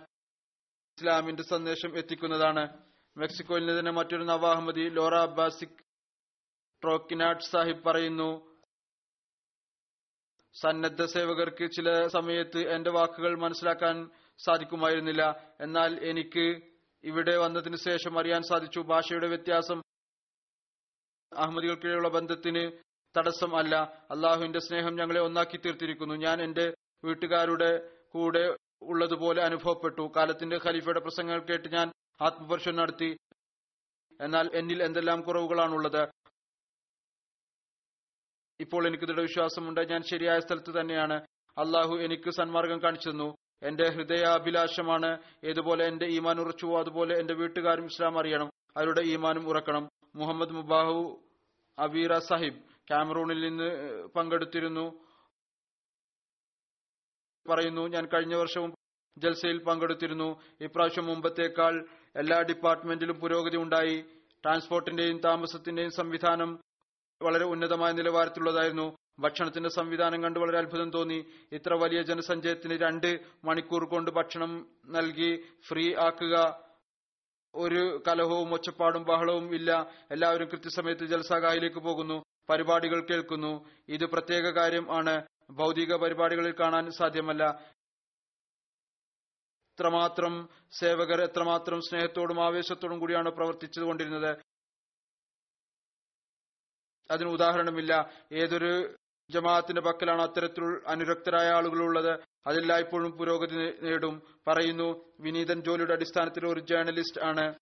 ഇസ്ലാമിന്റെ 0.97 1.43
സന്ദേശം 1.43 1.97
എത്തിക്കുന്നതാണ്. 1.97 2.63
മെക്സിക്കോയിൽ 3.17 3.65
നിന്ന് 3.65 3.79
തന്നെ 3.79 3.91
മറ്റൊരു 3.91 4.23
നവാഹമ്മദി 4.23 4.89
ലോറ 4.89 5.15
അബ്ബാസിക് 5.15 5.79
ട്രോക്കിനാട്ട് 6.83 7.43
സാഹിബ് 7.43 7.83
പറയുന്നു 7.83 8.29
സന്നദ്ധ 10.61 11.05
സേവകർക്ക് 11.05 11.71
ചില 11.71 12.07
സമയത്ത് 12.07 12.59
എന്റെ 12.69 12.91
വാക്കുകൾ 12.91 13.39
മനസ്സിലാക്കാൻ 13.39 14.09
സാധിക്കുമായിരുന്നില്ല. 14.45 15.23
എന്നാൽ 15.61 15.91
എനിക്ക് 16.09 16.72
ഇവിടെ 17.03 17.37
വന്നതിന് 17.37 17.75
ശേഷം 17.75 18.19
അറിയാൻ 18.19 18.43
സാധിച്ചു. 18.43 18.79
ഭാഷയുടെ 18.79 19.27
വ്യത്യാസം 19.27 19.81
അഹമ്മദികൾക്കിടെയുള്ള 21.37 22.09
ബന്ധത്തിന് 22.09 22.71
തടസ്സം 23.17 23.57
അല്ല. 23.57 23.75
അള്ളാഹുവിന്റെ 24.11 24.59
സ്നേഹം 24.59 24.95
ഞങ്ങളെ 24.95 25.19
ഒന്നാക്കി 25.19 25.57
തീർത്തിരിക്കുന്നു. 25.57 26.15
ഞാൻ 26.15 26.43
എന്റെ 26.43 26.73
വീട്ടുകാരുടെ 27.03 27.89
കൂടെ 28.11 28.57
ഉള്ളതുപോലെ 28.81 29.43
അനുഭവപ്പെട്ടു. 29.43 30.11
കാലത്തിന്റെ 30.15 30.59
ഖലീഫയുടെ 30.65 30.99
പ്രസംഗങ്ങൾ 30.99 31.39
കേട്ട് 31.39 31.69
ഞാൻ 31.69 31.91
ആത്മപരിശോധന 32.21 32.81
നടത്തി. 32.81 33.17
എന്നാൽ 34.21 34.49
എന്നിൽ 34.53 34.83
എന്തെല്ലാം 34.83 35.21
കുറവുകളാണുള്ളത്? 35.21 36.07
ഇപ്പോൾ 38.59 38.87
എനിക്ക് 38.87 39.05
ദൃഢവിശ്വാസമുണ്ട്. 39.05 39.81
ഞാൻ 39.81 40.03
ശരിയായ 40.03 40.39
സ്ഥലത്ത് 40.39 40.79
തന്നെയാണ്. 40.79 41.13
അള്ളാഹു 41.57 41.95
എനിക്ക് 41.95 42.29
സന്മാർഗം 42.31 42.83
കാണിച്ചു 42.83 43.09
തന്നു. 43.09 43.35
എന്റെ 43.63 43.89
ഹൃദയാഭിലാഷമാണ്. 43.89 45.17
ഏതുപോലെ 45.43 45.85
എന്റെ 45.85 46.05
ഈമാൻ 46.05 46.39
ഉറച്ചുവോ 46.39 46.79
അതുപോലെ 46.79 47.19
എന്റെ 47.19 47.33
വീട്ടുകാരും 47.33 47.85
ഇസ്ലാം 47.85 48.19
അറിയണം. 48.19 48.49
അവരുടെ 48.77 49.01
ഈമാനും 49.01 49.49
ഉറക്കണം. 49.49 49.89
മുഹമ്മദ് 50.15 50.51
മുബാഹു 50.51 51.23
അബീറ 51.79 52.17
സാഹിബ് 52.17 52.59
ക്യാമറൂണിൽ 52.59 53.41
നിന്ന് 53.41 54.03
പങ്കെടുത്തിരുന്നു. 54.07 55.05
പറയുന്നു 57.49 57.87
ഞാൻ 57.87 58.05
കഴിഞ്ഞ 58.05 58.35
വർഷവും 58.35 58.75
ജൽസയിൽ 59.17 59.63
പങ്കെടുത്തിരുന്നു. 59.63 60.41
ഇപ്രാവശ്യം 60.61 61.05
മുമ്പത്തേക്കാൾ 61.05 61.85
എല്ലാ 62.15 62.41
ഡിപ്പാർട്ട്മെന്റിലും 62.41 63.19
പുരോഗതി 63.19 63.57
ഉണ്ടായി. 63.57 64.05
ട്രാൻസ്പോർട്ടിന്റെയും 64.43 65.19
താമസത്തിന്റെയും 65.19 65.91
സംവിധാനം 65.91 66.59
വളരെ 67.23 67.45
ഉന്നതമായ 67.45 67.91
നിലവാരത്തിലുള്ളതായിരുന്നു. 67.91 68.97
ഭക്ഷണത്തിന്റെ 69.19 69.69
സംവിധാനം 69.69 70.23
കണ്ട് 70.23 70.39
വളരെ 70.39 70.57
അത്ഭുതം 70.57 70.91
തോന്നി. 70.91 71.25
ഇത്ര 71.51 71.73
വലിയ 71.73 72.01
ജനസഞ്ചയത്തിന് 72.01 72.73
രണ്ട് 72.73 73.19
മണിക്കൂർ 73.43 73.85
കൊണ്ട് 73.85 74.11
ഭക്ഷണം 74.11 74.67
നൽകി 74.85 75.43
ഫ്രീ 75.67 75.95
ആക്കുക. 75.95 76.63
ഒരു 77.55 78.03
കലഹവും 78.07 78.53
ഒച്ചപ്പാടും 78.53 79.03
ബഹളവും 79.03 79.55
ഇല്ല. 79.55 79.91
എല്ലാവരും 80.11 80.47
കൃത്യസമയത്ത് 80.47 81.05
ജലസാഗായിലേക്ക് 81.05 81.79
പോകുന്നു. 81.79 82.23
പരിപാടികൾ 82.49 83.05
കേൾക്കുന്നു. 83.09 83.69
ഇത് 83.89 84.05
പ്രത്യേക 84.05 84.43
കാര്യം 84.43 84.95
ആണ്. 84.95 85.21
ഭൗതിക 85.51 85.95
പരിപാടികളിൽ 85.95 86.55
കാണാൻ 86.59 86.91
സാധ്യമല്ല. 86.91 87.73
എത്രമാത്രം 89.73 90.49
സേവകർ 90.71 91.21
എത്രമാത്രം 91.21 91.81
സ്നേഹത്തോടും 91.81 92.45
ആവേശത്തോടും 92.45 92.99
കൂടിയാണ് 92.99 93.29
പ്രവർത്തിച്ചുകൊണ്ടിരുന്നത് 93.29 94.52
അതിന് 97.11 97.29
ഉദാഹരണമില്ല. 97.29 98.09
ഏതൊരു 98.33 98.95
ജമാഅത്തിന്റെ 99.29 99.81
പക്കലാണ് 99.81 100.21
അത്തരത്തിൽ 100.21 100.81
അനുരക്തരായ 100.87 101.47
ആളുകളുള്ളത്. 101.49 102.19
അതെല്ലായ്പ്പോഴും 102.47 103.11
പുരോഗതി 103.11 103.55
നേടും. 103.81 104.21
പറയുന്നു 104.47 105.05
വിനീതൻ 105.19 105.61
ജോലിയുടെ 105.61 105.93
അടിസ്ഥാനത്തിൽ 105.93 106.47
ഒരു 106.47 106.59
ജേർണലിസ്റ്റ് 106.59 107.25
ആണ്. 107.25 107.53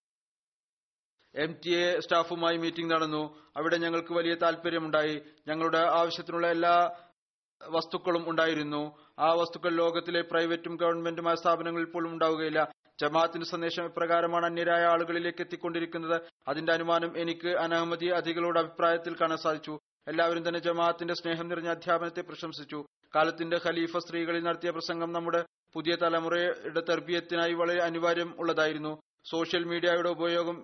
എം 1.36 1.56
ടി 1.66 1.74
എ 1.74 2.00
സ്റ്റാഫുമായി 2.00 2.58
മീറ്റിംഗ് 2.58 2.94
നടന്നു. 2.94 3.36
അവിടെ 3.58 3.78
ഞങ്ങൾക്ക് 3.78 4.14
വലിയ 4.14 4.36
താല്പര്യമുണ്ടായി. 4.36 5.22
ഞങ്ങളുടെ 5.48 5.78
ആവശ്യത്തിനുള്ള 5.78 6.48
എല്ലാ 6.48 6.96
വസ്തുക്കളും 7.70 8.30
ഉണ്ടായിരുന്നു. 8.30 8.98
ആ 9.20 9.34
വസ്തുക്കൾ 9.34 9.70
ലോകത്തിലെ 9.70 10.22
പ്രൈവറ്റും 10.22 10.76
ഗവൺമെന്റുമായ 10.76 11.36
സ്ഥാപനങ്ങളിൽ 11.36 11.86
പോലും 11.86 12.10
ഉണ്ടാവുകയില്ല. 12.10 12.72
ജമാഅത്തിന്റെ 13.02 13.47
സന്ദേശം 13.52 13.84
എപ്രകാരമാണ് 13.84 14.45
അന്യരായ 14.45 14.84
ആളുകളിലേക്ക് 14.93 15.41
എത്തിക്കൊണ്ടിരിക്കുന്നത്. 15.41 16.18
അതിന്റെ 16.47 16.72
അനുമാനം 16.74 17.12
എനിക്ക് 17.22 17.52
അനഹമ്മദി 17.64 18.08
അധികളുടെ 18.20 18.60
അഭിപ്രായത്തിൽ 18.60 19.14
കാണാൻ 19.22 19.39
സാധിച്ചു. 19.45 19.74
എല്ലാവരും 20.08 20.43
തന്നെ 20.47 20.60
ജമാഅത്തിന്റെ 20.60 21.16
സ്നേഹം 21.22 21.47
നിറഞ്ഞ 21.47 21.70
അധ്യാപനത്തെ 21.70 22.22
പ്രശംസിച്ചു. 22.22 22.80
കാലത്തിന്റെ 23.16 23.58
ഖലീഫ 23.66 23.97
സ്ത്രീകളിൽ 23.97 24.43
നടത്തിയ 24.43 24.72
പ്രസംഗം 24.72 25.10
നമ്മുടെ 25.14 25.41
പുതിയ 25.76 25.93
തലമുറയുടെ 25.95 26.82
തെർബിയത്തിനായി 26.89 27.54
വളരെ 27.54 27.82
അനിവാര്യം 27.82 28.30
ഉള്ളതായിരുന്നു. 28.39 28.93
സോഷ്യൽ 29.32 29.64
മീഡിയയുടെ 29.72 30.10
ഉപയോഗം 30.10 30.58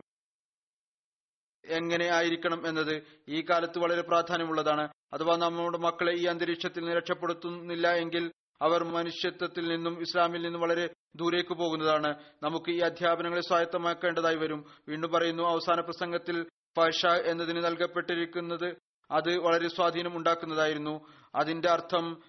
എങ്ങനെ 1.63 2.07
ആയിരിക്കണം 2.17 2.61
എന്നത് 2.67 2.95
ഈ 3.27 3.39
കാലത്ത് 3.49 3.77
വളരെ 3.79 4.01
പ്രാധാന്യമുള്ളതാണ്. 4.01 4.83
അഥവാ 5.13 5.33
നമ്മുടെ 5.37 5.77
മക്കളെ 5.77 6.13
ഈ 6.21 6.25
അന്തരീക്ഷത്തിൽ 6.25 6.83
നിന്ന് 6.83 6.97
രക്ഷപ്പെടുത്തുന്നില്ല 6.97 7.87
എങ്കിൽ 8.03 8.23
അവർ 8.61 8.83
മനുഷ്യത്വത്തിൽ 8.83 9.67
നിന്നും 9.67 10.01
ഇസ്ലാമിൽ 10.01 10.41
നിന്നും 10.41 10.61
വളരെ 10.61 10.89
ദൂരേക്ക് 11.15 11.53
പോകുന്നതാണ്. 11.53 12.13
നമുക്ക് 12.43 12.71
ഈ 12.71 12.79
അധ്യാപനങ്ങളെ 12.79 13.41
സ്വായത്തമാക്കേണ്ടതായി 13.41 14.35
വരും. 14.35 14.65
വീണ്ടും 14.87 15.11
പറയുന്നു 15.11 15.43
അവസാന 15.43 15.79
പ്രസംഗത്തിൽ 15.79 16.45
പഷ 16.77 17.05
എന്നതിന് 17.05 17.65
നൽകപ്പെട്ടിരിക്കുന്നത് 17.65 18.75
അത് 19.11 19.37
വളരെ 19.37 19.67
സ്വാധീനം 19.67 20.17
ഉണ്ടാക്കുന്നതായിരുന്നു. 20.17 21.07
അതിന്റെ 21.35 21.69
അർത്ഥം 21.69 22.21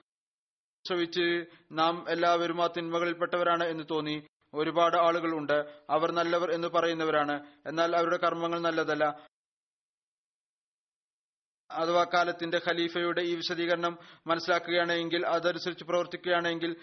ശ്രവിച്ച് 0.88 1.44
നാം 1.72 2.04
എല്ലാവരും 2.08 2.62
ആ 2.62 2.68
തിന്മകളിൽപ്പെട്ടവരാണ് 2.76 3.64
എന്ന് 3.64 3.84
തോന്നി. 3.90 4.26
ഒരുപാട് 4.54 4.96
ആളുകൾ 4.96 5.38
ഉണ്ട് 5.38 5.82
അവർ 5.90 6.12
നല്ലവർ 6.12 6.50
എന്ന് 6.52 6.68
പറയുന്നവരാണ്. 6.68 7.46
എന്നാൽ 7.66 7.96
അവരുടെ 7.96 8.16
കർമ്മങ്ങൾ 8.16 8.60
നല്ലതല്ല. 8.60 9.26
അഥവാ 11.70 12.04
കാലത്തിന്റെ 12.04 12.60
ഖലീഫയുടെ 12.68 13.20
ഈ 13.20 13.34
വിശദീകരണം 13.34 13.98
മനസ്സിലാക്കുകയാണെങ്കിൽ 14.26 15.26
അതനുസരിച്ച് 15.26 15.84
പ്രവർത്തിക്കുകയാണെങ്കിൽ 15.84 16.76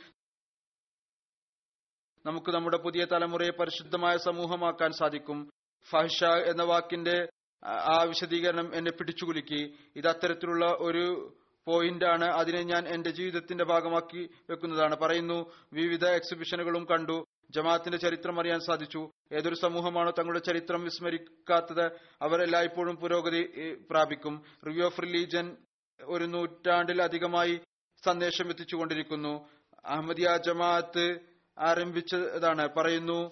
നമുക്ക് 2.26 2.52
നമ്മുടെ 2.52 2.78
പുതിയ 2.78 3.06
തലമുറയെ 3.06 3.50
പരിശുദ്ധമായ 3.50 4.18
സമൂഹമാക്കാൻ 4.18 4.92
സാധിക്കും. 4.92 5.50
ഫഹ്ഷ 5.90 6.24
എന്ന 6.24 6.64
വാക്കിന്റെ 6.64 7.30
ആ- 7.66 8.04
വിശദീകരണം 8.04 8.76
എന്നെ 8.76 8.92
പിടിച്ചുകുലുക്കി. 8.92 9.78
ഇത് 9.96 10.08
അത്തരത്തിലുള്ള 10.08 10.76
ഒരു 10.80 11.38
പോയിന്റ് 11.68 12.06
ആണ് 12.06 12.26
അതിനെ 12.26 12.64
ഞാൻ 12.64 12.88
എന്റെ 12.88 13.10
ജീവിതത്തിന്റെ 13.10 13.64
ഭാഗമാക്കി 13.64 14.30
വെക്കുന്നതാണ്. 14.50 14.96
പറയുന്നു 14.96 15.52
വിവിധ 15.74 16.06
എക്സിബിഷനുകളും 16.06 16.86
കണ്ടു. 16.86 17.26
ജമാഅത്തിന്റെ 17.50 17.98
ചരിത്രം 17.98 18.40
അറിയാൻ 18.40 18.60
സാധിച്ചു. 18.60 19.12
ഏതൊരു 19.34 19.56
സമൂഹമാണോ 19.56 20.12
തങ്ങളുടെ 20.12 20.40
ചരിത്രം 20.40 20.84
വിസ്മരിക്കാത്തത് 20.84 21.86
അവർ 22.22 22.42
എല്ലായ്പ്പോഴും 22.42 22.96
പുരോഗതി 22.96 23.74
പ്രാപിക്കും. 23.90 24.44
റിവ്യൂ 24.68 24.86
ഓഫ് 24.86 25.02
റിലീജൻ 25.02 25.58
ഒരു 26.04 26.26
നൂറ്റാണ്ടിലധികമായി 26.26 27.62
സന്ദേശം 28.06 28.50
എത്തിച്ചുകൊണ്ടിരിക്കുന്നു. 28.50 29.50
അഹമ്മദിയ 29.86 30.38
ജമാഅത്ത് 30.38 31.20
ആരംഭിച്ചതാണ്. 31.60 32.68
പറയുന്നു 32.74 33.32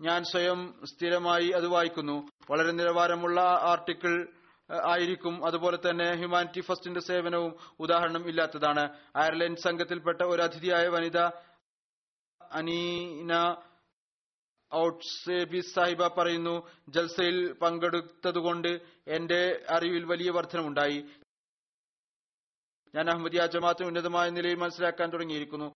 ഞാൻ 0.00 0.24
സ്വയം 0.24 0.80
സ്ഥിരമായി 0.84 1.48
അത് 1.48 1.66
വായിക്കുന്നു. 1.66 2.28
വളരെ 2.50 2.70
നിലവാരമുള്ള 2.70 3.40
ആർട്ടിക്കിൾ 3.40 4.28
ആയിരിക്കും. 4.86 5.46
അതുപോലെ 5.46 5.78
തന്നെ 5.90 6.14
ഹ്യൂമാനിറ്റി 6.14 6.60
ഫസ്റ്റിന്റെ 6.60 7.00
സേവനവും 7.00 7.56
ഉദാഹരണം 7.80 8.28
ഇല്ലാത്തതാണ്. 8.28 8.84
അയർലൻഡ് 9.16 9.58
സംഘത്തിൽപ്പെട്ട 9.58 10.22
ഒരു 10.22 10.42
അതിഥിയായ 10.42 10.86
വനിത 10.88 11.18
അനീന 12.52 13.56
ഔട്ട്സേബി 14.74 15.60
സാഹിബ 15.60 16.06
പറയുന്നു 16.06 16.68
ജൽസയിൽ 16.88 17.52
പങ്കെടുത്തതുകൊണ്ട് 17.52 18.68
എന്റെ 19.08 19.66
അറിവിൽ 19.70 20.04
വലിയ 20.04 20.30
വർധനമുണ്ടായി. 20.30 21.04
ഞാൻ 22.94 23.10
അഹമ്മദിയ 23.10 23.46
ജമാഅത്തിന് 23.46 23.88
ഉന്നതമായ 23.88 24.30
നിലയിൽ 24.30 24.54
മനസ്സിലാക്കാൻ 24.54 25.10
തുടങ്ങിയിരിക്കുന്നു. 25.12 25.74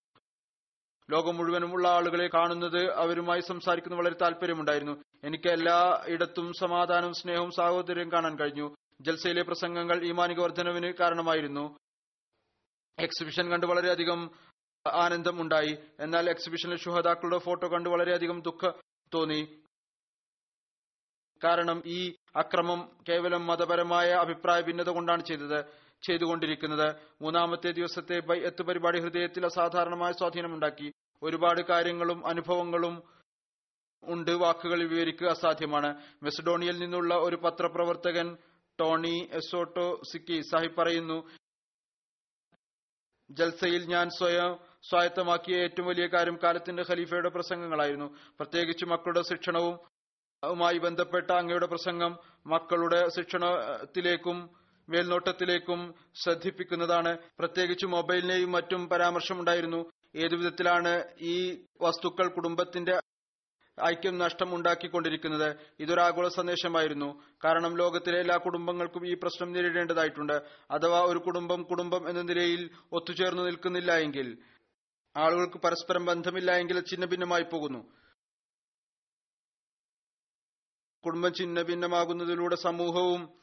ലോകം 1.09 1.35
മുഴുവനുമുള്ള 1.37 1.87
ആളുകളെ 1.87 2.27
കാണുന്നത് 2.27 2.91
അവരുമായി 2.91 3.41
സംസാരിക്കുന്ന 3.41 3.97
വളരെ 3.97 4.15
താല്പര്യമുണ്ടായിരുന്നു. 4.21 5.03
എനിക്ക് 5.23 5.49
എല്ലാ 5.49 6.03
ഇടത്തും 6.07 6.53
സമാധാനവും 6.59 7.13
സ്നേഹവും 7.13 7.51
സാഹോദര്യം 7.51 8.11
കാണാൻ 8.11 8.39
കഴിഞ്ഞു. 8.39 8.75
ജൽസയിലെ 9.01 9.41
പ്രസംഗങ്ങൾ 9.41 10.05
ഈമാനിക 10.07 10.39
വർധനവിന് 10.39 10.93
കാരണമായിരുന്നു. 10.93 11.77
എക്സിബിഷൻ 12.99 13.49
കണ്ട് 13.49 13.65
വളരെയധികം 13.65 14.31
ആനന്ദം 14.93 15.41
ഉണ്ടായി 15.41 15.77
എന്നാൽ 15.99 16.29
എക്സിബിഷനിൽ 16.29 16.77
ഷുഹദാക്കളുടെ 16.77 17.37
ഫോട്ടോ 17.37 17.67
കണ്ട് 17.67 17.89
വളരെയധികം 17.89 18.41
ദുഃഖ 18.41 18.71
തോന്നി. 19.13 19.63
കാരണം 21.43 21.83
ഈ 21.85 22.15
അക്രമം 22.35 22.97
കേവലം 23.09 23.47
മതപരമായ 23.47 24.09
അഭിപ്രായ 24.11 24.61
ഭിന്നത 24.61 24.89
കൊണ്ടാണ് 24.89 25.25
ചെയ്തത് 25.25 25.65
ചെയ്തുകൊണ്ടിരിക്കുന്നത്. 26.07 26.95
മൂന്നാമത്തെ 27.21 27.71
ദിവസത്തെ 27.71 28.19
ബൈഅത്ത് 28.19 28.63
പരിപാടി 28.63 28.99
ഹൃദയത്തിൽ 28.99 29.45
അസാധാരണമായ 29.45 30.11
സ്വാധീനമുണ്ടാക്കി. 30.11 30.91
ഒരുപാട് 31.23 31.61
കാര്യങ്ങളും 31.61 32.27
അനുഭവങ്ങളും 32.27 33.03
ഉണ്ട് 34.03 34.31
വാക്കുകൾ 34.31 34.83
വിവരിക്കുക 34.83 35.27
അസാധ്യമാണ്. 35.27 36.01
മെസഡോണിയയിൽ 36.23 36.79
നിന്നുള്ള 36.79 37.15
ഒരു 37.15 37.35
പത്രപ്രവർത്തകൻ 37.35 38.37
ടോണി 38.79 39.29
എസോട്ടോ 39.33 40.01
സിക്കി 40.11 40.41
സാഹിബ് 40.41 40.75
പറയുന്നു 40.75 41.27
ജൽസയിൽ 43.31 43.85
ഞാൻ 43.85 44.09
സ്വയം 44.09 44.66
സ്വായത്തമാക്കിയ 44.83 45.57
ഏറ്റവും 45.57 45.87
വലിയ 45.87 46.07
കാര്യം 46.07 46.39
കാലത്തിന്റെ 46.43 46.83
ഖലീഫയുടെ 46.89 47.29
പ്രസംഗങ്ങളായിരുന്നു. 47.29 48.15
പ്രത്യേകിച്ച് 48.39 48.85
മക്കളുടെ 48.85 49.21
ശിക്ഷണവും 49.21 49.79
വുമായി 50.43 50.77
ബന്ധപ്പെട്ട 50.77 51.31
അങ്ങയുടെ 51.31 51.65
പ്രസംഗം 51.65 52.17
മക്കളുടെ 52.47 53.09
ശിക്ഷണത്തിലേക്കും 53.09 54.49
മേൽനോട്ടത്തിലേക്കും 54.89 55.93
ശ്രദ്ധിപ്പിക്കുന്നതാണ്. 56.15 57.17
പ്രത്യേകിച്ച് 57.39 57.85
മൊബൈലിനെയും 57.85 58.51
മറ്റും 58.51 58.89
പരാമർശമുണ്ടായിരുന്നു. 58.89 59.91
ഏതുവിധത്തിലാണ് 60.15 61.03
ഈ 61.21 61.35
വസ്തുക്കൾ 61.81 62.27
കുടുംബത്തിന്റെ 62.27 62.99
ഐക്യം 63.85 64.17
നഷ്ടം 64.17 64.55
ഉണ്ടാക്കിക്കൊണ്ടിരിക്കുന്നത്? 64.55 65.55
ഇതൊരാഗോള 65.79 66.27
സന്ദേശമായിരുന്നു. 66.27 67.21
കാരണം 67.45 67.77
ലോകത്തിലെ 67.77 68.19
എല്ലാ 68.19 68.37
കുടുംബങ്ങൾക്കും 68.37 69.07
ഈ 69.07 69.13
പ്രശ്നം 69.13 69.51
നേരിടേണ്ടതായിട്ടുണ്ട്. 69.53 70.33
അഥവാ 70.71 71.01
ഒരു 71.01 71.19
കുടുംബം 71.19 71.63
കുടുംബം 71.63 72.09
എന്ന 72.09 72.21
നിലയിൽ 72.21 72.69
ഒത്തുചേർന്നു 72.91 73.43
നിൽക്കുന്നില്ല 73.43 73.91
എങ്കിൽ 73.97 74.37
ആളുകൾക്ക് 75.17 75.57
പരസ്പരം 75.57 76.05
ബന്ധമില്ല 76.05 76.51
എങ്കിൽ 76.51 76.79
ചിഹ്ന 76.79 77.05
ഭിന്നമായി 77.05 77.43
പോകുന്നു. 77.43 77.79
കുടുംബം 81.05 81.33
ചിഹ്ന 81.33 81.61
ഭിന്നമാകുന്നതിലൂടെ 81.61 82.55
സമൂഹവും 82.55 83.39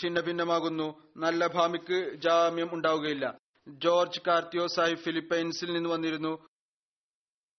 ചിഹ്ന 0.00 0.20
ഭിന്നമാകുന്നു 0.20 1.10
നല്ല 1.16 1.46
ഭാമിക്ക് 1.46 2.14
ജാമ്യം 2.14 2.70
ഉണ്ടാവുകയില്ല. 2.72 3.38
ജോർജ് 3.68 4.20
കാർത്തിയോ 4.26 4.66
സാഹിബ് 4.66 4.98
ഫിലിപ്പൈൻസിൽ 4.98 5.72
നിന്ന് 5.72 5.90
വന്നിരുന്നു. 5.90 6.48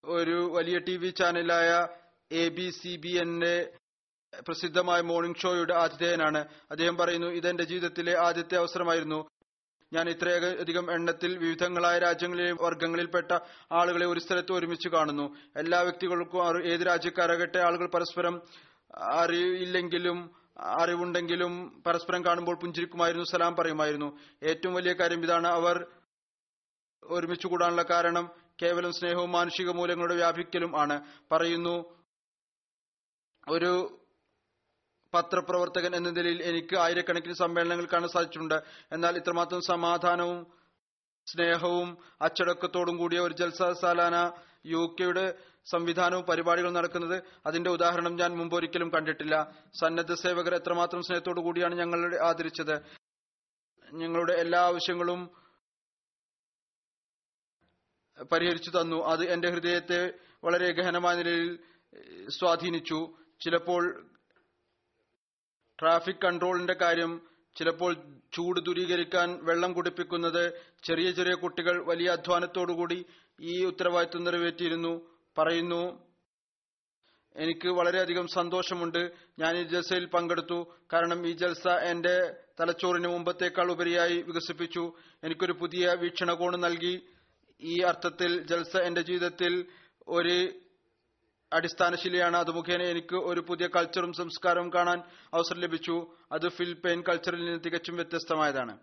ഒരു 0.03 0.51
വലിയ 0.53 0.79
ടി 0.79 0.97
വി 0.97 1.09
ചാനലായ 1.09 1.87
എ 2.31 2.49
ബി 2.49 2.69
സി 2.69 2.95
ബി 2.95 3.17
എന്റെ 3.21 3.77
പ്രസിദ്ധമായ 4.47 5.01
മോർണിംഗ് 5.01 5.37
ഷോയുടെ 5.37 5.73
ആതിഥേയനാണ്. 5.73 6.37
അദ്ദേഹം 6.71 6.97
പറയുന്നു 6.97 7.27
ഇതെന്റെ 7.27 7.63
ജീവിതത്തിലെ 7.63 8.17
ആദ്യത്തെ 8.19 8.55
അവസരമായിരുന്നു. 8.55 9.29
ഞാൻ 9.93 10.09
ഇത്രയധികം 10.09 10.91
എണ്ണത്തിൽ 10.91 11.37
വിവിധങ്ങളായ 11.37 11.99
രാജ്യങ്ങളിലെ 11.99 12.51
വർഗങ്ങളിൽപ്പെട്ട 12.51 13.39
ആളുകളെ 13.71 14.05
ഒരു 14.05 14.19
സ്ഥലത്ത് 14.19 14.51
ഒരുമിച്ച് 14.51 14.89
കാണുന്നു. 14.89 15.35
എല്ലാ 15.55 15.81
വ്യക്തികൾക്കും 15.81 16.67
ഏത് 16.67 16.81
രാജ്യക്കാരാകട്ടെ 16.81 17.57
ആളുകൾ 17.57 17.87
പരസ്പരം 17.87 18.41
അറിയില്ലെങ്കിലും 18.97 20.35
അറിവുണ്ടെങ്കിലും 20.57 21.83
പരസ്പരം 21.87 22.25
കാണുമ്പോൾ 22.25 22.55
പുഞ്ചിരിക്കുമായിരുന്നു 22.55 23.25
സലാം 23.31 23.55
പറയുമായിരുന്നു. 23.55 24.19
ഏറ്റവും 24.43 24.73
വലിയ 24.73 24.93
കാര്യം 24.93 25.23
ഇതാണ് 25.23 25.47
അവർ 25.47 25.85
ഒരുമിച്ച് 27.03 27.47
കൂടാനുള്ള 27.47 27.81
കാരണം 27.81 28.29
കേവലം 28.61 28.91
സ്നേഹവും 28.91 29.31
മാനുഷിക 29.31 29.69
മൂല്യങ്ങളുടെ 29.69 30.15
വ്യാപിക്കലും 30.15 30.79
ആണ്. 30.79 31.01
പറയുന്നു 31.31 31.95
ഒരു 33.49 33.99
പത്രപ്രവർത്തകൻ 35.15 35.95
എന്ന 35.95 36.09
നിലയിൽ 36.09 36.43
എനിക്ക് 36.43 36.75
ആയിരക്കണക്കിന് 36.75 37.33
സമ്മേളനങ്ങൾ 37.33 37.85
കാണാൻ 37.85 38.09
സാധിച്ചിട്ടുണ്ട്. 38.09 38.61
എന്നാൽ 38.91 39.17
ഇത്രമാത്രം 39.17 39.61
സമാധാനവും 39.61 40.39
സ്നേഹവും 41.25 41.97
അച്ചടക്കത്തോടും 42.21 42.97
കൂടിയ 42.97 43.19
ഒരു 43.19 43.33
ജൽസ 43.33 43.61
സാലാന 43.81 44.31
യു 44.65 44.95
കെയുടെ 44.99 45.25
സംവിധാനവും 45.65 46.23
പരിപാടികളും 46.23 46.73
നടക്കുന്നത് 46.73 47.23
അതിന്റെ 47.45 47.69
ഉദാഹരണം 47.69 48.15
ഞാൻ 48.15 48.31
മുമ്പൊരിക്കലും 48.37 48.89
കണ്ടിട്ടില്ല. 48.89 49.35
സന്നദ്ധ 49.81 50.13
സേവകർ 50.13 50.55
എത്രമാത്രം 50.55 51.01
സ്നേഹത്തോടു 51.01 51.41
കൂടിയാണ് 51.41 51.75
ഞങ്ങളുടെ 51.75 52.17
ആദരിച്ചത്. 52.23 52.75
ഞങ്ങളുടെ 53.93 54.33
എല്ലാ 54.33 54.59
ആവശ്യങ്ങളും 54.59 55.21
പരിഹരിച്ചു 58.31 58.69
തന്നു. 58.69 58.97
അത് 59.03 59.23
എന്റെ 59.29 59.49
ഹൃദയത്തെ 59.49 60.01
വളരെ 60.43 60.71
ഗഹനമായ 60.71 61.15
നിലയിൽ 61.15 61.59
സ്വാധീനിച്ചു. 62.29 62.99
ചിലപ്പോൾ 63.43 63.83
ട്രാഫിക് 65.79 66.15
കൺട്രോളിന്റെ 66.25 66.73
കാര്യം 66.73 67.21
ചിലപ്പോൾ 67.55 67.93
ചൂട് 68.33 68.59
ദൂരീകരിക്കാൻ 68.59 69.39
വെള്ളം 69.43 69.73
കുടിപ്പിക്കുന്നത് 69.73 70.53
ചെറിയ 70.83 71.11
ചെറിയ 71.11 71.33
കുട്ടികൾ 71.33 71.85
വലിയ 71.85 72.09
അധ്വാനത്തോടുകൂടി 72.09 73.05
ഈ 73.41 73.65
ഉത്തരവാദിത്വം 73.65 74.23
നിറവേറ്റിയിരുന്നു. 74.23 75.09
പറയുന്നു 75.37 76.05
എനിക്ക് 77.35 77.67
വളരെയധികം 77.67 78.27
സന്തോഷമുണ്ട്. 78.27 79.11
ഞാൻ 79.39 79.57
ഈ 79.57 79.63
ജൽസയിൽ 79.63 80.05
പങ്കെടുത്തു. 80.05 80.73
കാരണം 80.93 81.27
ഈ 81.27 81.31
ജൽസ 81.31 81.67
എന്റെ 81.67 82.35
തലച്ചോറിന് 82.59 83.07
മുമ്പത്തേക്കാൾ 83.07 83.71
ഉപരിയായി 83.71 84.21
വികസിപ്പിച്ചു. 84.21 84.93
എനിക്കൊരു 85.23 85.51
പുതിയ 85.51 85.95
വീക്ഷണകോണ് 85.99 86.63
നൽകി. 86.63 87.05
ഈ 87.61 87.81
അർത്ഥത്തിൽ 87.81 88.43
ജൽസ 88.43 88.77
എന്റെ 88.77 89.01
ജീവിതത്തിൽ 89.01 89.65
ഒരു 90.07 90.64
അടിസ്ഥാനശിലയാണ്. 91.53 92.37
അത് 92.37 92.51
മുഖേന 92.51 92.81
എനിക്ക് 92.81 93.15
ഒരു 93.15 93.39
പുതിയ 93.39 93.67
കൾച്ചറും 93.67 94.13
സംസ്കാരവും 94.13 94.73
കാണാൻ 94.73 94.99
അവസരം 95.33 95.59
ലഭിച്ചു. 95.59 96.15
അത് 96.31 96.49
ഫിലിപ്പൈൻ 96.49 97.03
കൾച്ചറിൽ 97.03 97.45
നിന്ന് 97.45 97.63
തികച്ചും 97.65 97.95
വ്യത്യസ്തമായതാണ്. 97.95 98.79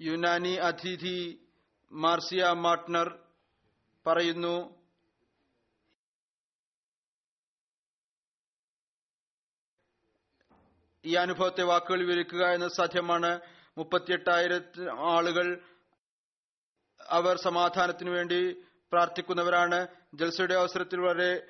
യുനാനി 0.00 0.54
അതിഥി 0.54 1.40
മാർസിയ 1.92 2.44
മാർട്ട്നർ 2.52 3.18
പറയുന്നു 4.06 4.80
ഈ 11.04 11.14
അനുഭവത്തെ 11.14 11.62
വാക്കുകൾ 11.62 11.98
വിവരിക്കുക 11.98 12.46
എന്നത് 12.46 12.70
സാധ്യമാണ്. 12.76 13.40
മുപ്പത്തിയെട്ടായിരത്തി 13.78 14.82
ആളുകൾ 14.98 15.62
അവർ 17.08 17.36
സമാധാനത്തിനു 17.36 18.10
വേണ്ടി 18.10 18.64
പ്രാർത്ഥിക്കുന്നവരാണ്. 18.92 19.86
ജൽസയുടെ 20.14 20.54
അവസരത്തിൽ 20.54 21.00
വളരെ 21.00 21.46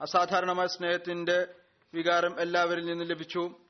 അസാധാരണമായ 0.00 0.66
സ്നേഹത്തിന്റെ 0.66 1.54
വികാരം 1.94 2.40
എല്ലാവരിൽ 2.40 2.84
നിന്നും 2.84 3.08
ലഭിച്ചു. 3.08 3.66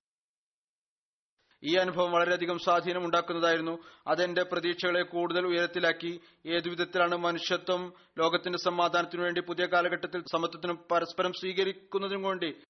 ഈ 1.62 1.76
അനുഭവം 1.76 2.12
വളരെയധികം 2.12 2.58
സ്വാധീനം 2.58 3.04
ഉണ്ടാക്കുന്നതായിരുന്നു. 3.04 3.84
അതെന്റെ 4.06 4.42
പ്രതീക്ഷകളെ 4.42 5.02
കൂടുതൽ 5.02 5.46
ഉയരത്തിലാക്കി. 5.46 6.20
ഏതുവിധത്തിലാണ് 6.46 7.16
മനുഷ്യത്വം 7.16 7.94
ലോകത്തിന്റെ 8.18 8.58
സമാധാനത്തിനു 8.58 9.22
വേണ്ടി 9.22 9.40
പുതിയ 9.40 9.66
കാലഘട്ടത്തിൽ 9.66 10.24
സമത്വത്തിനും 10.32 10.76
പരസ്പരം 10.90 11.32
സ്വീകരിക്കുന്നതിനും 11.32 12.22
വേണ്ടി 12.22 12.62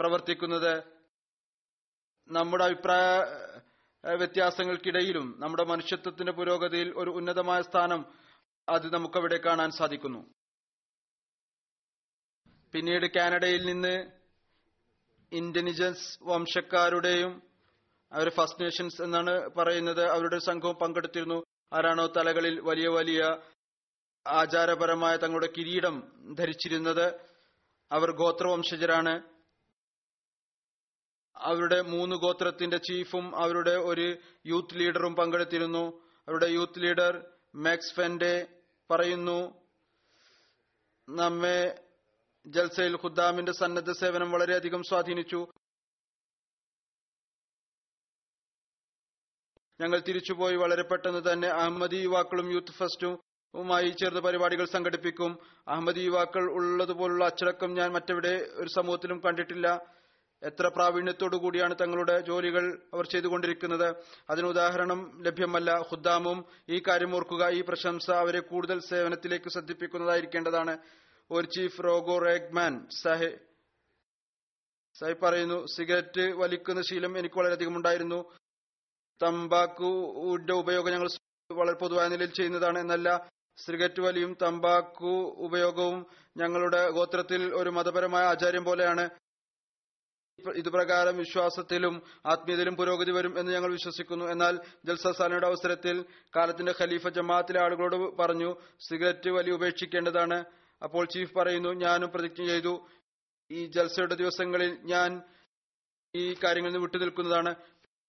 പ്രവർത്തിക്കുന്നത്? 0.00 0.84
നമ്മുടെ 2.28 2.64
അഭിപ്രായ 2.64 3.22
വ്യത്യാസങ്ങൾക്കിടയിലും 4.04 5.40
നമ്മുടെ 5.40 5.64
മനുഷ്യത്വത്തിന്റെ 5.64 6.32
പുരോഗതിയിൽ 6.32 6.88
ഒരു 6.96 7.10
ഉന്നതമായ 7.10 7.62
സ്ഥാനം 7.62 8.00
അത് 8.68 8.94
നമുക്കവിടെ 8.94 9.36
കാണാൻ 9.36 9.70
സാധിക്കുന്നു. 9.70 10.20
പിന്നീട് 12.74 13.06
കാനഡയിൽ 13.16 13.62
നിന്ന് 13.66 13.94
ഇന്റലിജൻസ് 15.32 16.18
വംശക്കാരുടെയും 16.22 17.32
അവർ 18.12 18.28
ഫസ്റ്റ് 18.28 18.64
നേഷൻസ് 18.64 19.02
എന്നാണ് 19.02 19.50
പറയുന്നത് 19.50 20.02
അവരുടെ 20.10 20.38
സംഘവും 20.38 20.76
പങ്കെടുത്തിരുന്നു. 20.76 21.42
ആരാണോ 21.72 22.06
തലകളിൽ 22.06 22.60
വലിയ 22.60 22.88
വലിയ 22.88 23.20
ആചാരപരമായ 24.26 25.16
തങ്ങളുടെ 25.16 25.48
കിരീടം 25.58 25.94
ധരിച്ചിരുന്നത് 26.38 27.06
അവർ 27.90 28.10
ഗോത്രവംശജരാണ്. 28.10 29.14
അവരുടെ 31.42 31.80
മൂന്ന് 31.80 32.16
ഗോത്രത്തിന്റെ 32.16 32.76
ചീഫും 32.76 33.36
അവരുടെ 33.42 33.70
ഒരു 33.70 34.16
യൂത്ത് 34.46 34.80
ലീഡറും 34.80 35.16
പങ്കെടുത്തിരുന്നു. 35.16 36.02
അവരുടെ 36.28 36.46
യൂത്ത് 36.46 36.82
ലീഡർ 36.82 37.24
മാക്സ് 37.54 37.94
ഫെൻഡെ 37.94 38.46
പറയുന്നു 38.90 39.62
നമ്മെ 41.08 41.84
ജൽസയിൽ 42.46 42.96
ഖുദ്ദാമിന്റെ 42.96 43.52
സന്നദ്ധ 43.52 43.92
സേവനം 43.92 44.30
വളരെയധികം 44.30 44.82
സ്വാധീനിച്ചു. 44.82 45.46
ഞങ്ങൾ 49.80 49.98
തിരിച്ചുപോയി 49.98 50.56
വളരെ 50.56 50.82
പെട്ടെന്ന് 50.82 51.32
തന്നെ 51.32 51.48
അഹമ്മദി 51.48 51.96
യുവാക്കളും 51.96 52.52
യൂത്ത് 52.52 52.72
ഫെസ്റ്റുമായി 52.72 53.88
ചേർന്ന് 53.88 54.20
പരിപാടികൾ 54.20 54.64
സംഘടിപ്പിക്കും. 54.64 55.38
അഹമ്മദി 55.68 56.00
യുവാക്കൾ 56.00 56.52
ഉള്ളതുപോലുള്ള 56.52 57.24
അച്ചടക്കം 57.24 57.74
ഞാൻ 57.74 57.92
മറ്റെവിടെ 57.92 58.46
ഒരു 58.54 58.68
സമൂഹത്തിലും 58.76 59.20
കണ്ടിട്ടില്ല. 59.20 59.92
എത്ര 60.42 60.68
പ്രാവീണ്യത്തോടു 60.68 61.36
കൂടിയാണ് 61.36 61.74
തങ്ങളുടെ 61.80 62.20
ജോലികൾ 62.20 62.82
അവർ 62.94 63.06
ചെയ്തുകൊണ്ടിരിക്കുന്നത്? 63.06 63.94
അതിന് 64.30 64.46
ഉദാഹരണം 64.46 65.22
ലഭ്യമല്ല. 65.26 65.78
ഖുദ്ദാമും 65.78 66.44
ഈ 66.68 66.82
കാര്യം 66.88 67.16
ഓർക്കുക. 67.16 67.48
ഈ 67.48 67.60
പ്രശംസ 67.60 68.10
അവരെ 68.10 68.40
കൂടുതൽ 68.40 68.80
സേവനത്തിലേക്ക് 68.80 69.50
ശ്രദ്ധിപ്പിക്കുന്നതായിരിക്കേണ്ടതാണ്. 69.50 70.78
ഒരു 71.30 71.46
ചീഫ് 71.46 71.84
റോഗോ 71.84 72.18
റേഗ്മാൻ 72.18 72.86
സഹെ 73.02 73.38
സഹി 75.00 75.12
പറയുന്നു 75.12 75.66
സിഗരറ്റ് 75.66 76.20
വലിക്കുന്ന 76.20 76.82
ശീലം 76.82 77.18
എനിക്ക് 77.18 77.38
വളരെയധികം 77.38 77.76
ഉണ്ടായിരുന്നു. 77.76 78.32
തമ്പാക്കുവിന്റെ 79.22 80.52
ഉപയോഗം 80.52 80.92
ഞങ്ങൾ 80.92 81.08
വളരെ 81.52 81.76
പൊതുവായ 81.76 82.08
നിലയിൽ 82.08 82.30
ചെയ്യുന്നതാണ്. 82.30 82.78
എന്നല്ല 82.78 83.30
സിഗരറ്റ് 83.56 84.00
വലിയും 84.00 84.36
തമ്പാക്കു 84.42 85.34
ഉപയോഗവും 85.38 86.06
ഞങ്ങളുടെ 86.36 86.90
ഗോത്രത്തിൽ 86.90 87.54
ഒരു 87.54 87.70
മതപരമായ 87.70 88.24
ആചാര്യം 88.24 88.64
പോലെയാണ്. 88.64 89.10
ഇത് 90.50 90.68
പ്രകാരം 90.68 91.16
വിശ്വാസത്തിലും 91.16 92.02
ആത്മീയതയിലും 92.26 92.76
പുരോഗതി 92.76 93.10
വരും 93.10 93.38
എന്ന് 93.38 93.52
ഞങ്ങൾ 93.52 93.72
വിശ്വസിക്കുന്നു. 93.72 94.24
എന്നാൽ 94.24 94.58
ജൽസ 94.84 95.06
സാലയുടെ 95.06 95.46
അവസരത്തിൽ 95.46 96.04
കാലത്തിന്റെ 96.36 96.74
ഖലീഫ 96.80 97.08
ജമാഅത്തിലെ 97.08 97.60
ആളുകളോട് 97.62 98.16
പറഞ്ഞു 98.16 98.56
സിഗരറ്റ് 98.88 99.30
വലി 99.30 99.50
ഉപേക്ഷിക്കേണ്ടതാണ്. 99.50 100.44
അപ്പോൾ 100.82 101.04
ചീഫ് 101.04 101.34
പറയുന്നു 101.34 101.68
ഞാനും 101.68 102.10
പ്രതിജ്ഞ 102.10 102.46
ചെയ്തു. 102.46 102.88
ഈ 103.50 103.66
ജൽസയുടെ 103.66 104.14
ദിവസങ്ങളിൽ 104.14 104.78
ഞാൻ 104.82 105.22
ഈ 106.14 106.34
കാര്യങ്ങളിൽ 106.44 106.72
നിന്ന് 106.72 106.78
വിട്ടുനിൽക്കുന്നതാണ്. 106.78 107.54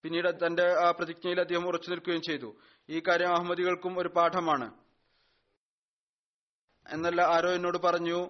പിന്നീട് 0.04 0.46
തന്റെ 0.46 0.74
ആ 0.88 0.92
പ്രതിജ്ഞയിൽ 0.92 1.40
അദ്ദേഹം 1.40 1.68
ഉറച്ചു 1.68 1.90
നിൽക്കുകയും 1.90 2.22
ചെയ്തു. 2.22 2.56
ഈ 2.90 3.00
കാര്യം 3.00 3.30
അഹമ്മദികൾക്കും 3.30 4.00
ഒരു 4.00 4.10
പാഠമാണ്. 4.10 4.74
എന്നല്ല 6.90 7.22
ആരോ 7.22 7.50
എന്നോട് 7.50 7.78
പറഞ്ഞു 7.78 8.30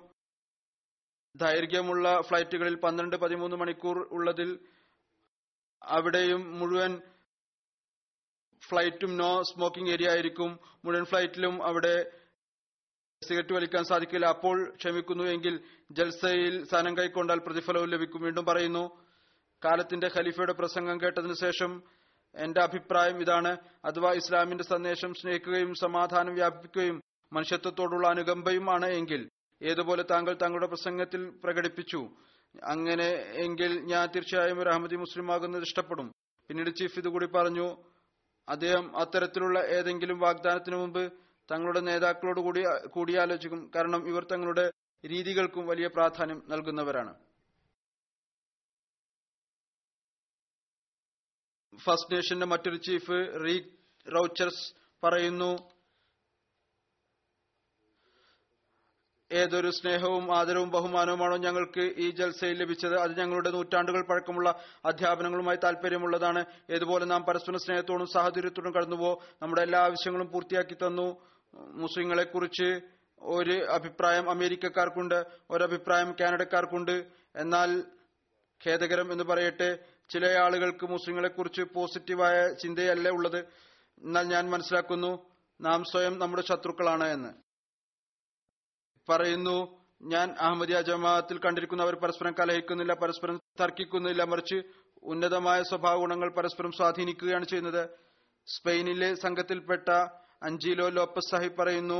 ദൈർഘ്യമുള്ള 1.35 2.21
ഫ്ലൈറ്റുകളിൽ 2.21 2.75
പന്ത്രണ്ട് 2.75 3.15
പതിമൂന്ന് 3.15 3.55
മണിക്കൂർ 3.55 4.07
ഉള്ളതിൽ 4.11 4.59
അവിടെയും 5.81 6.59
മുഴുവൻ 6.59 7.01
ഫ്ലൈറ്റും 8.61 9.17
നോ 9.17 9.43
സ്മോക്കിംഗ് 9.43 9.91
ഏരിയ 9.91 10.09
ആയിരിക്കും. 10.09 10.59
മുഴുവൻ 10.85 11.05
ഫ്ലൈറ്റിലും 11.05 11.63
അവിടെ 11.63 12.11
സിഗരറ്റ് 13.21 13.53
വലിക്കാൻ 13.53 13.83
സാധിക്കില്ല. 13.83 14.25
അപ്പോൾ 14.25 14.75
ക്ഷമിക്കുന്നു 14.75 15.23
എങ്കിൽ 15.23 15.59
ജൽസയിൽ 15.91 16.65
സ്ഥാനം 16.65 16.97
കൈക്കൊണ്ടാൽ 16.97 17.39
പ്രതിഫലവും 17.39 17.89
ലഭിക്കും. 17.89 18.21
വീണ്ടും 18.21 18.45
പറയുന്നു 18.45 18.83
കാലത്തിന്റെ 19.65 20.07
ഖലീഫയുടെ 20.07 20.53
പ്രസംഗം 20.53 21.01
കേട്ടതിനു 21.01 21.33
ശേഷം 21.33 21.83
എന്റെ 22.35 22.61
അഭിപ്രായം 22.61 23.21
ഇതാണ്. 23.21 23.57
അഥവാ 23.85 24.13
ഇസ്ലാമിന്റെ 24.13 24.63
സന്ദേശം 24.63 25.13
സ്നേഹിക്കുകയും 25.13 25.73
സമാധാനം 25.73 26.33
വ്യാപിപ്പിക്കുകയും 26.33 27.01
മനുഷ്യത്വത്തോടുള്ള 27.33 28.07
അനുകമ്പയുമാണ് 28.07 28.85
എങ്കിൽ 28.85 29.29
ഏതുപോലെ 29.63 30.03
താങ്കൾ 30.03 30.33
താങ്കളുടെ 30.33 30.67
പ്രസംഗത്തിൽ 30.67 31.29
പ്രകടിപ്പിച്ചു. 31.43 32.09
അങ്ങനെ 32.63 33.07
എങ്കിൽ 33.45 33.79
ഞാൻ 33.79 34.09
തീർച്ചയായും 34.15 34.59
ഒരു 34.59 34.69
അഹമ്മദി 34.69 34.95
മുസ്ലിം 34.95 35.33
ആകുന്നത് 35.33 35.61
ഇഷ്ടപ്പെടും. 35.61 36.11
പിന്നീട് 36.47 36.75
ചീഫ് 36.75 36.99
ഇതുകൂടി 36.99 37.25
പറഞ്ഞു 37.25 37.83
അദ്ദേഹം 38.49 38.97
അത്തരത്തിലുള്ള 38.97 39.59
ഏതെങ്കിലും 39.59 40.19
വാഗ്ദാനത്തിനു 40.19 40.75
മുമ്പ് 40.75 41.13
തങ്ങളുടെ 41.51 41.79
നേതാക്കളോട് 41.79 42.39
കൂടി 42.39 42.63
കൂടിയാലോചിക്കും. 42.87 43.71
കാരണം 43.75 44.07
ഇവർ 44.07 44.23
തങ്ങളുടെ 44.23 44.71
രീതികൾക്കും 45.05 45.67
വലിയ 45.67 45.87
പ്രാധാന്യം 45.87 46.43
നൽകുന്നവരാണ്. 46.47 47.13
ഫസ്റ്റ് 51.77 52.15
നേഷന്റെ 52.15 52.45
മറ്റൊരു 52.45 52.75
ചീഫ് 52.75 53.43
റീ 53.45 53.59
റൌച്ചർസ് 54.15 54.65
പറയുന്നു 55.03 55.72
ഏതൊരു 59.33 59.69
സ്നേഹവും 59.69 60.37
ആദരവും 60.37 60.69
ബഹുമാനവുമാണോ 60.69 61.37
ഞങ്ങൾക്ക് 61.37 61.81
ഈ 61.97 62.09
ജൽസയിൽ 62.09 62.57
ലഭിച്ചത്? 62.57 62.95
അത് 62.95 63.19
ഞങ്ങളുടെ 63.19 63.49
നൂറ്റാണ്ടുകൾ 63.49 64.01
പഴക്കമുള്ള 64.01 64.59
അധ്യാപനങ്ങളുമായി 64.85 65.57
താല്പര്യമുള്ളതാണ് 65.63 66.45
ഏതുപോലെ 66.69 67.05
നാം 67.05 67.23
പരസ്പര 67.23 67.57
സ്നേഹത്തോടും 67.57 68.07
സാഹചര്യത്തോടും 68.07 68.73
കടന്നുപോ 68.73 69.23
നമ്മുടെ 69.41 69.61
എല്ലാ 69.61 69.79
ആവശ്യങ്ങളും 69.79 70.31
പൂർത്തിയാക്കി 70.31 70.73
തന്നു. 70.73 71.17
മുസ്ലിങ്ങളെ 71.53 72.23
കുറിച്ച് 72.23 72.81
ഒരു 73.21 73.65
അഭിപ്രായം 73.65 74.29
അമേരിക്കക്കാർക്കുണ്ട് 74.29 75.25
ഒരഭിപ്രായം 75.49 76.15
കാനഡക്കാർക്കുണ്ട്. 76.21 77.05
എന്നാൽ 77.35 77.83
ഖേദകരം 78.67 79.11
എന്ന് 79.11 79.23
പറയട്ടെ 79.23 79.79
ചില 80.09 80.27
ആളുകൾക്ക് 80.27 80.85
മുസ്ലിങ്ങളെ 80.85 81.27
കുറിച്ച് 81.27 81.61
പോസിറ്റീവായ 81.61 82.53
ചിന്തയല്ല 82.53 83.09
ഉള്ളത്? 83.09 83.37
എന്നാൽ 84.03 84.25
ഞാൻ 84.27 84.49
മനസ്സിലാക്കുന്നു 84.49 85.25
നാം 85.61 85.83
സ്വയം 85.83 86.19
നമ്മുടെ 86.19 86.43
ശത്രുക്കളാണ് 86.43 87.07
എന്ന്. 87.07 87.42
പറയുന്നു 89.09 89.57
ഞാൻ 90.13 90.27
അഹമ്മദിയ 90.45 90.77
ജമാഅത്തിൽ 90.87 91.37
കണ്ടിരിക്കുന്നവർ 91.43 91.95
പരസ്പരം 92.03 92.33
കലഹിക്കുന്നില്ല 92.39 92.93
പരസ്പരം 93.03 93.35
തർക്കിക്കുന്നില്ല 93.61 94.23
മറിച്ച് 94.31 94.57
ഉന്നതമായ 95.11 95.59
സ്വഭാവ 95.69 95.95
ഗുണങ്ങൾ 96.01 96.29
പരസ്പരം 96.37 96.71
സ്വാധീനിക്കുകയാണ് 96.77 97.45
ചെയ്യുന്നത്. 97.51 97.83
സ്പെയിനിലെ 98.47 99.09
സംഘത്തിൽപ്പെട്ട 99.23 99.89
അഞ്ചിലോ 100.47 100.87
ലോപ്പസ് 100.97 101.31
സാഹിബ് 101.31 101.57
പറയുന്നു 101.59 101.99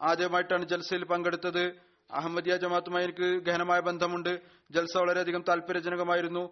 ആദ്യമായിട്ടാണ് 0.00 0.64
ജൽസയിൽ 0.72 1.04
പങ്കെടുത്തത്. 1.12 1.64
അഹമ്മദിയ 2.10 2.54
ജമാഅത്തുമായി 2.62 3.06
എനിക്ക് 3.08 3.28
ഗഹനമായ 3.46 3.80
ബന്ധമുണ്ട്. 3.88 4.32
ജൽസ 4.74 4.94
വളരെയധികം 5.02 5.42
താല്പര്യജനകമായിരുന്നു 5.48 6.44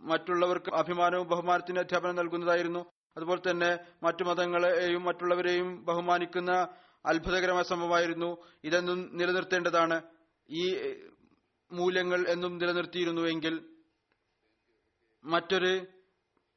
മറ്റുള്ളവർക്ക് 0.00 0.70
അഭിമാനവും 0.80 1.26
ബഹുമാനത്തിന് 1.32 1.80
അധ്യാപനം 1.84 2.16
നൽകുന്നതായിരുന്നു. 2.20 2.82
അതുപോലെ 3.16 3.40
തന്നെ 3.48 3.70
മറ്റു 4.04 4.22
മതങ്ങളെയും 4.28 5.02
മറ്റുള്ളവരെയും 5.08 5.68
ബഹുമാനിക്കുന്ന 5.88 6.52
അത്ഭുതകരമായ 7.06 7.62
സംഭവമായിരുന്നു. 7.62 8.36
ഇതെന്നും 8.64 9.16
നിലനിർത്തേണ്ടതാണ്. 9.16 10.02
ഈ 10.50 10.94
മൂല്യങ്ങൾ 11.72 12.28
എന്നും 12.28 12.58
നിലനിർത്തിയിരുന്നുവെങ്കിൽ 12.58 13.64
മറ്റൊരു 15.24 15.86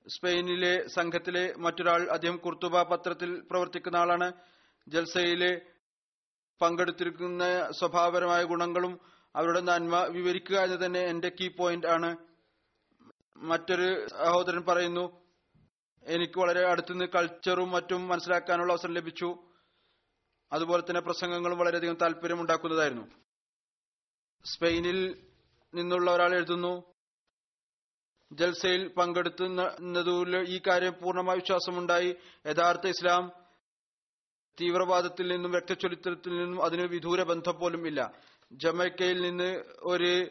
സ്പെയിനിലെ 0.08 0.88
സംഘത്തിലെ 0.88 1.54
മറ്റൊരാൾ 1.58 2.08
അദ്ദേഹം 2.12 2.38
കുർത്തുബ 2.38 2.82
പത്രത്തിൽ 2.82 3.40
പ്രവർത്തിക്കുന്ന 3.52 3.98
ആളാണ്. 3.98 4.34
ജൽസയിലെ 4.88 5.62
പങ്കെടുത്തിരിക്കുന്ന 6.62 7.72
സ്വഭാവപരമായ 7.72 8.44
ഗുണങ്ങളും 8.44 9.00
അവരുടെ 9.36 9.62
നന്മ 9.62 10.04
വിവരിക്കുക 10.04 10.56
എന്ന് 10.56 10.86
തന്നെ 10.86 11.00
എന്റെ 11.00 11.30
കീ 11.30 11.48
പോയിന്റ് 11.48 11.88
ആണ്. 11.88 12.16
മറ്റൊരു 13.38 14.08
സഹോദരൻ 14.08 14.64
പറയുന്നു 14.66 15.22
എനിക്ക് 16.04 16.40
വളരെ 16.40 16.68
അടുത്തുനിന്ന് 16.68 17.06
കൾച്ചറും 17.16 17.72
മറ്റും 17.72 18.08
മനസ്സിലാക്കാനുള്ള 18.08 18.74
അവസരം 18.74 18.94
ലഭിച്ചു. 18.94 19.47
അതുപോലെ 20.52 20.84
തന്നെ 20.90 21.02
പ്രസംഗങ്ങളും 21.02 21.58
വളരെയധികം 21.58 21.98
താല്പര്യമുണ്ടാക്കുന്നതായിരുന്നു. 22.02 23.08
സ്പെയിനിൽ 24.46 25.24
നിന്നുള്ള 25.74 26.12
ഒരാൾ 26.12 26.36
എഴുതുന്നു 26.36 26.84
ജൽസയിൽ 28.32 28.88
പങ്കെടുത്തുന്നതിൽ 28.88 30.38
ഈ 30.48 30.62
കാര്യം 30.68 30.94
പൂർണമായ 31.04 31.36
വിശ്വാസമുണ്ടായി. 31.36 32.16
യഥാർത്ഥ 32.46 32.88
ഇസ്ലാം 32.88 33.32
തീവ്രവാദത്തിൽ 34.62 35.28
നിന്നും 35.28 35.52
വ്യക്തചരിത്രത്തിൽ 35.52 36.38
നിന്നും 36.38 36.64
അതിന് 36.64 36.82
വിദൂര 36.82 37.24
ബന്ധം 37.24 37.60
പോലും 37.60 37.88
ഇല്ല. 37.88 38.12
ജമൈക്കയിൽ 38.52 39.22
നിന്ന് 39.22 39.64
ഒരു 39.82 40.28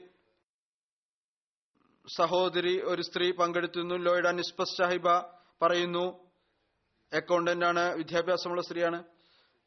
സഹോദരി 2.17 2.81
ഒരു 2.81 3.03
സ്ത്രീ 3.03 3.33
പങ്കെടുത്തിരുന്നു 3.33 3.95
ലോയിഡ 3.95 4.29
നിസ്പസ് 4.29 4.77
സാഹിബ 4.77 5.11
പറയുന്നു 5.63 6.31
അക്കൗണ്ടന്റ് 7.13 7.65
ആണ് 7.65 7.95
വിദ്യാഭ്യാസമുള്ള 7.95 8.63
സ്ത്രീയാണ്. 8.63 9.05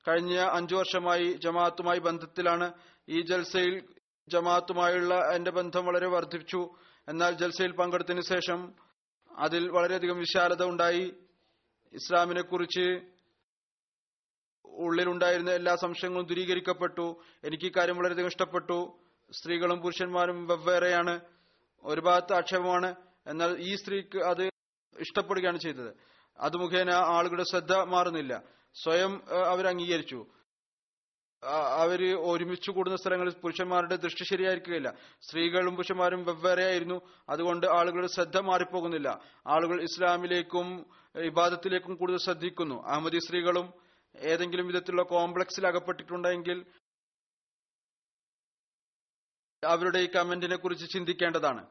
കഴിഞ്ഞ 0.08 0.38
അഞ്ചു 0.38 0.76
വർഷമായി 0.76 1.26
ജമാഅത്തുമായി 1.26 2.00
ബന്ധത്തിലാണ്. 2.00 2.74
ഈ 3.10 3.22
ജൽസയിൽ 3.22 3.88
ജമാഅത്തുമായുള്ള 4.28 5.32
എന്റെ 5.36 5.52
ബന്ധം 5.52 5.86
വളരെ 5.86 6.08
വർദ്ധിച്ചു 6.08 6.70
എന്നാൽ 7.08 7.32
ജൽസയിൽ 7.32 7.72
പങ്കെടുത്തതിനു 7.72 8.22
ശേഷം 8.22 8.74
അതിൽ 9.38 9.70
വളരെയധികം 9.70 10.18
വിശാലത 10.18 10.64
ഉണ്ടായി. 10.64 11.14
ഇസ്ലാമിനെ 11.94 12.42
കുറിച്ച് 12.42 13.02
ഉള്ളിലുണ്ടായിരുന്ന 14.66 15.52
എല്ലാ 15.52 15.76
സംശയങ്ങളും 15.76 16.26
ദൂരീകരിക്കപ്പെട്ടു. 16.26 17.22
എനിക്ക് 17.44 17.66
ഈ 17.66 17.72
കാര്യം 17.78 17.98
വളരെയധികം 17.98 18.28
ഇഷ്ടപ്പെട്ടു. 18.28 19.00
സ്ത്രീകളും 19.32 19.82
പുരുഷന്മാരും 19.82 20.48
വെവ്വേറെയാണ്. 20.48 21.20
ഒരു 21.84 22.02
ഭാഗത്ത് 22.02 22.34
ആക്ഷേപമാണ്. 22.34 22.96
എന്നാൽ 23.28 23.58
ഈ 23.60 23.76
സ്ത്രീക്ക് 23.76 24.18
അത് 24.18 24.44
ഇഷ്ടപ്പെടുകയാണ് 25.00 25.58
ചെയ്തത്. 25.58 25.94
അത് 26.40 26.58
മുഖേന 26.58 26.92
ആളുകളുടെ 26.92 27.44
ശ്രദ്ധ 27.44 27.76
മാറുന്നില്ല. 27.76 28.44
സ്വയം 28.74 29.22
അവർ 29.46 29.68
അംഗീകരിച്ചു. 29.68 30.26
അവർ 31.76 32.16
ഒരുമിച്ച് 32.16 32.72
കൂടുന്ന 32.72 32.98
സ്ഥലങ്ങളിൽ 32.98 33.34
പുരുഷന്മാരുടെ 33.34 33.96
ദൃഷ്ടി 33.96 34.24
ശരിയായിരിക്കുകയില്ല. 34.24 34.94
സ്ത്രീകളും 35.22 35.76
പുരുഷന്മാരും 35.76 36.26
വെവ്വേറെ 36.26 36.64
ആയിരുന്നു 36.64 37.02
അതുകൊണ്ട് 37.30 37.68
ആളുകളുടെ 37.68 38.08
ശ്രദ്ധ 38.08 38.38
മാറിപ്പോകുന്നില്ല. 38.38 39.22
ആളുകൾ 39.48 39.82
ഇസ്ലാമിലേക്കും 39.82 40.90
ഇബാദത്തിലേക്കും 41.16 41.96
കൂടുതൽ 41.96 42.18
ശ്രദ്ധിക്കുന്നു. 42.18 42.88
അഹമ്മദി 42.88 43.18
സ്ത്രീകളും 43.18 43.74
ഏതെങ്കിലും 44.16 44.68
വിധത്തിലുള്ള 44.68 45.04
കോംപ്ലക്സിൽ 45.04 45.68
അകപ്പെട്ടിട്ടുണ്ടെങ്കിൽ 45.68 46.66
അവരുടെ 49.64 50.00
ഈ 50.00 50.10
കമന്റിനെ 50.16 50.56
കുറിച്ച് 50.56 50.90
ചിന്തിക്കേണ്ടതാണ്. 50.90 51.68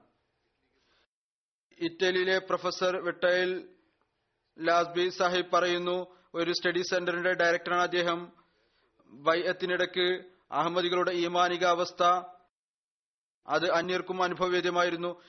ഇറ്റലിയിലെ 1.78 2.38
പ്രൊഫസർ 2.38 2.96
വിട്ടയിൽ 2.96 3.76
ലാസ്ബി 4.60 5.08
സാഹിബ് 5.08 5.52
പറയുന്നു 5.52 6.17
ഒരു 6.34 6.52
സ്റ്റഡി 6.52 6.82
സെന്ററിന്റെ 6.82 7.32
ഡയറക്ടറാണ് 7.32 7.82
അദ്ദേഹം. 7.82 8.32
വൈയത്തിനിടയ്ക്ക് 9.10 10.24
അഹമ്മദികളുടെ 10.50 11.10
ഈമാനിക 11.10 11.64
അവസ്ഥ 11.64 12.02
അത് 13.46 13.70
അന്യർക്കും 13.70 14.22
അനുഭവവേദ്യമായിരുന്നു. 14.22 15.22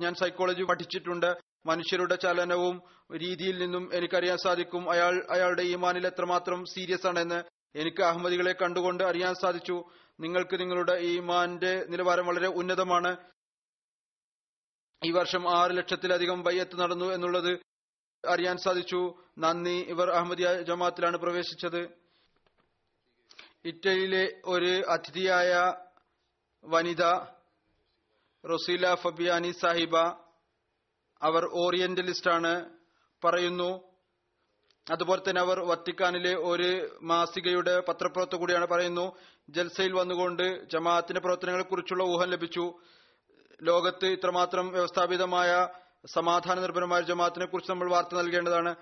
ഞാൻ 0.00 0.14
സൈക്കോളജി 0.14 0.62
പഠിച്ചിട്ടുണ്ട്. 0.62 1.36
മനുഷ്യരുടെ 1.66 2.14
ചലനവും 2.14 2.82
രീതിയിൽ 3.16 3.58
നിന്നും 3.58 3.90
എനിക്കറിയാൻ 3.94 4.36
സാധിക്കും. 4.36 4.90
അയാൾ 4.90 5.26
അയാളുടെ 5.30 5.62
ഈമാനിൽ 5.62 6.06
എത്രമാത്രം 6.06 6.64
സീരിയസ് 6.64 7.06
ആണെന്ന് 7.06 7.42
എനിക്ക് 7.74 8.02
അഹമ്മദികളെ 8.02 8.52
കണ്ടുകൊണ്ട് 8.52 9.04
അറിയാൻ 9.04 9.34
സാധിച്ചു. 9.34 9.84
നിങ്ങൾക്ക് 10.20 10.60
നിങ്ങളുടെ 10.60 10.92
ഈമാന്റെ 10.92 11.86
നിലവാരം 11.88 12.26
വളരെ 12.26 12.46
ഉന്നതമാണ്. 12.46 13.16
ഈ 15.04 15.10
വർഷം 15.10 15.58
ആറ് 15.58 15.70
ലക്ഷത്തിലധികം 15.70 16.42
ബയ്യത്ത് 16.42 16.78
നടന്നു 16.80 17.06
എന്നുള്ളത് 17.06 17.67
അറിയാൻ 18.26 18.56
സാധിച്ചു. 18.56 19.14
നന്ദി. 19.38 19.76
ഇവർ 19.88 20.10
അഹമ്മദിയ 20.10 20.62
ജമാഅത്തിലാണ് 20.62 21.16
പ്രവേശിച്ചത്. 21.16 21.82
ഇറ്റലിയിലെ 23.64 24.24
ഒരു 24.44 24.72
അതിഥിയായ 24.88 25.52
വനിത 26.64 27.04
റൊസീല 28.44 28.94
ഫബിയാനി 28.94 29.50
സാഹിബ 29.50 29.96
അവർ 31.22 31.44
ഓറിയന്റലിസ്റ്റ് 31.52 32.30
ആണ് 32.30 32.52
പറയുന്നു 33.22 33.70
അതുപോലെ 34.86 35.22
തന്നെ 35.28 35.40
അവർ 35.40 35.58
വത്തിക്കാനിലെ 35.60 36.34
ഒരു 36.34 36.68
മാസികയുടെ 37.02 37.80
പത്രപ്രവർത്ത 37.88 38.36
കൂടിയാണ് 38.36 38.66
പറയുന്നു 38.66 39.16
ജൽസയിൽ 39.48 39.92
വന്നുകൊണ്ട് 39.92 40.66
ജമാഅത്തിന്റെ 40.66 41.20
പ്രവർത്തനങ്ങളെക്കുറിച്ചുള്ള 41.20 42.02
ഊഹം 42.02 42.30
ലഭിച്ചു. 42.30 42.64
ലോകത്ത് 43.62 44.06
ഇത്രമാത്രം 44.06 44.68
വ്യവസ്ഥാപിതമായ 44.68 45.50
സമാധാന 46.04 46.60
നിർഭരമായ 46.60 47.00
ജമാഅത്തിനെ 47.02 47.46
കുറിച്ച് 47.46 47.70
നമ്മൾ 47.70 47.90
വാർത്ത 47.90 48.14
നൽകേണ്ടതാണ്. 48.14 48.76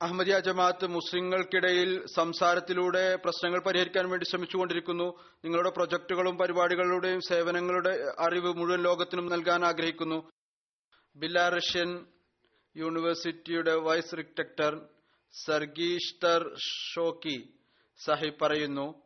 അഹമ്മദിയ 0.00 0.38
ജമാഅത്ത് 0.38 0.86
മുസ്ലിങ്ങൾക്കിടയിൽ 0.86 2.06
സംസാരത്തിലൂടെ 2.16 3.16
പ്രശ്നങ്ങൾ 3.16 3.60
പരിഹരിക്കാൻ 3.62 4.10
വേണ്ടി 4.10 4.26
ശ്രമിച്ചുകൊണ്ടിരിക്കുന്നു. 4.30 5.06
നിങ്ങളുടെ 5.44 5.70
പ്രൊജക്ടുകളും 5.70 6.38
പരിപാടികളുടെയും 6.38 7.20
സേവനങ്ങളുടെ 7.20 7.92
അറിവ് 8.18 8.52
മുഴുവൻ 8.58 8.82
ലോകത്തിനും 8.82 9.26
നൽകാൻ 9.26 9.64
ആഗ്രഹിക്കുന്നു. 9.64 10.18
ബിലാറഷ്യൻ 11.16 11.90
യൂണിവേഴ്സിറ്റിയുടെ 12.76 13.74
വൈസ് 13.74 14.16
റിക്ടക്ടർ 14.18 14.74
സർഗീഷ്തർ 15.34 16.56
ഷോക്കി 16.92 17.38
സാഹിബ് 18.00 18.40
പറയുന്നു 18.40 19.01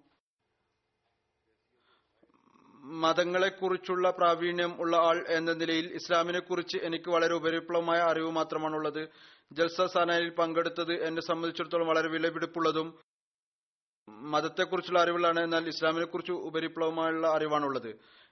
മതങ്ങളെക്കുറിച്ചുള്ള 2.86 4.10
പ്രാവീണ്യം 4.10 4.80
ഉള്ള 4.80 4.96
ആൾ 4.96 5.24
എന്ന 5.28 5.52
നിലയിൽ 5.52 5.92
ഇസ്ലാമിനെക്കുറിച്ച് 5.94 6.78
എനിക്ക് 6.78 7.10
വളരെ 7.10 7.34
ഉപരിപ്ലവമായ 7.34 7.98
അറിവ് 7.98 8.30
മാത്രമാണുള്ളത്. 8.30 9.08
ജൽസ 9.52 9.80
സനയിൽ 9.80 10.30
പങ്കെടുത്തത് 10.30 10.92
എന്നെ 10.92 11.22
സംബന്ധിച്ചിടത്തോളം 11.22 11.86
വളരെ 11.86 12.08
വിലപിടിപ്പുള്ളതും 12.08 12.98
മതത്തെക്കുറിച്ചുള്ള 14.08 15.00
അറിവുകളാണ് 15.00 15.40
എന്നാൽ 15.40 15.68
ഇസ്ലാമിനെക്കുറിച്ച് 15.68 16.32
ഉപരിപ്ലവമായുള്ള 16.32 17.28
അറിവാണുള്ളത്. 17.28 17.88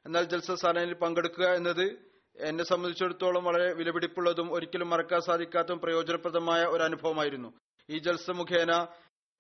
എന്നാൽ 0.07 0.23
ജൽസ 0.23 0.51
സനയിൽ 0.53 0.95
പങ്കെടുക്കുക 0.95 1.45
എന്നത് 1.45 1.99
എന്നെ 2.37 2.65
സംബന്ധിച്ചിടത്തോളം 2.65 3.45
വളരെ 3.45 3.73
വിലപിടിപ്പുള്ളതും 3.73 4.53
ഒരിക്കലും 4.53 4.91
മറക്കാൻ 4.91 5.21
സാധിക്കാത്തതും 5.21 5.81
പ്രയോജനപ്രദമായ 5.81 6.65
ഒരു 6.65 6.83
അനുഭവമായിരുന്നു. 6.83 7.53
ഈ 7.91 7.99
ജൽസ 7.99 8.31
മുഖേന 8.31 8.87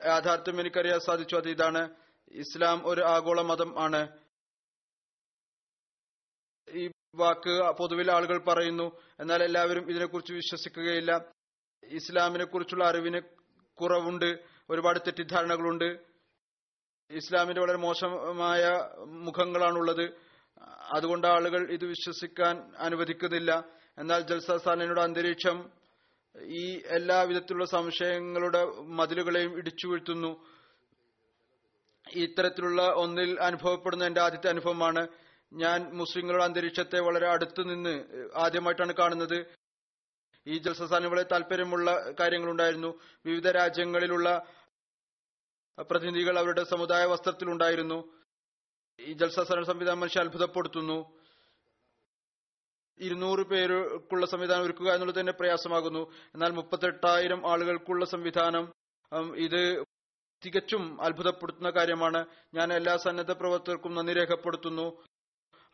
യാഥാർത്ഥ്യം 0.07 0.61
എനിക്കറിയാൻ 0.61 1.01
സാധിച്ചു. 1.01 1.37
അത് 1.37 1.49
ഇതാണ്. 1.49 1.89
ഇസ്ലാം 2.33 2.83
ഒരു 2.85 3.01
ആഗോള 3.01 3.43
മതം 3.43 3.83
ആണ്. 3.83 4.09
ഈ 6.73 6.91
വാക്ക് 7.15 7.73
പൊതുവിൽ 7.73 8.11
ആളുകൾ 8.11 8.39
പറയുന്നു. 8.39 8.97
എന്നാൽ 9.21 9.43
എല്ലാവരും 9.43 9.91
ഇതിനെക്കുറിച്ച് 9.91 10.33
വിശ്വസിക്കുകയില്ല. 10.33 11.25
ഇസ്ലാമിനെ 11.85 12.45
കുറിച്ചുള്ള 12.45 12.85
അറിവിന് 12.85 13.21
കുറവുണ്ട്. 13.81 14.39
ഒരുപാട് 14.71 14.99
തെറ്റിദ്ധാരണകളുണ്ട്. 14.99 15.99
ഇസ്ലാമിന്റെ 17.11 17.61
വളരെ 17.61 17.77
മോശമായ 17.77 18.85
മുഖങ്ങളാണുള്ളത്. 19.07 20.11
അതുകൊണ്ട് 20.97 21.27
ആളുകൾ 21.27 21.71
ഇത് 21.71 21.85
വിശ്വസിക്കാൻ 21.85 22.73
അനുവദിക്കുന്നില്ല. 22.79 23.65
എന്നാൽ 23.99 24.21
ജൽസ 24.21 24.51
സാലിനോട് 24.51 25.01
അന്തരീക്ഷം 25.01 25.71
ഈ 26.43 26.83
എല്ലാ 26.87 27.23
വിധത്തിലുള്ള 27.23 27.65
സംശയങ്ങളുടെ 27.65 28.65
മതിലുകളെയും 28.81 29.57
ഇടിച്ചു 29.57 29.87
വീഴ്ത്തുന്നു. 29.87 30.47
ഇത്തരത്തിലുള്ള 32.13 32.93
ഒന്നിൽ 32.93 33.41
അനുഭവപ്പെടുന്ന 33.41 34.05
എന്റെ 34.05 34.21
ആദ്യത്തെ 34.21 34.49
അനുഭവമാണ്. 34.49 35.09
ഞാൻ 35.55 35.91
മുസ്ലിങ്ങളുടെ 35.95 36.45
അന്തരീക്ഷത്തെ 36.45 37.01
വളരെ 37.01 37.29
അടുത്തു 37.29 37.63
നിന്ന് 37.63 38.05
ആദ്യമായിട്ടാണ് 38.35 38.93
കാണുന്നത്. 38.93 39.47
ഈ 40.47 40.59
ജൽസസാന് 40.59 41.07
വളരെ 41.07 41.27
താല്പര്യമുള്ള 41.33 42.15
കാര്യങ്ങളുണ്ടായിരുന്നു. 42.21 43.01
വിവിധ 43.27 43.49
രാജ്യങ്ങളിലുള്ള 43.49 44.47
പ്രതിനിധികൾ 45.81 46.39
അവരുടെ 46.39 46.65
സമുദായ 46.65 47.05
വസ്ത്രത്തിലുണ്ടായിരുന്നു. 47.05 48.13
ഈ 49.01 49.13
ജൽസസാന 49.13 49.63
സംവിധാനം 49.63 50.01
മനുഷ്യ 50.01 50.21
അത്ഭുതപ്പെടുത്തുന്നു. 50.21 51.21
ഇരുന്നൂറ് 52.99 53.47
പേർക്കുള്ള 53.47 54.27
സംവിധാനം 54.27 54.63
ഒരുക്കുക 54.63 54.93
എന്നുള്ളത് 54.93 55.21
തന്നെ 55.21 55.33
പ്രയാസമാകുന്നു. 55.33 56.13
എന്നാൽ 56.35 56.51
മുപ്പത്തെട്ടായിരം 56.51 57.51
ആളുകൾക്കുള്ള 57.51 58.05
സംവിധാനം 58.05 58.73
ഇത് 59.37 59.85
തികച്ചും 60.45 61.03
അത്ഭുതപ്പെടുത്തുന്ന 61.03 61.71
കാര്യമാണ്. 61.71 62.27
ഞാൻ 62.55 62.73
എല്ലാ 62.73 62.97
സന്നദ്ധ 62.97 63.33
പ്രവർത്തകർക്കും 63.33 63.95
നന്ദി 63.95 64.13
രേഖപ്പെടുത്തുന്നു. 64.13 65.05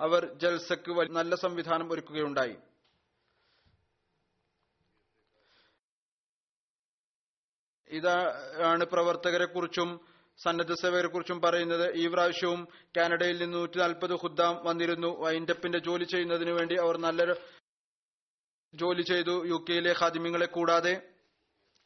അവർ 0.01 0.34
ജൽസക്ക് 0.34 0.90
നല്ല 0.90 1.34
സംവിധാനം 1.34 1.92
ഒരുക്കുകയുണ്ടായി. 1.92 2.57
ഇതാണ് 7.88 8.84
പ്രവർത്തകരെ 8.84 9.44
കുറിച്ചും 9.44 10.01
സന്നദ്ധ 10.42 10.74
സേവകരെ 10.74 11.09
കുറിച്ചും 11.09 11.40
പറയുന്നത്. 11.40 11.94
ഈ 11.94 12.09
പ്രാവശ്യവും 12.09 12.68
കാനഡയിൽ 12.96 13.42
നിന്ന് 13.42 13.59
നൂറ്റി 13.59 13.78
നാൽപ്പത് 13.78 14.11
ഹുദ്ദാം 14.11 14.64
വന്നിരുന്നു. 14.64 15.20
വൈൻഡപ്പിന്റെ 15.20 15.78
ജോലി 15.78 16.05
ചെയ്യുന്നതിന് 16.05 16.51
വേണ്ടി 16.51 16.76
അവർ 16.76 16.96
നല്ലൊരു 16.96 17.34
ജോലി 18.74 19.03
ചെയ്തു. 19.03 19.46
യു 19.46 19.64
കെയിലെ 19.70 19.94
ഖാദിമ്യങ്ങളെ 20.01 20.46
കൂടാതെ 20.46 21.14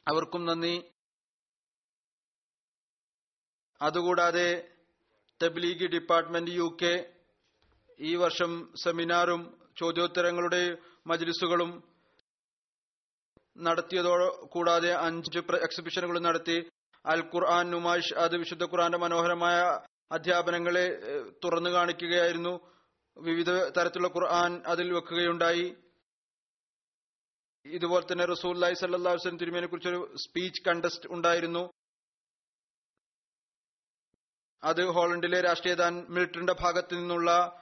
അവർക്കും 0.07 0.45
നന്ദി. 0.45 0.91
അതുകൂടാതെ 3.81 4.75
തബ്ലീഗ് 5.43 5.85
ഡിപ്പാർട്ട്മെന്റ് 5.85 6.51
യു 6.51 6.77
കെ 6.81 7.14
ഈ 7.99 8.15
വർഷം 8.15 8.73
സെമിനാറും 8.83 9.57
ചോദ്യോത്തരങ്ങളുടെ 9.79 10.77
മജ്ലിസുകളും 11.07 11.83
നടത്തിയതോട് 13.57 14.47
കൂടാതെ 14.47 14.91
അഞ്ച് 14.93 15.37
എക്സിബിഷനുകളും 15.37 16.23
നടത്തി. 16.23 16.69
അൽ 17.05 17.19
ഖുർആൻ 17.35 17.71
നുമാഷ് 17.71 18.13
അത് 18.13 18.37
വിശുദ്ധ 18.37 18.63
ഖുർആന്റെ 18.63 18.97
മനോഹരമായ 18.97 19.79
അധ്യാപനങ്ങളെ 20.11 20.85
തുറന്നു 21.43 21.69
കാണിക്കുകയായിരുന്നു. 21.69 22.59
വിവിധ 23.17 23.49
തരത്തിലുള്ള 23.49 24.07
ഖുർആൻ 24.07 24.63
അതിൽ 24.65 24.93
വെക്കുകയുണ്ടായി. 24.93 25.75
ഇതുപോലെ 27.65 28.05
തന്നെ 28.11 28.25
റസൂൽ 28.25 28.73
സല്ലാ 28.73 29.11
വസ്ലം 29.11 29.37
തിരുമേനെ 29.37 29.67
കുറിച്ചൊരു 29.67 30.15
സ്പീച്ച് 30.15 30.63
കണ്ടസ്റ്റ് 30.67 31.09
ഉണ്ടായിരുന്നു. 31.09 31.69
അത് 34.63 34.85
ഹോളണ്ടിലെ 34.85 35.41
രാഷ്ട്രീയദാൻ 35.41 36.05
മിലിറ്ററിന്റെ 36.09 36.53
ഭാഗത്തു 36.61 36.95
നിന്നുള്ള 36.95 37.61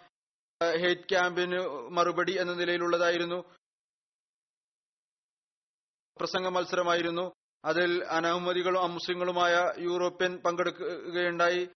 ഹെയ്റ്റ് 0.71 1.09
ക്യാമ്പിന് 1.09 1.59
മറുപടി 1.89 2.37
എന്ന 2.39 2.53
നിലയിലുള്ളതായിരുന്നു. 2.53 3.43
പ്രസംഗ 6.17 6.47
മത്സരമായിരുന്നു. 6.47 7.33
അതിൽ 7.65 8.03
അനഹമ്മദികളും 8.03 8.81
അമുസ്ലിങ്ങളുമായ 8.81 9.73
യൂറോപ്യൻ 9.77 10.37
പങ്കെടുക്കുകയുണ്ടായി. 10.37 11.69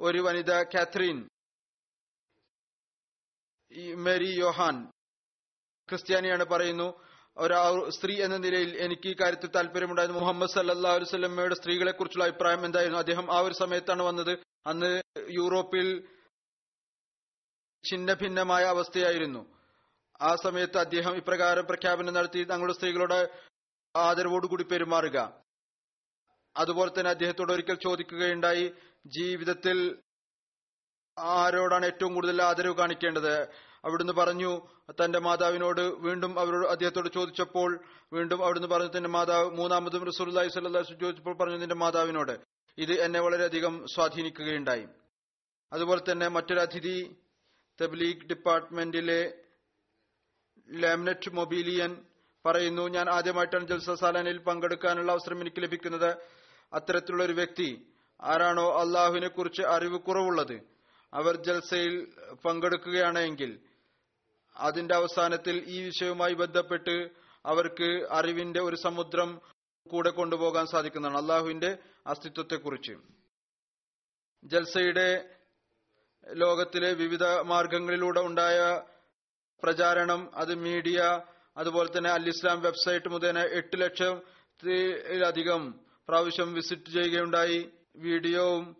ഒരു 0.00 0.18
വനിത 0.18 0.62
കാത്രീൻ 0.62 1.28
മേരി 3.94 4.38
യോഹാൻ 4.38 4.86
ക്രിസ്ത്യാനിയാണ് 5.88 6.44
പറയുന്നു 6.44 7.00
ഒരു 7.36 7.90
സ്ത്രീ 7.90 8.22
എന്ന 8.22 8.36
നിലയിൽ 8.36 8.76
എനിക്ക് 8.76 9.08
ഈ 9.08 9.16
കാര്യത്തിൽ 9.20 9.46
താല്പര്യമുണ്ടായിരുന്നു. 9.46 10.20
മുഹമ്മദ് 10.20 10.50
സല്ലാ 10.50 10.94
അലുസല്ലമ്മയുടെ 10.94 11.54
സ്ത്രീകളെ 11.54 11.92
കുറിച്ചുള്ള 11.92 12.24
അഭിപ്രായം 12.24 12.64
എന്തായിരുന്നു? 12.64 12.98
അദ്ദേഹം 12.98 13.34
ആ 13.34 13.38
ഒരു 13.38 13.54
സമയത്താണ് 13.54 14.02
വന്നത്. 14.02 14.38
അന്ന് 14.66 15.02
യൂറോപ്പിൽ 15.18 16.08
ഛിന്ന 17.90 18.14
ഭിന്നമായ 18.14 18.64
അവസ്ഥയായിരുന്നു. 18.64 19.46
ആ 20.22 20.34
സമയത്ത് 20.34 20.78
അദ്ദേഹം 20.78 21.16
ഇപ്രകാരം 21.16 21.64
പ്രഖ്യാപനം 21.64 22.14
നടത്തി 22.14 22.44
തങ്ങളുടെ 22.44 22.74
സ്ത്രീകളോട് 22.74 23.28
ആദരവോടുകൂടി 23.96 24.62
പെരുമാറുക. 24.62 25.42
അതുപോലെ 26.56 26.90
തന്നെ 26.90 27.10
അദ്ദേഹത്തോട് 27.10 27.52
ഒരിക്കൽ 27.52 27.74
ചോദിക്കുകയുണ്ടായി 27.74 28.72
ജീവിതത്തിൽ 29.06 29.98
ആരോടാണ് 31.18 31.86
ഏറ്റവും 31.86 32.14
കൂടുതൽ 32.14 32.42
ആദരവ് 32.42 32.74
കാണിക്കേണ്ടത്? 32.74 33.42
അവിടുന്ന് 33.84 34.12
പറഞ്ഞു 34.12 34.66
തന്റെ 34.90 35.18
മാതാവിനോട് 35.18 35.80
വീണ്ടും 35.80 36.40
അവരോട് 36.40 36.66
അദ്ദേഹത്തോട് 36.66 37.08
ചോദിച്ചപ്പോൾ 37.14 37.84
വീണ്ടും 38.12 38.44
അവിടുന്ന് 38.44 38.68
പറഞ്ഞു 38.68 38.88
തന്റെ 38.96 39.08
മാതാവ് 39.08 39.50
മൂന്നാമതും 39.50 40.04
റസൂലി 40.04 40.48
സ്വല്ലാസ് 40.48 40.88
ചോദിച്ചപ്പോൾ 40.88 41.36
പറഞ്ഞു 41.36 41.56
നിന്റെ 41.56 41.74
മാതാവിനോട്. 41.74 42.40
ഇത് 42.78 42.92
എന്നെ 42.92 43.20
വളരെയധികം 43.20 43.86
സ്വാധീനിക്കുകയുണ്ടായി. 43.94 44.86
അതുപോലെ 45.72 46.12
തന്നെ 46.12 46.28
മറ്റൊരു 46.28 46.60
അതിഥി 46.60 47.16
തബ്ലീഗ് 47.80 48.26
ഡിപ്പാർട്ട്മെന്റിലെ 48.26 49.34
ലാമിനറ്റ് 50.70 51.30
മൊബീലിയൻ 51.30 52.04
പറയുന്നു 52.46 52.88
ഞാൻ 52.88 53.10
ആദ്യമായിട്ടാണ് 53.10 53.68
ജൽസ 53.68 53.90
സാലാനിൽ 53.90 54.38
പങ്കെടുക്കാനുള്ള 54.38 55.12
അവസരം 55.12 55.40
എനിക്ക് 55.40 55.62
ലഭിക്കുന്നത്. 55.62 56.16
അത്തരത്തിലുള്ള 56.72 57.24
ഒരു 57.24 57.32
വ്യക്തി 57.32 57.86
ആരാണോ 58.20 58.80
അള്ളാഹുവിനെ 58.80 59.28
കുറിച്ച് 59.28 59.62
അറിവ് 59.62 59.98
കുറവുള്ളത്. 59.98 60.60
അവർ 61.14 61.36
ജൽസയിൽ 61.36 62.04
പങ്കെടുക്കുകയാണെങ്കിൽ 62.44 63.60
അതിന്റെ 64.56 64.94
അവസാനത്തിൽ 64.94 65.64
ഈ 65.66 65.82
വിഷയവുമായി 65.82 66.34
ബന്ധപ്പെട്ട് 66.34 67.10
അവർക്ക് 67.46 68.08
അറിവിന്റെ 68.10 68.60
ഒരു 68.60 68.76
സമുദ്രം 68.76 69.40
കൂടെ 69.90 70.10
കൊണ്ടുപോകാൻ 70.10 70.66
സാധിക്കുന്നതാണ് 70.66 71.18
അള്ളാഹുവിന്റെ 71.18 71.78
അസ്തിത്വത്തെക്കുറിച്ച്. 72.06 72.92
ജൽസയുടെ 74.44 75.08
ലോകത്തിലെ 76.32 76.92
വിവിധ 76.92 77.24
മാർഗങ്ങളിലൂടെ 77.24 78.20
ഉണ്ടായ 78.20 78.80
പ്രചാരണം 79.62 80.30
അത് 80.34 80.54
മീഡിയ 80.54 81.20
അതുപോലെ 81.56 81.98
തന്നെ 81.98 82.10
അൽ 82.10 82.28
ഇസ്ലാം 82.28 82.60
വെബ്സൈറ്റ് 82.60 83.08
മുഖേന 83.08 83.38
എട്ട് 83.38 83.80
ലക്ഷത്തിലധികം 83.80 85.74
പ്രാവശ്യം 86.08 86.54
വിസിറ്റ് 86.54 86.90
ചെയ്യുകയുണ്ടായി. 86.90 87.70
വീഡിയോവും 87.96 88.76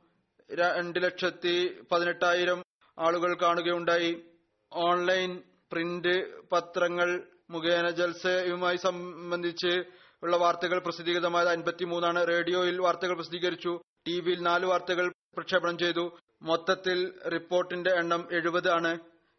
രണ്ട് 0.52 1.02
ലക്ഷത്തി 1.02 1.80
പതിനെട്ടായിരം 1.92 2.64
ആളുകൾ 2.98 3.36
കാണുകയുണ്ടായി. 3.42 4.24
ഓൺലൈൻ 4.72 5.42
പ്രിന്റ് 5.72 6.40
പത്രങ്ങൾ 6.52 7.22
മുഖേന 7.50 7.90
ജൽസയുമായി 7.90 8.76
സംബന്ധിച്ച് 8.76 9.84
ഉള്ള 10.22 10.36
വാർത്തകൾ 10.36 10.78
പ്രസിദ്ധീകൃതമായത് 10.78 11.48
അൻപത്തിമൂന്നാണ്. 11.48 12.26
റേഡിയോയിൽ 12.26 12.80
വാർത്തകൾ 12.80 13.14
പ്രസിദ്ധീകരിച്ചു. 13.14 13.80
ടി 14.06 14.20
വിയിൽ 14.20 14.42
നാല് 14.42 14.66
വാർത്തകൾ 14.66 15.12
പ്രക്ഷേപണം 15.36 15.78
ചെയ്തു. 15.78 16.18
മൊത്തത്തിൽ 16.48 16.98
റിപ്പോർട്ടിന്റെ 17.34 17.92
എണ്ണം 18.00 18.22
എഴുപത് 18.38 18.70
ആണ്. 18.76 18.92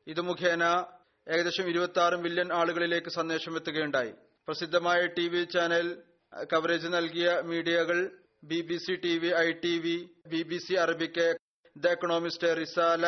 ഇത് 0.08 0.22
മുഖേന 0.30 0.64
ഏകദേശം 1.28 1.68
ഇരുപത്തി 1.72 2.00
ആറ് 2.06 2.18
മില്യൺ 2.26 2.50
ആളുകളിലേക്ക് 2.60 3.12
സന്ദേശം 3.18 3.54
എത്തുകയുണ്ടായി. 3.60 4.12
പ്രസിദ്ധമായ 4.48 5.02
ടി 5.18 5.26
വി 5.34 5.42
ചാനൽ 5.54 5.88
കവറേജ് 6.52 6.90
നൽകിയ 6.96 7.28
മീഡിയകൾ 7.52 8.00
B 8.50 8.60
B 8.70 8.78
C 8.86 8.96
T 9.06 9.14
V 9.22 9.30
I 9.44 9.48
T 9.64 9.74
V 9.86 9.96
B 10.34 10.42
B 10.50 10.58
C 10.66 10.74
Arabic 10.84 11.28
the 11.76 11.94
economist 11.96 12.50
Risala 12.62 13.06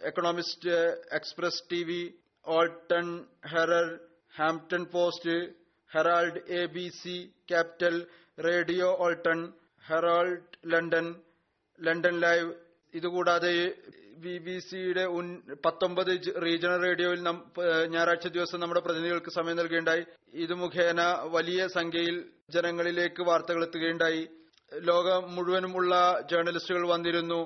economist 0.00 0.76
express 1.18 1.62
T 1.72 1.80
V 1.88 2.00
Alton 2.44 3.08
Herald 3.52 3.88
Hampton 4.34 4.84
Post 4.94 5.36
Herald 5.90 6.40
A 6.60 6.62
B 6.76 6.86
C 7.00 7.16
Capital 7.50 7.96
Radio 8.38 8.88
Alton 9.06 9.40
Herald 9.84 10.40
London 10.72 11.08
London 11.78 12.16
Live 12.26 12.48
ഇതുകൂടാതെ 12.94 13.72
B 14.24 14.38
B 14.38 14.58
സിയുടെ 14.58 15.04
പത്തൊമ്പത് 15.66 16.10
regional 16.44 16.80
റേഡിയോയിൽ 16.82 17.20
ഞായറാഴ്ച 17.86 18.28
ദിവസം 18.28 18.60
നമ്മുടെ 18.60 18.80
പ്രതിനിധികൾക്ക് 18.80 19.30
സമയം 19.30 19.56
നൽകുകയുണ്ടായി. 19.56 20.04
ഇത് 20.34 20.54
മുഖേന 20.54 21.00
വലിയ 21.34 21.66
സംഖ്യയിൽ 21.68 22.16
ജനങ്ങളിലേക്ക് 22.50 23.22
വാർത്തകൾ 23.22 23.62
എത്തുകയുണ്ടായി. 23.64 24.22
ലോകം 24.72 25.34
മുഴുവനുമുള്ള 25.34 25.94
ജേർണലിസ്റ്റുകൾ 26.30 26.88
വന്നിരുന്നു. 26.88 27.40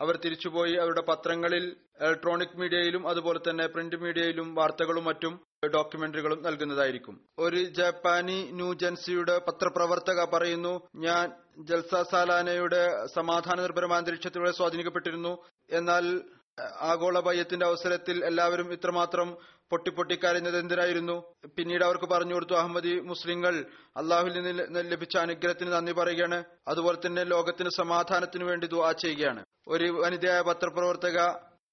അവർ 0.00 0.16
തിരിച്ചുപോയി 0.16 0.74
അവരുടെ 0.74 1.00
പത്രങ്ങളിൽ 1.00 1.76
ഇലക്ട്രോണിക് 2.00 2.56
മീഡിയയിലും 2.56 3.08
അതുപോലെ 3.08 3.40
തന്നെ 3.50 3.66
പ്രിന്റ് 3.66 3.96
മീഡിയയിലും 3.96 4.54
വാർത്തകളും 4.54 5.04
മറ്റും 5.04 5.40
ഡോക്യുമെന്ററികളും 5.74 6.42
നൽകുന്നതായിരിക്കും. 6.42 7.20
ഒരു 7.38 7.64
ജപ്പാനി 7.64 8.38
ന്യൂജൻസിയുടെ 8.52 9.38
പത്രപ്രവർത്തക 9.38 10.24
പറയുന്നു 10.24 10.88
ഞാൻ 10.96 11.32
ജൽസ 11.58 11.94
സാലാനയുടെ 12.10 13.06
സമാധാന 13.06 13.60
നിർഭരമായ 13.60 13.98
അന്തരീക്ഷത്തിലൂടെ 13.98 14.50
സ്വാധീനിക്കപ്പെട്ടിരുന്നു. 14.50 15.44
എന്നാൽ 15.70 16.20
ആഗോള 16.80 17.20
ഭയത്തിന്റെ 17.20 17.66
അവസരത്തിൽ 17.66 18.24
എല്ലാവരും 18.24 18.72
ഇത്രമാത്രം 18.72 19.36
പൊട്ടിപ്പൊട്ടിക്കരഞ്ഞത് 19.70 20.58
എന്തിനായിരുന്നു? 20.58 21.34
പിന്നീട് 21.56 21.84
അവർക്ക് 21.84 22.04
പറഞ്ഞു 22.04 22.34
കൊടുത്തു 22.34 22.54
അഹമ്മദി 22.54 23.00
മുസ്ലിങ്ങൾ 23.00 23.54
അള്ളാഹുവിൽ 23.96 24.32
നിന്ന് 24.32 24.92
ലഭിച്ച 24.92 25.16
അനുഗ്രഹത്തിന് 25.16 25.72
നന്ദി 25.72 25.92
പറയുകയാണ്. 25.92 26.44
അതുപോലെ 26.68 26.98
തന്നെ 27.06 27.24
ലോകത്തിന് 27.24 27.68
സമാധാനത്തിന് 27.76 28.44
വേണ്ടി 28.44 28.66
ദുആ 28.66 28.92
ചെയ്യുകയാണ്. 28.92 29.44
ഒരു 29.68 29.84
വനിതയായ 29.84 30.40
പത്രപ്രവർത്തക 30.40 31.18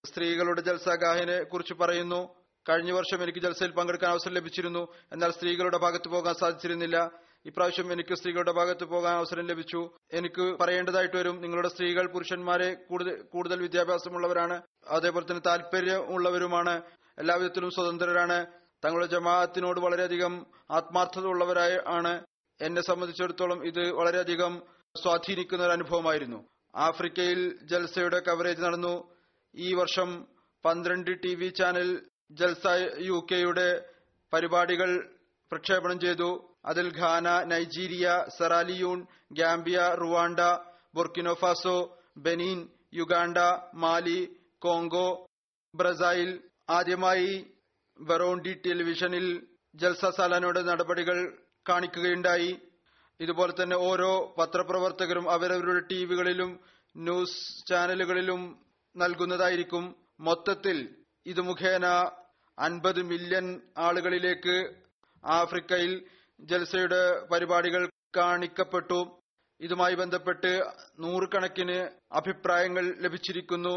സ്ത്രീകളുടെ 0.06 0.62
ജൽസാഗാഹിനെ 0.62 1.44
കുറിച്ച് 1.44 1.74
പറയുന്നു. 1.74 2.36
കഴിഞ്ഞ 2.70 2.92
വർഷം 2.92 3.24
എനിക്ക് 3.24 3.40
ജൽസയിൽ 3.40 3.72
പങ്കെടുക്കാൻ 3.72 4.12
അവസരം 4.12 4.34
ലഭിച്ചിരുന്നു. 4.34 4.88
എന്നാൽ 5.14 5.32
സ്ത്രീകളുടെ 5.32 5.78
ഭാഗത്ത് 5.78 6.08
പോകാൻ 6.10 6.34
സാധിച്ചിരുന്നില്ല. 6.34 7.12
ഇപ്രാവശ്യം 7.46 7.94
എനിക്ക് 7.94 8.14
സ്ത്രീകളുടെ 8.14 8.52
ഭാഗത്ത് 8.52 8.84
പോകാൻ 8.84 9.14
അവസരം 9.16 9.46
ലഭിച്ചു. 9.48 9.90
എനിക്ക് 10.14 10.58
പറയേണ്ടതായിട്ട് 10.62 11.18
വരും 11.18 11.42
നിങ്ങളുടെ 11.42 11.68
സ്ത്രീകൾ 11.68 12.12
പുരുഷന്മാരെ 12.12 12.74
കൂടുതൽ 12.90 13.22
കൂടുതൽ 13.34 13.62
വിദ്യാഭ്യാസമുള്ളവരാണ് 13.62 14.62
അതേപോലെ 14.88 15.26
തന്നെ 15.26 15.44
താല്പര്യമുള്ളവരുമാണ് 15.46 16.82
എല്ലാവിധത്തിലും 17.20 17.70
സ്വതന്ത്രരാണ് 17.70 18.46
തങ്ങളുടെ 18.86 19.06
ജമാഅത്തിനോട് 19.06 19.80
വളരെയധികം 19.80 20.46
ആത്മാർത്ഥത 20.72 21.26
ഉള്ളവരായ 21.26 21.82
ആണ്. 21.88 22.26
എന്നെ 22.62 22.82
സംബന്ധിച്ചിടത്തോളം 22.82 23.66
ഇത് 23.68 23.92
വളരെയധികം 23.92 24.64
സ്വാധീനിക്കുന്ന 25.02 25.66
ഒരു 25.66 25.72
അനുഭവമായിരുന്നു. 25.72 26.40
ആഫ്രിക്കയിൽ 26.86 27.40
ജൽസയുടെ 27.70 28.20
കവറേജ് 28.28 28.64
നടന്നു. 28.64 28.96
ഈ 29.56 29.74
വർഷം 29.74 30.10
പന്ത്രണ്ട് 30.66 31.12
T 31.24 31.36
V 31.36 31.50
channel 31.60 31.90
Jalsa 32.40 32.66
U 33.10 33.18
കെയുടെ 33.32 33.70
പരിപാടികൾ 34.34 34.90
പ്രക്ഷേപണം 35.52 36.00
ചെയ്തു. 36.00 36.30
അതിൽ 36.66 36.88
Ghana 37.00 37.28
Nigeria 37.52 38.08
Sierra Leone 38.38 39.00
Gambia 39.32 39.80
Rwanda 40.02 40.40
Burkina Faso 40.96 41.78
Benin 42.18 42.60
Uganda 42.94 43.38
Mali 43.74 44.20
Congo 44.60 45.08
Brazil. 45.74 46.30
ആദ്യമായി 46.70 47.34
ബറോണ്ടി 48.00 48.54
ടെലിവിഷനിൽ 48.66 49.28
ജൽസ 49.76 50.06
സാലാനയുടെ 50.18 50.62
നടപടികൾ 50.62 51.18
കാണിക്കുകയുണ്ടായി. 51.70 52.52
ഇതുപോലെ 53.22 53.54
തന്നെ 53.64 53.78
ഓരോ 53.78 54.36
പത്രപ്രവർത്തകരും 54.38 55.32
അവരവരുടെ 55.32 55.88
ടിവികളിലും 55.88 56.60
ന്യൂസ് 56.96 57.66
ചാനലുകളിലും 57.70 58.60
നൽകുന്നതായിരിക്കും. 58.98 59.96
മൊത്തത്തിൽ 60.20 60.96
ഇത് 61.26 61.42
മുഖേന 61.42 61.86
അൻപത് 62.60 63.02
മില്യൺ 63.02 63.62
ആളുകളിലേക്ക് 63.78 64.74
ആഫ്രിക്കയിൽ 65.26 66.06
ജൽസയുടെ 66.40 67.26
പരിപാടികൾ 67.26 67.90
കാണിക്കപ്പെട്ടു. 68.18 69.20
ഇതുമായി 69.62 69.96
ബന്ധപ്പെട്ട് 69.96 70.62
നൂറുകണക്കിന് 71.00 71.90
അഭിപ്രായങ്ങൾ 72.12 72.96
ലഭിച്ചിരിക്കുന്നു. 73.00 73.76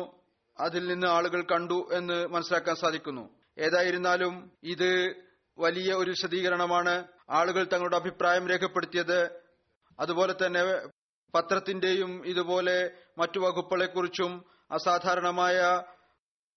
അതിൽ 0.60 0.86
നിന്ന് 0.86 1.06
ആളുകൾ 1.06 1.42
കണ്ടു 1.42 1.88
എന്ന് 1.92 2.26
മനസ്സിലാക്കാൻ 2.26 2.76
സാധിക്കുന്നു. 2.76 3.30
ഏതായിരുന്നാലും 3.58 4.50
ഇത് 4.62 4.90
വലിയ 5.60 5.92
ഒരു 5.92 6.10
വിശദീകരണമാണ് 6.10 7.08
ആളുകൾ 7.30 7.64
തങ്ങളുടെ 7.64 7.96
അഭിപ്രായം 7.96 8.48
രേഖപ്പെടുത്തിയത്. 8.48 9.40
അതുപോലെ 10.00 10.34
തന്നെ 10.34 10.62
പത്രത്തിന്റെയും 11.34 12.26
ഇതുപോലെ 12.26 12.90
മറ്റു 13.18 13.38
വകുപ്പുകളെ 13.40 13.86
കുറിച്ചും 13.86 14.44
അസാധാരണമായ 14.70 15.58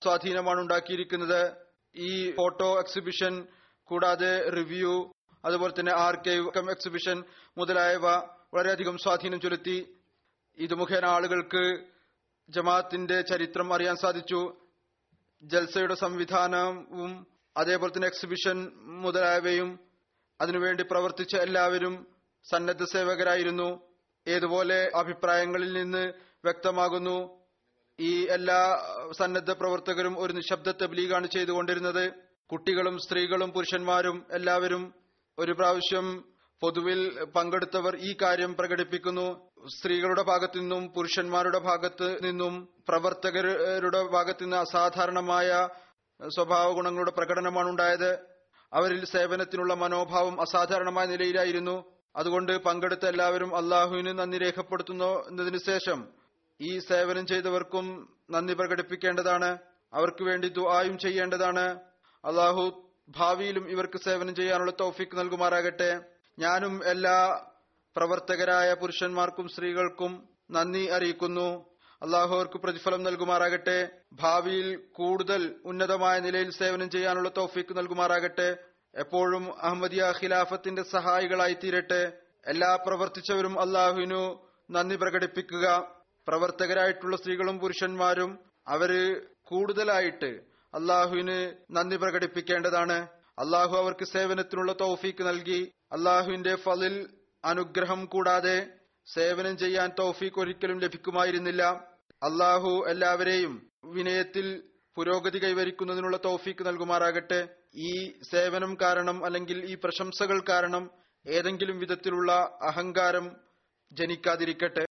സ്വാധീനമാണ് 0.04 0.60
ഉണ്ടാക്കിയിരിക്കുന്നത്. 0.60 1.54
ഈ 1.96 2.32
ഫോട്ടോ 2.32 2.80
എക്സിബിഷൻ 2.80 3.48
കൂടാതെ 3.84 4.50
റിവ്യൂ 4.50 5.12
അതുപോലെ 5.46 5.74
തന്നെ 5.80 5.94
ആർക്കൈവ് 5.96 6.70
എക്സിബിഷൻ 6.70 7.24
മുതലായവ 7.58 8.06
വളരെയധികം 8.54 8.98
സ്വാധീനം 8.98 9.40
ചെലുത്തി. 9.42 9.78
ഇത് 10.58 10.74
മുഖേന 10.74 11.06
ആളുകൾക്ക് 11.06 11.64
ജമാഅത്തിന്റെ 12.50 13.22
ചരിത്രം 13.22 13.74
അറിയാൻ 13.74 13.96
സാധിച്ചു. 13.96 14.42
ജൽസയുടെ 15.44 15.94
സംവിധാനവും 15.94 17.33
അതേപോലെ 17.58 17.92
തന്നെ 17.96 18.08
എക്സിബിഷൻ 18.08 18.58
മുതലായവയും 19.04 19.80
അതിനുവേണ്ടി 20.42 20.84
പ്രവർത്തിച്ച 20.84 21.36
എല്ലാവരും 21.36 22.08
സന്നദ്ധ 22.50 22.84
സേവകരായിരുന്നു. 22.84 23.70
ഏതുപോലെ 24.28 24.92
അഭിപ്രായങ്ങളിൽ 24.96 25.72
നിന്ന് 25.74 26.04
വ്യക്തമാകുന്നു. 26.44 27.18
ഈ 28.00 28.12
എല്ലാ 28.26 28.60
സന്നദ്ധ 29.20 29.52
പ്രവർത്തകരും 29.52 30.20
ഒരു 30.20 30.34
നിശബ്ദ 30.34 30.70
തബ്ലീഗാണ് 30.72 31.28
ചെയ്തുകൊണ്ടിരുന്നത്. 31.28 32.06
കുട്ടികളും 32.50 32.98
സ്ത്രീകളും 32.98 33.50
പുരുഷന്മാരും 33.52 34.26
എല്ലാവരും 34.32 34.94
ഒരു 35.40 35.52
പ്രാവശ്യം 35.52 36.08
പൊതുവിൽ 36.62 37.00
പങ്കെടുത്തവർ 37.36 37.94
ഈ 37.96 38.12
കാര്യം 38.22 38.52
പ്രകടിപ്പിക്കുന്നു. 38.56 39.28
സ്ത്രീകളുടെ 39.78 40.24
ഭാഗത്തു 40.24 40.58
നിന്നും 40.60 40.84
പുരുഷന്മാരുടെ 40.96 41.60
ഭാഗത്ത് 41.60 42.10
നിന്നും 42.24 42.54
പ്രവർത്തകരുടെ 42.88 44.02
ഭാഗത്തു 44.12 44.44
നിന്ന് 44.44 44.58
അസാധാരണമായ 44.58 45.50
സ്വഭാവ 46.28 46.72
ഗുണങ്ങളുടെ 46.72 47.12
പ്രകടനമാണ് 47.12 47.70
ഉണ്ടായത് 47.70 48.20
അവരിൽ 48.74 49.06
സേവനത്തിനുള്ള 49.06 49.74
മനോഭാവം 49.74 50.42
അസാധാരണമായ 50.42 51.06
നിലയിലായിരുന്നു. 51.06 51.94
അതുകൊണ്ട് 52.16 52.58
പങ്കെടുത്ത 52.58 53.06
എല്ലാവരും 53.06 53.56
അള്ളാഹുവിന് 53.56 54.20
നന്ദി 54.20 54.38
രേഖപ്പെടുത്തുന്നു 54.38 55.28
എന്നതിനു 55.28 55.58
ശേഷം 55.58 56.08
ഈ 56.62 56.80
സേവനം 56.80 57.28
ചെയ്തവർക്കും 57.28 58.16
നന്ദി 58.32 58.54
പ്രകടിപ്പിക്കേണ്ടതാണ്. 58.54 59.58
അവർക്ക് 59.94 60.24
വേണ്ടി 60.24 60.48
ദുആയും 60.48 60.98
ചെയ്യേണ്ടതാണ്. 60.98 61.80
അള്ളാഹു 62.26 62.90
ഭാവിയിലും 63.10 63.70
ഇവർക്ക് 63.70 64.00
സേവനം 64.00 64.36
ചെയ്യാനുള്ള 64.36 64.72
തൗഫിക് 64.80 65.18
നൽകുമാറാകട്ടെ. 65.18 66.00
ഞാനും 66.40 66.86
എല്ലാ 66.86 67.46
പ്രവർത്തകരായ 67.96 68.74
പുരുഷന്മാർക്കും 68.74 69.48
സ്ത്രീകൾക്കും 69.48 70.30
നന്ദി 70.52 70.88
അറിയിക്കുന്നു. 70.88 71.73
അള്ളാഹു 72.04 72.36
അവർക്ക് 72.36 72.54
പ്രതിഫലം 72.54 73.04
നൽകുമാറാകട്ടെ. 73.04 73.90
ഭാവിയിൽ 74.14 74.76
കൂടുതൽ 74.92 75.56
ഉന്നതമായ 75.66 76.20
നിലയിൽ 76.20 76.50
സേവനം 76.50 76.90
ചെയ്യാനുള്ള 76.90 77.30
തോഫീക്ക് 77.38 77.78
നൽകുമാറാകട്ടെ. 77.78 78.58
എപ്പോഴും 78.96 79.62
അഹമ്മദിയ 79.62 80.14
ഖിലാഫത്തിന്റെ 80.24 80.84
സഹായികളായി 80.84 81.54
തീരട്ടെ. 81.54 82.18
എല്ലാ 82.48 82.76
പ്രവർത്തിച്ചവരും 82.76 83.60
അള്ളാഹുവിനു 83.60 84.50
നന്ദി 84.72 84.96
പ്രകടിപ്പിക്കുക. 84.96 85.96
പ്രവർത്തകരായിട്ടുള്ള 86.28 87.18
സ്ത്രീകളും 87.18 87.60
പുരുഷന്മാരും 87.60 88.40
അവർ 88.68 89.22
കൂടുതലായിട്ട് 89.44 90.42
അള്ളാഹുവിന് 90.74 91.54
നന്ദി 91.72 91.96
പ്രകടിപ്പിക്കേണ്ടതാണ്. 91.96 93.08
അള്ളാഹു 93.40 93.78
അവർക്ക് 93.78 94.06
സേവനത്തിനുള്ള 94.06 94.76
തൗഫീക്ക് 94.82 95.24
നൽകി. 95.24 95.72
അള്ളാഹുവിന്റെ 95.92 96.56
ഫലിൽ 96.56 97.10
അനുഗ്രഹം 97.46 98.06
കൂടാതെ 98.06 98.68
സേവനം 99.14 99.58
ചെയ്യാൻ 99.58 99.92
തൗഫീക്ക് 100.00 100.40
ഒരിക്കലും 100.40 100.80
ലഭിക്കുമായിരുന്നില്ല. 100.80 101.93
അള്ളാഹു 102.23 102.73
എല്ലാവരെയും 102.89 103.53
വിനയത്തിൽ 103.95 104.47
പുരോഗതി 104.97 105.39
കൈവരിക്കുന്നതിനുള്ള 105.39 106.17
തൗഫീക്ക് 106.25 106.67
നൽകുമാറാകട്ടെ 106.67 107.41
ഈ 107.81 107.93
സേവനം 108.31 108.73
കാരണം 108.83 109.25
അല്ലെങ്കിൽ 109.25 109.59
ഈ 109.65 109.75
പ്രശംസകൾ 109.75 110.39
കാരണം 110.49 110.85
ഏതെങ്കിലും 111.27 111.79
വിധത്തിലുള്ള 111.79 112.33
അഹങ്കാരം 112.63 113.27
ജനിക്കാതിരിക്കട്ടെ 113.93 114.85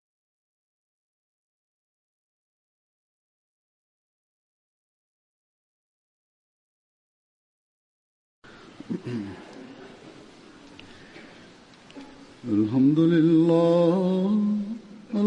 الحمد 12.49 12.99
لله 13.13 14.28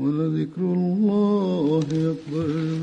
ولذكر 0.00 0.60
الله 0.60 1.82
أكبر. 1.92 2.80